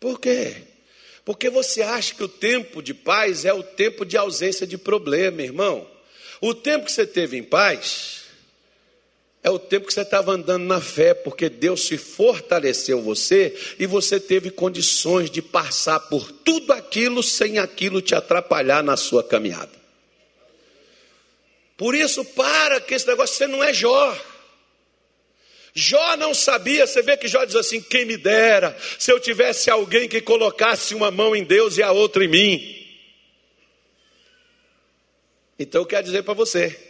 Por 0.00 0.18
quê? 0.18 0.56
Porque 1.24 1.48
você 1.48 1.82
acha 1.82 2.14
que 2.14 2.22
o 2.22 2.28
tempo 2.28 2.82
de 2.82 2.92
paz 2.92 3.44
é 3.44 3.52
o 3.52 3.62
tempo 3.62 4.04
de 4.04 4.16
ausência 4.16 4.66
de 4.66 4.76
problema, 4.76 5.42
irmão. 5.42 5.88
O 6.40 6.54
tempo 6.54 6.86
que 6.86 6.92
você 6.92 7.06
teve 7.06 7.36
em 7.36 7.42
paz 7.42 8.13
é 9.44 9.50
o 9.50 9.58
tempo 9.58 9.86
que 9.86 9.92
você 9.92 10.00
estava 10.00 10.32
andando 10.32 10.64
na 10.64 10.80
fé, 10.80 11.12
porque 11.12 11.50
Deus 11.50 11.86
se 11.86 11.98
fortaleceu 11.98 13.02
você 13.02 13.54
e 13.78 13.84
você 13.84 14.18
teve 14.18 14.50
condições 14.50 15.30
de 15.30 15.42
passar 15.42 16.00
por 16.00 16.32
tudo 16.32 16.72
aquilo 16.72 17.22
sem 17.22 17.58
aquilo 17.58 18.00
te 18.00 18.14
atrapalhar 18.14 18.82
na 18.82 18.96
sua 18.96 19.22
caminhada. 19.22 19.70
Por 21.76 21.94
isso, 21.94 22.24
para 22.24 22.80
que 22.80 22.94
esse 22.94 23.06
negócio, 23.06 23.36
você 23.36 23.46
não 23.46 23.62
é 23.62 23.74
Jó. 23.74 24.18
Jó 25.74 26.16
não 26.16 26.32
sabia, 26.32 26.86
você 26.86 27.02
vê 27.02 27.14
que 27.14 27.28
Jó 27.28 27.44
diz 27.44 27.56
assim: 27.56 27.82
quem 27.82 28.06
me 28.06 28.16
dera 28.16 28.74
se 28.98 29.12
eu 29.12 29.20
tivesse 29.20 29.68
alguém 29.68 30.08
que 30.08 30.22
colocasse 30.22 30.94
uma 30.94 31.10
mão 31.10 31.36
em 31.36 31.44
Deus 31.44 31.76
e 31.76 31.82
a 31.82 31.92
outra 31.92 32.24
em 32.24 32.28
mim. 32.28 32.86
Então 35.58 35.82
eu 35.82 35.86
quero 35.86 36.04
dizer 36.04 36.22
para 36.22 36.32
você: 36.32 36.80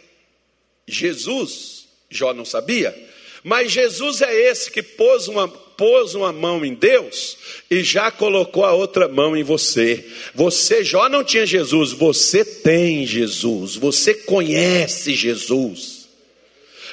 Jesus, 0.87 1.84
Jó 2.15 2.33
não 2.33 2.45
sabia, 2.45 2.95
mas 3.43 3.71
Jesus 3.71 4.21
é 4.21 4.33
esse 4.33 4.71
que 4.71 4.81
pôs 4.81 5.27
uma, 5.27 5.47
pôs 5.47 6.15
uma 6.15 6.33
mão 6.33 6.65
em 6.65 6.73
Deus 6.73 7.37
e 7.69 7.83
já 7.83 8.09
colocou 8.09 8.65
a 8.65 8.73
outra 8.73 9.07
mão 9.07 9.37
em 9.37 9.43
você. 9.43 10.03
Você, 10.33 10.83
Jó, 10.83 11.07
não 11.07 11.23
tinha 11.23 11.45
Jesus, 11.45 11.91
você 11.91 12.43
tem 12.43 13.05
Jesus, 13.05 13.75
você 13.75 14.15
conhece 14.15 15.13
Jesus. 15.13 15.95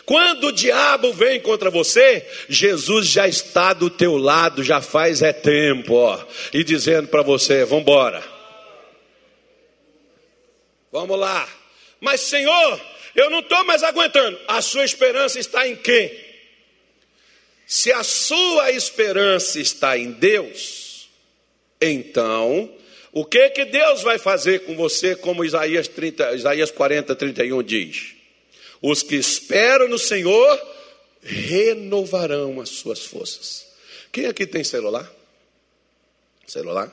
Quando 0.04 0.48
o 0.48 0.52
diabo 0.52 1.12
vem 1.12 1.40
contra 1.40 1.70
você, 1.70 2.26
Jesus 2.48 3.06
já 3.06 3.28
está 3.28 3.72
do 3.72 3.88
teu 3.88 4.16
lado, 4.16 4.62
já 4.62 4.80
faz 4.80 5.22
é 5.22 5.32
tempo, 5.32 5.94
ó, 5.94 6.22
e 6.52 6.64
dizendo 6.64 7.08
para 7.08 7.22
você: 7.22 7.64
vamos 7.64 7.82
embora. 7.82 8.22
Vamos 10.90 11.18
lá. 11.18 11.48
Mas 12.00 12.20
Senhor, 12.20 12.80
eu 13.14 13.30
não 13.30 13.40
estou 13.40 13.64
mais 13.64 13.82
aguentando. 13.82 14.38
A 14.48 14.60
sua 14.60 14.84
esperança 14.84 15.38
está 15.38 15.66
em 15.66 15.76
quem? 15.76 16.10
Se 17.66 17.92
a 17.92 18.02
sua 18.02 18.70
esperança 18.70 19.60
está 19.60 19.96
em 19.96 20.12
Deus, 20.12 21.08
então, 21.80 22.70
o 23.12 23.24
que 23.24 23.50
que 23.50 23.64
Deus 23.64 24.02
vai 24.02 24.18
fazer 24.18 24.60
com 24.60 24.76
você, 24.76 25.16
como 25.16 25.44
Isaías, 25.44 25.88
30, 25.88 26.34
Isaías 26.34 26.70
40, 26.70 27.14
31 27.14 27.62
diz? 27.62 28.14
Os 28.80 29.02
que 29.02 29.16
esperam 29.16 29.88
no 29.88 29.98
Senhor 29.98 30.60
renovarão 31.22 32.60
as 32.60 32.68
suas 32.68 33.04
forças. 33.04 33.66
Quem 34.10 34.26
aqui 34.26 34.46
tem 34.46 34.64
celular? 34.64 35.10
Celular? 36.46 36.92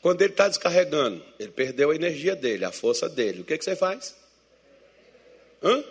Quando 0.00 0.22
ele 0.22 0.32
está 0.32 0.48
descarregando, 0.48 1.22
ele 1.38 1.50
perdeu 1.50 1.90
a 1.90 1.94
energia 1.94 2.36
dele, 2.36 2.64
a 2.64 2.72
força 2.72 3.08
dele. 3.08 3.40
O 3.40 3.44
que, 3.44 3.58
que 3.58 3.64
você 3.64 3.76
faz? 3.76 4.14
Hã? 5.62 5.84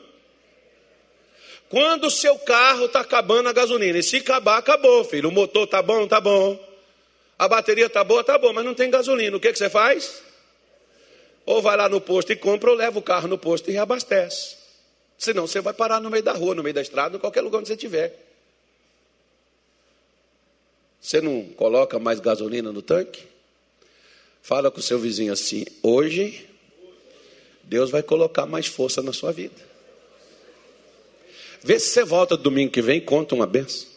Quando 1.70 2.08
o 2.08 2.12
seu 2.12 2.38
carro 2.40 2.86
está 2.86 3.02
acabando 3.02 3.50
a 3.50 3.54
gasolina, 3.54 3.98
e 3.98 4.04
se 4.04 4.18
acabar, 4.18 4.58
acabou, 4.58 5.04
filho. 5.04 5.30
O 5.30 5.32
motor 5.32 5.66
está 5.66 5.82
bom, 5.82 6.06
está 6.06 6.22
bom. 6.22 6.58
A 7.38 7.48
bateria 7.48 7.88
está 7.88 8.04
boa, 8.04 8.22
está 8.22 8.38
bom, 8.38 8.54
mas 8.54 8.66
não 8.66 8.74
tem 8.74 8.90
gasolina. 8.90 9.36
O 9.36 9.40
que, 9.40 9.52
que 9.52 9.58
você 9.58 9.70
faz? 9.70 10.24
Ou 11.46 11.62
vai 11.62 11.78
lá 11.78 11.88
no 11.88 12.00
posto 12.00 12.32
e 12.32 12.36
compra, 12.36 12.70
ou 12.70 12.76
leva 12.76 12.98
o 12.98 13.02
carro 13.02 13.28
no 13.28 13.38
posto 13.38 13.70
e 13.70 13.74
reabastece. 13.74 14.56
Senão 15.18 15.48
você 15.48 15.60
vai 15.60 15.74
parar 15.74 16.00
no 16.00 16.10
meio 16.10 16.24
da 16.24 16.34
rua, 16.34 16.56
no 16.56 16.64
meio 16.64 16.74
da 16.74 16.82
estrada, 16.82 17.18
em 17.18 17.20
qualquer 17.20 17.42
lugar 17.42 17.60
onde 17.60 17.68
você 17.68 17.74
estiver. 17.74 18.18
Você 21.02 21.22
não 21.22 21.44
coloca 21.56 22.00
mais 22.00 22.20
gasolina 22.20 22.72
no 22.72 22.82
tanque? 22.82 23.24
Fala 24.42 24.72
com 24.72 24.80
o 24.80 24.84
seu 24.84 25.00
vizinho 25.00 25.34
assim: 25.34 25.66
hoje, 25.82 26.48
Deus 27.68 27.92
vai 27.92 28.02
colocar 28.02 28.46
mais 28.46 28.66
força 28.66 29.02
na 29.02 29.12
sua 29.12 29.34
vida. 29.34 29.56
Vê 31.62 31.78
se 31.80 31.88
você 31.88 32.06
volta 32.06 32.38
domingo 32.38 32.72
que 32.72 32.82
vem 32.82 33.00
e 33.00 33.02
conta 33.02 33.36
uma 33.36 33.46
benção. 33.46 33.90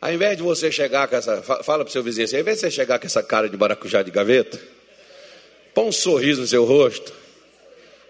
Ao 0.00 0.12
invés 0.12 0.36
de 0.36 0.42
você 0.42 0.72
chegar 0.72 1.06
com 1.06 1.14
essa. 1.14 1.40
Fala 1.42 1.84
para 1.84 1.88
o 1.88 1.90
seu 1.90 2.02
vizinho 2.02 2.24
assim, 2.24 2.36
ao 2.36 2.40
invés 2.40 2.56
de 2.56 2.62
você 2.62 2.70
chegar 2.70 2.98
com 2.98 3.06
essa 3.06 3.22
cara 3.22 3.48
de 3.48 3.56
maracujá 3.56 4.02
de 4.02 4.10
gaveta, 4.10 4.60
põe 5.72 5.84
um 5.84 5.92
sorriso 5.92 6.40
no 6.40 6.46
seu 6.48 6.64
rosto, 6.64 7.12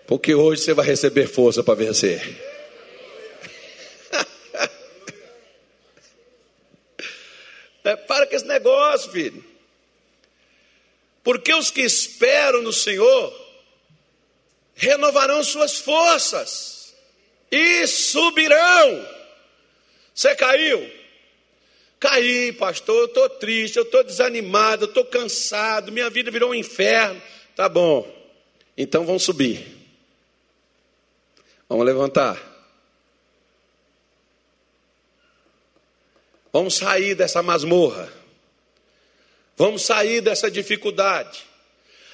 porque 0.06 0.34
hoje 0.34 0.62
você 0.62 0.72
vai 0.72 0.86
receber 0.86 1.26
força 1.26 1.62
para 1.62 1.74
vencer. 1.74 2.49
É, 7.90 7.96
para 7.96 8.26
com 8.26 8.36
esse 8.36 8.46
negócio, 8.46 9.10
filho. 9.10 9.44
Porque 11.22 11.52
os 11.52 11.70
que 11.70 11.82
esperam 11.82 12.62
no 12.62 12.72
Senhor 12.72 13.32
renovarão 14.74 15.42
suas 15.44 15.78
forças 15.78 16.94
e 17.50 17.86
subirão. 17.86 19.06
Você 20.14 20.34
caiu? 20.34 20.90
Caí, 21.98 22.52
pastor, 22.52 22.96
eu 22.96 23.04
estou 23.06 23.28
triste, 23.28 23.76
eu 23.76 23.82
estou 23.82 24.02
desanimado, 24.02 24.84
eu 24.84 24.88
estou 24.88 25.04
cansado, 25.04 25.92
minha 25.92 26.08
vida 26.08 26.30
virou 26.30 26.50
um 26.50 26.54
inferno. 26.54 27.20
Tá 27.54 27.68
bom, 27.68 28.10
então 28.76 29.04
vamos 29.04 29.22
subir. 29.22 29.76
Vamos 31.68 31.84
levantar. 31.84 32.49
Vamos 36.52 36.74
sair 36.74 37.14
dessa 37.14 37.42
masmorra. 37.42 38.12
Vamos 39.56 39.82
sair 39.82 40.20
dessa 40.20 40.50
dificuldade. 40.50 41.44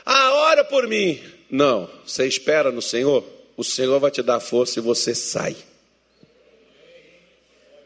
Ah, 0.04 0.32
ora 0.32 0.64
por 0.64 0.86
mim. 0.86 1.22
Não, 1.50 1.88
você 2.04 2.26
espera 2.26 2.72
no 2.72 2.82
Senhor, 2.82 3.24
o 3.56 3.62
Senhor 3.62 3.98
vai 4.00 4.10
te 4.10 4.22
dar 4.22 4.40
força 4.40 4.78
e 4.78 4.82
você 4.82 5.14
sai. 5.14 5.56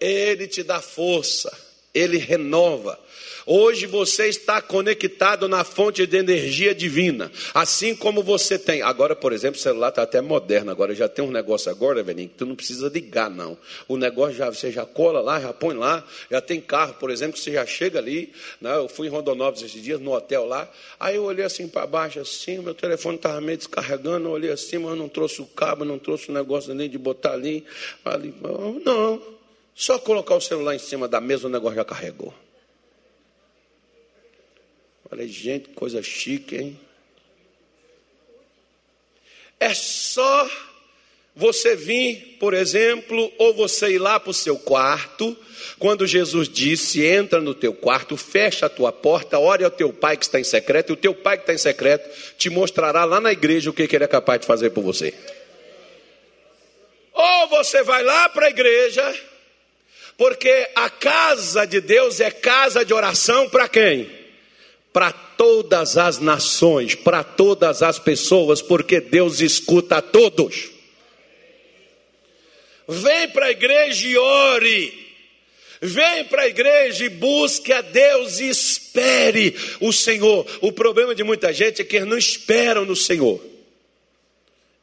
Ele 0.01 0.48
te 0.48 0.62
dá 0.62 0.80
força 0.80 1.69
ele 1.95 2.18
renova. 2.18 2.99
Hoje 3.47 3.86
você 3.86 4.28
está 4.28 4.61
conectado 4.61 5.49
na 5.49 5.64
fonte 5.64 6.07
de 6.07 6.16
energia 6.16 6.74
divina, 6.74 7.32
assim 7.55 7.97
como 7.97 8.22
você 8.22 8.59
tem. 8.59 8.82
Agora, 8.82 9.16
por 9.16 9.32
exemplo, 9.32 9.59
o 9.59 9.62
celular 9.62 9.88
está 9.88 10.03
até 10.03 10.20
moderno, 10.20 10.70
agora 10.70 10.95
já 10.95 11.09
tem 11.09 11.24
um 11.24 11.30
negócio 11.30 11.70
agora, 11.70 12.03
velhinho, 12.03 12.28
que 12.28 12.36
tu 12.36 12.47
não 12.47 12.55
precisa 12.55 12.88
ligar, 12.88 13.30
não. 13.30 13.59
O 13.88 13.97
negócio 13.97 14.36
já, 14.36 14.49
você 14.49 14.70
já 14.70 14.84
cola 14.84 15.20
lá, 15.20 15.41
já 15.41 15.53
põe 15.53 15.74
lá, 15.74 16.07
já 16.30 16.41
tem 16.41 16.61
carro, 16.61 16.95
por 16.95 17.11
exemplo, 17.11 17.32
que 17.32 17.41
você 17.41 17.53
já 17.53 17.66
chega 17.66 17.99
ali. 17.99 18.32
Né? 18.61 18.76
Eu 18.76 18.88
fui 18.88 19.09
em 19.09 19.11
Rondonópolis 19.11 19.62
esses 19.62 19.82
dias, 19.82 20.01
no 20.01 20.12
hotel 20.12 20.45
lá, 20.45 20.70
aí 20.99 21.16
eu 21.16 21.24
olhei 21.24 21.45
assim 21.45 21.66
para 21.66 21.86
baixo, 21.86 22.20
assim, 22.20 22.59
meu 22.59 22.74
telefone 22.74 23.16
estava 23.16 23.41
meio 23.41 23.59
descarregando, 23.59 24.28
eu 24.28 24.32
olhei 24.32 24.53
assim, 24.53 24.78
mas 24.78 24.97
não 24.97 25.09
trouxe 25.09 25.41
o 25.41 25.47
cabo, 25.47 25.84
não 25.84 25.99
trouxe 25.99 26.30
o 26.30 26.32
negócio 26.32 26.74
nem 26.74 26.88
de 26.88 26.99
botar 26.99 27.32
ali. 27.32 27.64
ali 28.05 28.32
não. 28.84 29.39
Só 29.80 29.98
colocar 29.98 30.34
o 30.34 30.42
celular 30.42 30.74
em 30.74 30.78
cima 30.78 31.08
da 31.08 31.22
mesa, 31.22 31.46
o 31.46 31.50
negócio 31.50 31.76
já 31.76 31.84
carregou. 31.86 32.34
Falei, 35.08 35.26
gente, 35.26 35.70
coisa 35.70 36.02
chique, 36.02 36.54
hein? 36.54 36.80
É 39.58 39.72
só 39.72 40.50
você 41.34 41.74
vir, 41.74 42.36
por 42.38 42.52
exemplo, 42.52 43.32
ou 43.38 43.54
você 43.54 43.92
ir 43.92 43.98
lá 43.98 44.20
para 44.20 44.28
o 44.28 44.34
seu 44.34 44.58
quarto, 44.58 45.34
quando 45.78 46.06
Jesus 46.06 46.46
disse: 46.46 47.02
entra 47.02 47.40
no 47.40 47.54
teu 47.54 47.72
quarto, 47.72 48.18
fecha 48.18 48.66
a 48.66 48.68
tua 48.68 48.92
porta, 48.92 49.38
ore 49.38 49.64
ao 49.64 49.70
teu 49.70 49.94
pai 49.94 50.18
que 50.18 50.26
está 50.26 50.38
em 50.38 50.44
secreto, 50.44 50.90
e 50.90 50.92
o 50.92 50.96
teu 50.96 51.14
pai 51.14 51.38
que 51.38 51.44
está 51.44 51.54
em 51.54 51.58
secreto 51.58 52.06
te 52.36 52.50
mostrará 52.50 53.06
lá 53.06 53.18
na 53.18 53.32
igreja 53.32 53.70
o 53.70 53.72
que, 53.72 53.88
que 53.88 53.96
ele 53.96 54.04
é 54.04 54.08
capaz 54.08 54.42
de 54.42 54.46
fazer 54.46 54.68
por 54.68 54.84
você. 54.84 55.14
Ou 57.14 57.48
você 57.48 57.82
vai 57.82 58.04
lá 58.04 58.28
para 58.28 58.44
a 58.44 58.50
igreja, 58.50 59.29
porque 60.20 60.68
a 60.74 60.90
casa 60.90 61.64
de 61.64 61.80
Deus 61.80 62.20
é 62.20 62.30
casa 62.30 62.84
de 62.84 62.92
oração 62.92 63.48
para 63.48 63.66
quem? 63.66 64.06
Para 64.92 65.10
todas 65.12 65.96
as 65.96 66.18
nações, 66.18 66.94
para 66.94 67.24
todas 67.24 67.82
as 67.82 67.98
pessoas, 67.98 68.60
porque 68.60 69.00
Deus 69.00 69.40
escuta 69.40 69.96
a 69.96 70.02
todos. 70.02 70.72
Vem 72.86 73.30
para 73.30 73.46
a 73.46 73.50
igreja 73.50 74.08
e 74.08 74.18
ore. 74.18 75.14
Vem 75.80 76.26
para 76.26 76.42
a 76.42 76.48
igreja 76.48 77.06
e 77.06 77.08
busque 77.08 77.72
a 77.72 77.80
Deus 77.80 78.40
e 78.40 78.50
espere 78.50 79.56
o 79.80 79.90
Senhor. 79.90 80.46
O 80.60 80.70
problema 80.70 81.14
de 81.14 81.24
muita 81.24 81.50
gente 81.50 81.80
é 81.80 81.84
que 81.86 81.96
eles 81.96 82.08
não 82.08 82.18
esperam 82.18 82.84
no 82.84 82.94
Senhor. 82.94 83.42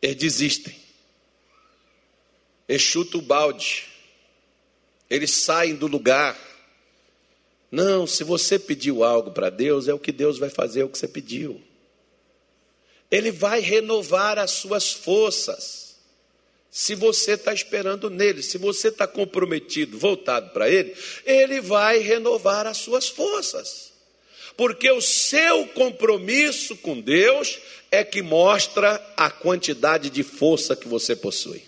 Eles 0.01 0.15
desistem. 0.15 0.75
Eles 2.67 2.81
chutam 2.81 3.19
o 3.19 3.23
balde. 3.23 3.96
Eles 5.09 5.31
saem 5.31 5.75
do 5.75 5.87
lugar. 5.87 6.37
Não, 7.71 8.07
se 8.07 8.23
você 8.23 8.57
pediu 8.57 9.03
algo 9.03 9.31
para 9.31 9.49
Deus, 9.49 9.87
é 9.87 9.93
o 9.93 9.99
que 9.99 10.11
Deus 10.11 10.37
vai 10.37 10.49
fazer, 10.49 10.81
é 10.81 10.83
o 10.83 10.89
que 10.89 10.97
você 10.97 11.07
pediu. 11.07 11.61
Ele 13.09 13.31
vai 13.31 13.59
renovar 13.59 14.37
as 14.37 14.51
suas 14.51 14.91
forças 14.91 15.87
se 16.77 16.93
você 16.93 17.31
está 17.31 17.51
esperando 17.51 18.07
nele, 18.07 18.43
se 18.43 18.57
você 18.59 18.89
está 18.89 19.07
comprometido, 19.07 19.97
voltado 19.97 20.51
para 20.51 20.69
ele, 20.69 20.95
ele 21.25 21.59
vai 21.59 21.97
renovar 21.97 22.67
as 22.67 22.77
suas 22.77 23.09
forças. 23.09 23.91
Porque 24.55 24.91
o 24.91 25.01
seu 25.01 25.65
compromisso 25.69 26.75
com 26.77 27.01
Deus 27.01 27.57
é 27.89 28.03
que 28.03 28.21
mostra 28.21 29.03
a 29.17 29.31
quantidade 29.31 30.11
de 30.11 30.21
força 30.21 30.75
que 30.75 30.87
você 30.87 31.15
possui. 31.15 31.66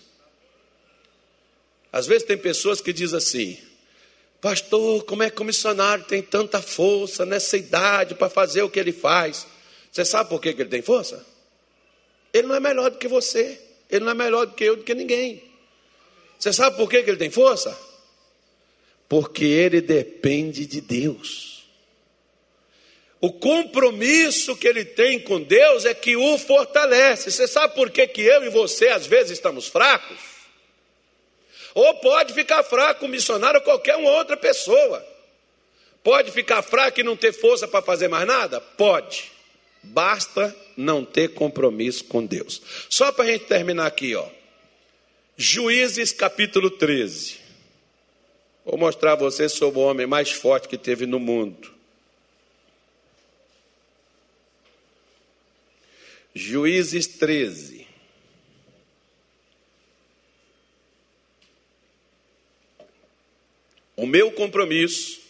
Às 1.92 2.06
vezes 2.06 2.26
tem 2.26 2.38
pessoas 2.38 2.80
que 2.80 2.92
dizem 2.92 3.18
assim: 3.18 3.58
Pastor, 4.40 5.04
como 5.04 5.22
é 5.22 5.30
que 5.30 5.42
o 5.42 5.44
missionário 5.44 6.04
tem 6.04 6.22
tanta 6.22 6.62
força 6.62 7.26
nessa 7.26 7.56
idade 7.56 8.14
para 8.14 8.30
fazer 8.30 8.62
o 8.62 8.70
que 8.70 8.80
ele 8.80 8.92
faz? 8.92 9.46
Você 9.92 10.04
sabe 10.04 10.30
por 10.30 10.40
que 10.40 10.48
ele 10.48 10.64
tem 10.66 10.82
força? 10.82 11.26
Ele 12.32 12.46
não 12.46 12.54
é 12.54 12.60
melhor 12.60 12.90
do 12.90 12.98
que 12.98 13.08
você. 13.08 13.60
Ele 13.90 14.04
não 14.04 14.12
é 14.12 14.14
melhor 14.14 14.46
do 14.46 14.54
que 14.54 14.64
eu, 14.64 14.76
do 14.76 14.84
que 14.84 14.94
ninguém. 14.94 15.42
Você 16.38 16.52
sabe 16.52 16.76
por 16.76 16.88
que 16.88 16.96
ele 16.96 17.16
tem 17.16 17.30
força? 17.30 17.76
Porque 19.08 19.44
ele 19.44 19.80
depende 19.80 20.64
de 20.64 20.80
Deus. 20.80 21.64
O 23.20 23.30
compromisso 23.30 24.56
que 24.56 24.66
ele 24.66 24.84
tem 24.84 25.20
com 25.20 25.42
Deus 25.42 25.84
é 25.84 25.92
que 25.92 26.16
o 26.16 26.38
fortalece. 26.38 27.30
Você 27.30 27.46
sabe 27.46 27.74
por 27.74 27.90
que, 27.90 28.06
que 28.06 28.22
eu 28.22 28.44
e 28.44 28.48
você 28.48 28.88
às 28.88 29.06
vezes 29.06 29.32
estamos 29.32 29.66
fracos? 29.66 30.29
Ou 31.74 31.94
pode 31.94 32.32
ficar 32.32 32.62
fraco 32.62 33.06
missionário 33.08 33.58
ou 33.58 33.64
qualquer 33.64 33.96
uma 33.96 34.10
outra 34.10 34.36
pessoa. 34.36 35.06
Pode 36.02 36.30
ficar 36.30 36.62
fraco 36.62 37.00
e 37.00 37.04
não 37.04 37.16
ter 37.16 37.32
força 37.32 37.68
para 37.68 37.82
fazer 37.82 38.08
mais 38.08 38.26
nada? 38.26 38.60
Pode. 38.60 39.30
Basta 39.82 40.54
não 40.76 41.04
ter 41.04 41.34
compromisso 41.34 42.04
com 42.04 42.24
Deus. 42.24 42.60
Só 42.88 43.12
para 43.12 43.24
a 43.24 43.28
gente 43.28 43.44
terminar 43.44 43.86
aqui, 43.86 44.14
ó. 44.14 44.26
Juízes 45.36 46.12
capítulo 46.12 46.70
13. 46.70 47.38
Vou 48.64 48.78
mostrar 48.78 49.12
a 49.12 49.16
você 49.16 49.48
sobre 49.48 49.80
o 49.80 49.82
homem 49.82 50.06
mais 50.06 50.30
forte 50.30 50.68
que 50.68 50.76
teve 50.76 51.06
no 51.06 51.18
mundo. 51.18 51.72
Juízes 56.34 57.06
13. 57.06 57.79
O 64.00 64.06
meu 64.06 64.32
compromisso, 64.32 65.20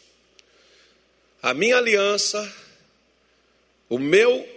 a 1.43 1.53
minha 1.53 1.77
aliança, 1.77 2.55
o 3.89 3.99
meu 3.99 4.49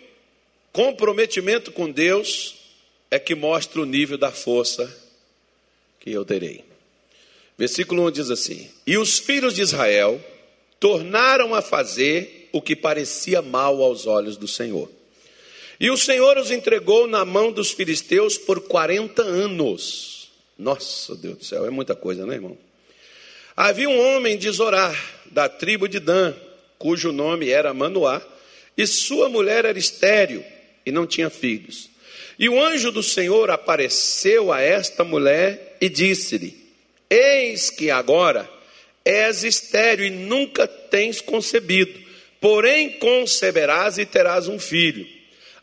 comprometimento 0.72 1.72
com 1.72 1.90
Deus 1.90 2.54
é 3.10 3.18
que 3.18 3.34
mostra 3.34 3.82
o 3.82 3.86
nível 3.88 4.16
da 4.16 4.32
força 4.32 4.86
que 6.00 6.12
eu 6.12 6.24
terei. 6.24 6.64
Versículo 7.58 8.06
1 8.06 8.12
diz 8.12 8.30
assim: 8.30 8.70
E 8.86 9.00
os 9.00 9.18
filhos 9.18 9.56
de 9.56 9.64
Israel 9.64 10.24
tornaram 10.80 11.56
a 11.56 11.64
fazer 11.64 12.50
o 12.52 12.62
que 12.62 12.76
parecia 12.76 13.42
mal 13.42 13.82
aos 13.82 14.06
olhos 14.06 14.38
do 14.38 14.48
Senhor. 14.48 14.92
E 15.80 15.90
o 15.90 15.98
Senhor 15.98 16.38
os 16.38 16.52
entregou 16.52 17.08
na 17.08 17.26
mão 17.26 17.52
dos 17.52 17.72
filisteus 17.72 18.38
por 18.38 18.62
40 18.62 19.24
anos. 19.24 20.30
Nossa, 20.56 21.16
Deus 21.16 21.38
do 21.40 21.44
céu, 21.44 21.66
é 21.66 21.72
muita 21.72 21.96
coisa, 21.96 22.28
né, 22.28 22.36
irmão? 22.36 22.56
Havia 23.56 23.88
um 23.88 24.16
homem 24.16 24.38
de 24.38 24.50
Zorá, 24.50 24.96
da 25.28 25.48
tribo 25.48 25.88
de 25.88 26.00
Dan, 26.00 26.34
cujo 26.80 27.12
nome 27.12 27.50
era 27.50 27.74
Manoá, 27.74 28.22
e 28.76 28.88
sua 28.88 29.30
mulher 29.30 29.66
era 29.66 29.78
estéril 29.78 30.44
e 30.86 30.92
não 30.92 31.06
tinha 31.06 31.30
filhos. 31.30 31.90
E 32.40 32.50
o 32.50 32.60
anjo 32.60 32.92
do 32.92 33.04
Senhor 33.04 33.52
apareceu 33.52 34.52
a 34.52 34.60
esta 34.60 35.04
mulher 35.04 35.78
e 35.80 35.88
disse-lhe: 35.88 36.58
Eis 37.10 37.70
que 37.70 37.92
agora 37.92 38.50
és 39.06 39.44
estéril 39.44 40.08
e 40.08 40.10
nunca 40.10 40.68
tens 40.68 41.22
concebido, 41.22 42.00
porém 42.42 42.98
conceberás 42.98 44.00
e 44.00 44.06
terás 44.06 44.48
um 44.48 44.58
filho. 44.58 45.08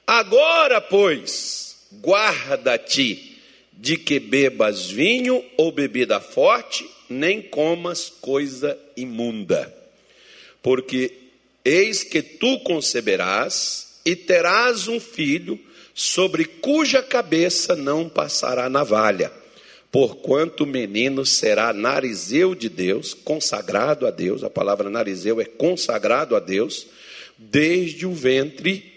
Agora, 0.06 0.80
pois, 0.80 1.88
guarda-te 2.00 3.36
de 3.72 3.96
que 3.96 4.20
bebas 4.20 4.88
vinho 4.88 5.44
ou 5.56 5.72
bebida 5.72 6.20
forte, 6.20 6.88
nem 7.10 7.42
comas 7.42 8.08
coisa 8.08 8.78
imunda. 8.96 9.74
Porque 10.62 11.12
eis 11.64 12.02
que 12.04 12.22
tu 12.22 12.60
conceberás 12.60 14.00
e 14.04 14.16
terás 14.16 14.88
um 14.88 14.98
filho, 14.98 15.58
sobre 15.92 16.44
cuja 16.44 17.02
cabeça 17.02 17.76
não 17.76 18.08
passará 18.08 18.70
navalha, 18.70 19.30
porquanto 19.92 20.64
o 20.64 20.66
menino 20.66 21.26
será 21.26 21.72
narizeu 21.72 22.54
de 22.54 22.68
Deus, 22.68 23.12
consagrado 23.12 24.06
a 24.06 24.10
Deus, 24.10 24.42
a 24.42 24.48
palavra 24.48 24.88
narizeu 24.88 25.40
é 25.40 25.44
consagrado 25.44 26.34
a 26.34 26.40
Deus, 26.40 26.86
desde 27.36 28.06
o 28.06 28.12
ventre, 28.12 28.90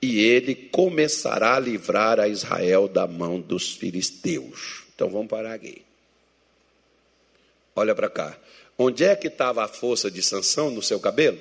e 0.00 0.20
ele 0.20 0.54
começará 0.54 1.56
a 1.56 1.60
livrar 1.60 2.18
a 2.18 2.28
Israel 2.28 2.88
da 2.88 3.06
mão 3.06 3.40
dos 3.40 3.72
filisteus. 3.72 4.84
Então 4.94 5.08
vamos 5.10 5.28
parar 5.28 5.54
aqui. 5.54 5.87
Olha 7.78 7.94
para 7.94 8.10
cá. 8.10 8.36
Onde 8.76 9.04
é 9.04 9.14
que 9.14 9.28
estava 9.28 9.64
a 9.64 9.68
força 9.68 10.10
de 10.10 10.20
Sansão 10.20 10.68
no 10.68 10.82
seu 10.82 10.98
cabelo? 10.98 11.38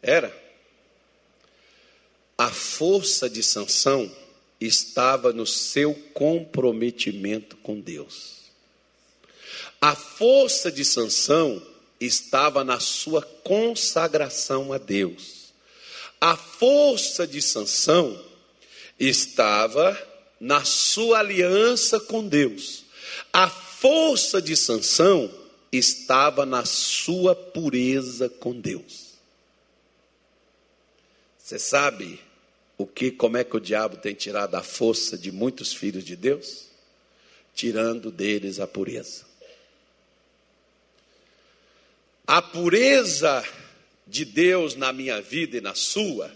Era. 0.00 0.32
A 2.38 2.48
força 2.48 3.28
de 3.28 3.42
Sansão 3.42 4.08
estava 4.60 5.32
no 5.32 5.44
seu 5.44 5.92
comprometimento 6.14 7.56
com 7.56 7.80
Deus. 7.80 8.42
A 9.80 9.96
força 9.96 10.70
de 10.70 10.84
Sansão 10.84 11.60
estava 12.00 12.62
na 12.62 12.78
sua 12.78 13.22
consagração 13.22 14.72
a 14.72 14.78
Deus. 14.78 15.52
A 16.20 16.36
força 16.36 17.26
de 17.26 17.42
Sansão 17.42 18.24
estava 19.00 20.00
na 20.38 20.64
sua 20.64 21.18
aliança 21.18 21.98
com 21.98 22.24
Deus. 22.26 22.85
A 23.36 23.50
força 23.50 24.40
de 24.40 24.56
Sansão 24.56 25.30
estava 25.70 26.46
na 26.46 26.64
sua 26.64 27.36
pureza 27.36 28.30
com 28.30 28.58
Deus. 28.58 29.18
Você 31.38 31.58
sabe 31.58 32.18
o 32.78 32.86
que, 32.86 33.10
como 33.10 33.36
é 33.36 33.44
que 33.44 33.54
o 33.54 33.60
diabo 33.60 33.98
tem 33.98 34.14
tirado 34.14 34.54
a 34.54 34.62
força 34.62 35.18
de 35.18 35.30
muitos 35.30 35.74
filhos 35.74 36.02
de 36.02 36.16
Deus? 36.16 36.68
Tirando 37.54 38.10
deles 38.10 38.58
a 38.58 38.66
pureza. 38.66 39.26
A 42.26 42.40
pureza 42.40 43.46
de 44.06 44.24
Deus 44.24 44.76
na 44.76 44.94
minha 44.94 45.20
vida 45.20 45.58
e 45.58 45.60
na 45.60 45.74
sua. 45.74 46.34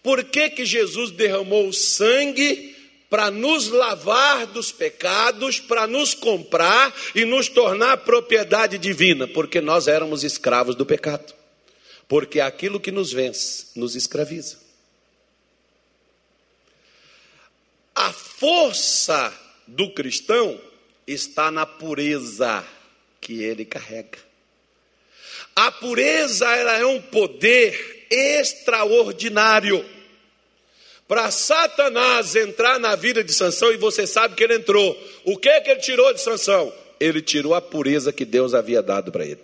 Por 0.00 0.22
que, 0.22 0.48
que 0.50 0.64
Jesus 0.64 1.10
derramou 1.10 1.66
o 1.66 1.72
sangue 1.72 2.75
para 3.08 3.30
nos 3.30 3.68
lavar 3.68 4.46
dos 4.46 4.72
pecados, 4.72 5.60
para 5.60 5.86
nos 5.86 6.14
comprar 6.14 6.94
e 7.14 7.24
nos 7.24 7.48
tornar 7.48 7.98
propriedade 7.98 8.78
divina? 8.78 9.26
Porque 9.28 9.60
nós 9.60 9.88
éramos 9.88 10.24
escravos 10.24 10.74
do 10.74 10.84
pecado 10.84 11.36
porque 12.08 12.40
aquilo 12.40 12.80
que 12.80 12.92
nos 12.92 13.12
vence 13.12 13.66
nos 13.74 13.96
escraviza. 13.96 14.58
A 17.94 18.12
força 18.12 19.32
do 19.66 19.90
cristão 19.92 20.60
está 21.06 21.50
na 21.50 21.64
pureza 21.64 22.64
que 23.20 23.42
ele 23.42 23.64
carrega. 23.64 24.18
A 25.54 25.72
pureza 25.72 26.46
ela 26.54 26.76
é 26.76 26.84
um 26.84 27.00
poder 27.00 28.06
extraordinário. 28.10 29.84
Para 31.08 31.30
Satanás 31.30 32.34
entrar 32.34 32.80
na 32.80 32.96
vida 32.96 33.22
de 33.22 33.32
Sansão, 33.32 33.72
e 33.72 33.76
você 33.76 34.06
sabe 34.06 34.34
que 34.34 34.42
ele 34.42 34.56
entrou. 34.56 34.96
O 35.24 35.36
que, 35.36 35.60
que 35.60 35.70
ele 35.70 35.80
tirou 35.80 36.12
de 36.12 36.20
Sansão? 36.20 36.72
Ele 36.98 37.22
tirou 37.22 37.54
a 37.54 37.60
pureza 37.60 38.12
que 38.12 38.24
Deus 38.24 38.54
havia 38.54 38.82
dado 38.82 39.12
para 39.12 39.24
ele. 39.24 39.40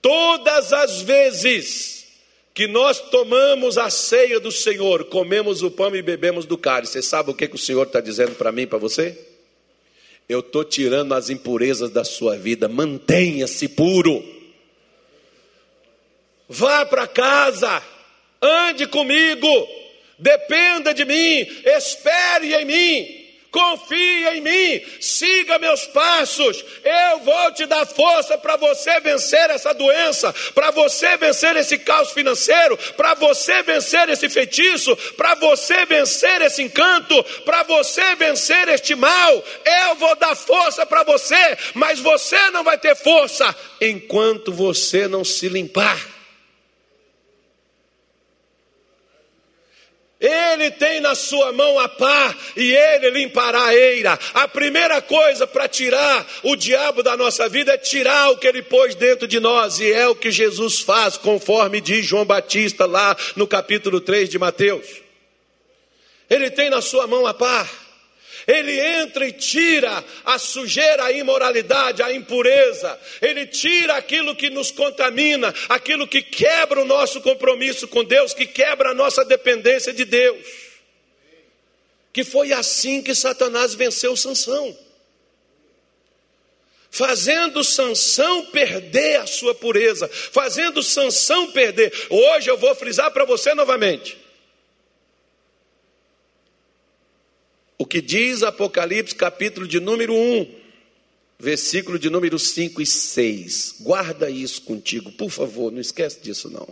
Todas 0.00 0.72
as 0.72 1.02
vezes 1.02 2.06
que 2.54 2.66
nós 2.66 2.98
tomamos 2.98 3.78
a 3.78 3.90
ceia 3.90 4.40
do 4.40 4.50
Senhor, 4.50 5.04
comemos 5.04 5.62
o 5.62 5.70
pão 5.70 5.94
e 5.94 6.02
bebemos 6.02 6.46
do 6.46 6.58
cálice. 6.58 6.94
Você 6.94 7.02
sabe 7.02 7.30
o 7.30 7.34
que, 7.34 7.46
que 7.46 7.54
o 7.54 7.58
Senhor 7.58 7.86
está 7.86 8.00
dizendo 8.00 8.34
para 8.34 8.50
mim 8.50 8.66
para 8.66 8.78
você? 8.78 9.18
Eu 10.28 10.40
estou 10.40 10.64
tirando 10.64 11.12
as 11.12 11.28
impurezas 11.28 11.90
da 11.90 12.04
sua 12.04 12.36
vida, 12.36 12.68
mantenha-se 12.68 13.68
puro. 13.68 14.24
Vá 16.48 16.84
para 16.86 17.06
casa, 17.06 17.82
ande 18.40 18.86
comigo, 18.86 19.68
dependa 20.18 20.92
de 20.94 21.04
mim, 21.04 21.46
espere 21.64 22.54
em 22.54 22.64
mim 22.64 23.20
confia 23.50 24.36
em 24.36 24.40
mim, 24.40 24.82
siga 25.00 25.58
meus 25.58 25.84
passos, 25.86 26.64
eu 26.84 27.18
vou 27.20 27.52
te 27.52 27.66
dar 27.66 27.86
força 27.86 28.38
para 28.38 28.56
você 28.56 29.00
vencer 29.00 29.50
essa 29.50 29.74
doença, 29.74 30.32
para 30.54 30.70
você 30.70 31.16
vencer 31.16 31.56
esse 31.56 31.78
caos 31.78 32.12
financeiro, 32.12 32.76
para 32.96 33.14
você 33.14 33.62
vencer 33.62 34.08
esse 34.08 34.28
feitiço, 34.28 34.96
para 35.16 35.34
você 35.34 35.84
vencer 35.84 36.42
esse 36.42 36.62
encanto, 36.62 37.22
para 37.44 37.62
você 37.64 38.14
vencer 38.14 38.68
este 38.68 38.94
mal. 38.94 39.44
Eu 39.88 39.96
vou 39.96 40.14
dar 40.16 40.36
força 40.36 40.86
para 40.86 41.02
você, 41.02 41.58
mas 41.74 41.98
você 41.98 42.38
não 42.50 42.62
vai 42.62 42.78
ter 42.78 42.94
força 42.94 43.54
enquanto 43.80 44.52
você 44.52 45.08
não 45.08 45.24
se 45.24 45.48
limpar. 45.48 46.09
Ele 50.20 50.70
tem 50.70 51.00
na 51.00 51.14
sua 51.14 51.50
mão 51.50 51.78
a 51.78 51.88
pá 51.88 52.36
e 52.54 52.74
ele 52.74 53.10
limpará 53.10 53.64
a 53.64 53.74
eira. 53.74 54.18
A 54.34 54.46
primeira 54.46 55.00
coisa 55.00 55.46
para 55.46 55.66
tirar 55.66 56.26
o 56.42 56.54
diabo 56.54 57.02
da 57.02 57.16
nossa 57.16 57.48
vida 57.48 57.72
é 57.72 57.78
tirar 57.78 58.30
o 58.30 58.36
que 58.36 58.46
ele 58.46 58.62
pôs 58.62 58.94
dentro 58.94 59.26
de 59.26 59.40
nós, 59.40 59.80
e 59.80 59.90
é 59.90 60.06
o 60.06 60.14
que 60.14 60.30
Jesus 60.30 60.80
faz, 60.80 61.16
conforme 61.16 61.80
diz 61.80 62.04
João 62.04 62.26
Batista 62.26 62.84
lá 62.84 63.16
no 63.34 63.46
capítulo 63.46 63.98
3 63.98 64.28
de 64.28 64.38
Mateus. 64.38 64.86
Ele 66.28 66.50
tem 66.50 66.68
na 66.68 66.82
sua 66.82 67.06
mão 67.06 67.26
a 67.26 67.32
pá. 67.32 67.66
Ele 68.50 68.80
entra 68.80 69.28
e 69.28 69.32
tira 69.32 70.04
a 70.24 70.36
sujeira, 70.36 71.04
a 71.04 71.12
imoralidade, 71.12 72.02
a 72.02 72.12
impureza. 72.12 72.98
Ele 73.22 73.46
tira 73.46 73.94
aquilo 73.94 74.34
que 74.34 74.50
nos 74.50 74.72
contamina, 74.72 75.54
aquilo 75.68 76.08
que 76.08 76.20
quebra 76.20 76.80
o 76.80 76.84
nosso 76.84 77.20
compromisso 77.20 77.86
com 77.86 78.02
Deus, 78.02 78.34
que 78.34 78.46
quebra 78.46 78.90
a 78.90 78.94
nossa 78.94 79.24
dependência 79.24 79.92
de 79.92 80.04
Deus. 80.04 80.44
Que 82.12 82.24
foi 82.24 82.52
assim 82.52 83.00
que 83.00 83.14
Satanás 83.14 83.74
venceu 83.74 84.16
Sansão. 84.16 84.76
Fazendo 86.90 87.62
Sansão 87.62 88.46
perder 88.46 89.20
a 89.20 89.26
sua 89.28 89.54
pureza, 89.54 90.08
fazendo 90.08 90.82
Sansão 90.82 91.52
perder. 91.52 91.92
Hoje 92.10 92.50
eu 92.50 92.58
vou 92.58 92.74
frisar 92.74 93.12
para 93.12 93.24
você 93.24 93.54
novamente. 93.54 94.19
Que 97.90 98.00
diz 98.00 98.44
Apocalipse, 98.44 99.14
capítulo 99.14 99.66
de 99.66 99.80
número 99.80 100.14
1, 100.14 100.46
versículo 101.40 101.98
de 101.98 102.08
número 102.08 102.38
5 102.38 102.80
e 102.80 102.86
6. 102.86 103.76
Guarda 103.80 104.30
isso 104.30 104.62
contigo, 104.62 105.10
por 105.10 105.28
favor, 105.28 105.72
não 105.72 105.80
esquece 105.80 106.20
disso 106.22 106.48
não. 106.48 106.68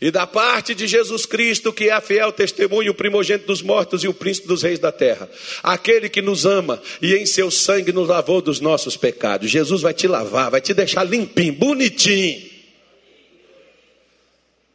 E 0.00 0.10
da 0.10 0.26
parte 0.26 0.74
de 0.74 0.86
Jesus 0.86 1.24
Cristo, 1.24 1.72
que 1.72 1.88
é 1.88 1.92
a 1.92 2.00
fiel 2.00 2.30
testemunha, 2.32 2.90
o 2.90 2.94
primogênito 2.94 3.46
dos 3.46 3.62
mortos 3.62 4.02
e 4.02 4.08
o 4.08 4.12
príncipe 4.12 4.48
dos 4.48 4.62
reis 4.62 4.78
da 4.78 4.92
terra, 4.92 5.30
aquele 5.62 6.10
que 6.10 6.20
nos 6.20 6.44
ama 6.44 6.82
e 7.00 7.14
em 7.14 7.24
seu 7.24 7.50
sangue 7.50 7.92
nos 7.92 8.08
lavou 8.08 8.42
dos 8.42 8.60
nossos 8.60 8.96
pecados. 8.96 9.48
Jesus 9.48 9.80
vai 9.80 9.94
te 9.94 10.08
lavar, 10.08 10.50
vai 10.50 10.60
te 10.60 10.74
deixar 10.74 11.04
limpinho, 11.04 11.54
bonitinho. 11.54 12.50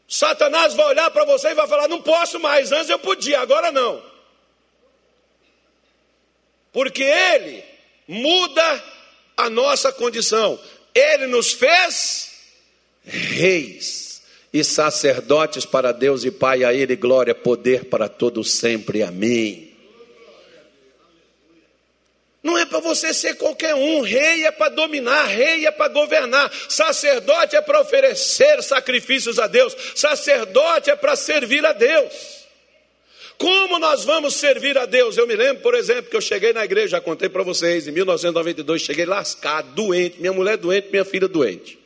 Satanás 0.07 0.73
vai 0.73 0.87
olhar 0.87 1.11
para 1.11 1.25
você 1.25 1.49
e 1.49 1.55
vai 1.55 1.67
falar: 1.67 1.87
Não 1.87 2.01
posso 2.01 2.39
mais, 2.39 2.71
antes 2.71 2.89
eu 2.89 2.97
podia, 2.97 3.41
agora 3.41 3.71
não. 3.71 4.10
Porque 6.71 7.03
Ele 7.03 7.63
muda 8.07 8.83
a 9.35 9.49
nossa 9.49 9.91
condição. 9.91 10.59
Ele 10.93 11.27
nos 11.27 11.53
fez 11.53 12.31
reis 13.03 14.21
e 14.53 14.63
sacerdotes 14.63 15.65
para 15.65 15.91
Deus 15.91 16.23
e 16.23 16.31
Pai, 16.31 16.63
a 16.63 16.73
Ele 16.73 16.95
glória, 16.95 17.33
poder 17.33 17.85
para 17.85 18.09
todos 18.09 18.53
sempre. 18.53 19.01
Amém. 19.01 19.71
Não 22.43 22.57
é 22.57 22.65
para 22.65 22.79
você 22.79 23.13
ser 23.13 23.35
qualquer 23.35 23.75
um, 23.75 24.01
rei 24.01 24.45
é 24.45 24.51
para 24.51 24.69
dominar, 24.69 25.25
rei 25.25 25.67
é 25.67 25.71
para 25.71 25.89
governar, 25.89 26.51
sacerdote 26.67 27.55
é 27.55 27.61
para 27.61 27.81
oferecer 27.81 28.63
sacrifícios 28.63 29.37
a 29.37 29.45
Deus, 29.45 29.75
sacerdote 29.93 30.89
é 30.89 30.95
para 30.95 31.15
servir 31.15 31.63
a 31.63 31.71
Deus. 31.71 32.40
Como 33.41 33.79
nós 33.79 34.05
vamos 34.05 34.35
servir 34.35 34.77
a 34.77 34.85
Deus? 34.85 35.17
Eu 35.17 35.25
me 35.25 35.35
lembro, 35.35 35.63
por 35.63 35.73
exemplo, 35.73 36.11
que 36.11 36.15
eu 36.15 36.21
cheguei 36.21 36.53
na 36.53 36.63
igreja, 36.63 36.89
já 36.89 37.01
contei 37.01 37.27
para 37.27 37.41
vocês, 37.41 37.87
em 37.87 37.91
1992, 37.91 38.83
cheguei 38.83 39.03
lascado, 39.03 39.73
doente, 39.73 40.19
minha 40.19 40.31
mulher 40.31 40.57
doente, 40.57 40.89
minha 40.91 41.03
filha 41.03 41.27
doente. 41.27 41.79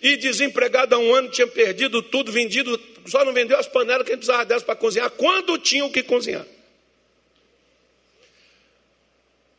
E 0.00 0.16
desempregado 0.16 0.94
há 0.94 0.98
um 1.00 1.12
ano, 1.12 1.28
tinha 1.28 1.48
perdido 1.48 2.00
tudo, 2.00 2.30
vendido, 2.30 2.80
só 3.06 3.24
não 3.24 3.32
vendeu 3.32 3.58
as 3.58 3.66
panelas 3.66 4.04
que 4.04 4.12
a 4.12 4.14
gente 4.14 4.24
precisava 4.24 4.44
delas 4.44 4.62
para 4.62 4.76
cozinhar, 4.76 5.10
quando 5.10 5.58
tinha 5.58 5.84
o 5.84 5.90
que 5.90 6.00
cozinhar. 6.04 6.46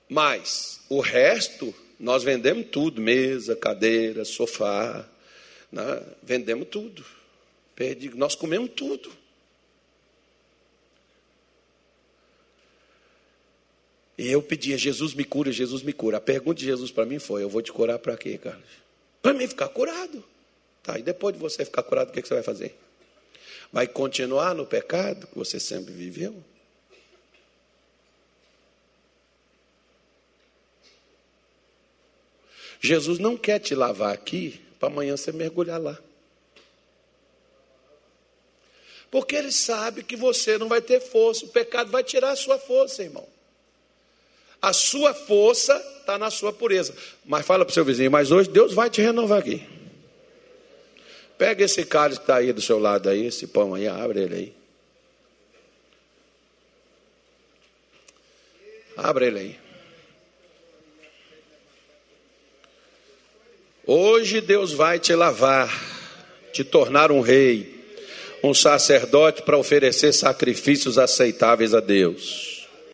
Mas 0.08 0.80
o 0.88 1.02
resto, 1.02 1.76
nós 1.99 2.24
vendemos 2.24 2.68
tudo: 2.72 3.02
mesa, 3.02 3.58
cadeira, 3.58 4.24
sofá, 4.24 5.06
né? 5.70 6.02
vendemos 6.24 6.70
tudo. 6.70 7.04
Perdi, 7.76 8.10
nós 8.16 8.36
comemos 8.36 8.72
tudo. 8.74 9.20
E 14.22 14.30
eu 14.32 14.39
pedia, 14.39 14.78
Jesus 14.78 15.15
me 15.15 15.24
cura, 15.24 15.51
Jesus 15.51 15.82
me 15.82 15.91
cura. 15.91 16.17
A 16.17 16.22
pergunta 16.22 16.59
de 16.59 16.65
Jesus 16.67 16.91
para 16.91 17.07
mim 17.07 17.17
foi: 17.17 17.41
Eu 17.41 17.49
vou 17.49 17.59
te 17.59 17.72
curar 17.72 17.97
para 17.97 18.15
quê, 18.15 18.38
Carlos? 18.38 18.63
Para 19.19 19.34
mim 19.34 19.47
ficar 19.47 19.67
curado. 19.69 20.24
Tá, 20.84 20.99
e 20.99 21.01
depois 21.01 21.34
de 21.34 21.41
você 21.41 21.65
ficar 21.65 21.82
curado, 21.82 22.09
o 22.09 22.11
que, 22.11 22.22
que 22.22 22.28
você 22.28 22.36
vai 22.36 22.43
fazer? 22.43 22.78
Vai 23.74 23.88
continuar 23.88 24.53
no 24.53 24.63
pecado 24.63 25.26
que 25.26 25.36
você 25.36 25.59
sempre 25.59 25.91
viveu? 25.91 26.36
Jesus 32.80 33.17
não 33.17 33.36
quer 33.36 33.57
te 33.57 33.74
lavar 33.74 34.13
aqui 34.13 34.61
para 34.80 34.88
amanhã 34.88 35.17
você 35.17 35.32
mergulhar 35.32 35.82
lá. 35.82 35.97
Porque 39.09 39.36
ele 39.36 39.51
sabe 39.51 40.03
que 40.03 40.15
você 40.15 40.59
não 40.59 40.67
vai 40.67 40.80
ter 40.80 40.99
força, 40.99 41.43
o 41.43 41.49
pecado 41.49 41.89
vai 41.89 42.03
tirar 42.03 42.30
a 42.30 42.36
sua 42.36 42.59
força, 42.59 43.01
irmão. 43.01 43.28
A 44.62 44.74
sua 44.74 45.14
força 45.14 45.76
está 45.99 46.18
na 46.18 46.30
sua 46.30 46.53
pureza. 46.53 46.93
Mas 47.26 47.45
fala 47.45 47.66
para 47.66 47.72
o 47.72 47.74
seu 47.74 47.84
vizinho, 47.84 48.12
mas 48.12 48.32
hoje 48.32 48.49
Deus 48.49 48.74
vai 48.74 48.89
te 48.89 49.01
renovar 49.01 49.39
aqui. 49.39 49.66
Pega 51.38 51.66
esse 51.66 51.84
cálice 51.86 52.20
que 52.20 52.24
está 52.26 52.36
aí 52.36 52.53
do 52.53 52.62
seu 52.62 52.78
lado 52.78 53.09
aí, 53.09 53.26
esse 53.26 53.47
pão 53.47 53.74
aí, 53.74 53.88
abre 53.88 54.22
ele 54.22 54.36
aí. 54.36 54.53
Abre 58.95 59.26
ele 59.26 59.39
aí. 59.39 59.59
Hoje 63.88 64.39
Deus 64.39 64.72
vai 64.72 64.99
te 64.99 65.16
lavar, 65.16 65.68
te 66.53 66.64
tornar 66.64 67.12
um 67.12 67.22
rei, 67.22 67.84
um 68.43 68.53
sacerdote 68.53 69.41
para 69.41 69.57
oferecer 69.57 70.14
sacrifícios 70.14 70.99
aceitáveis 70.99 71.74
a 71.74 71.80
Deus. 71.80 72.51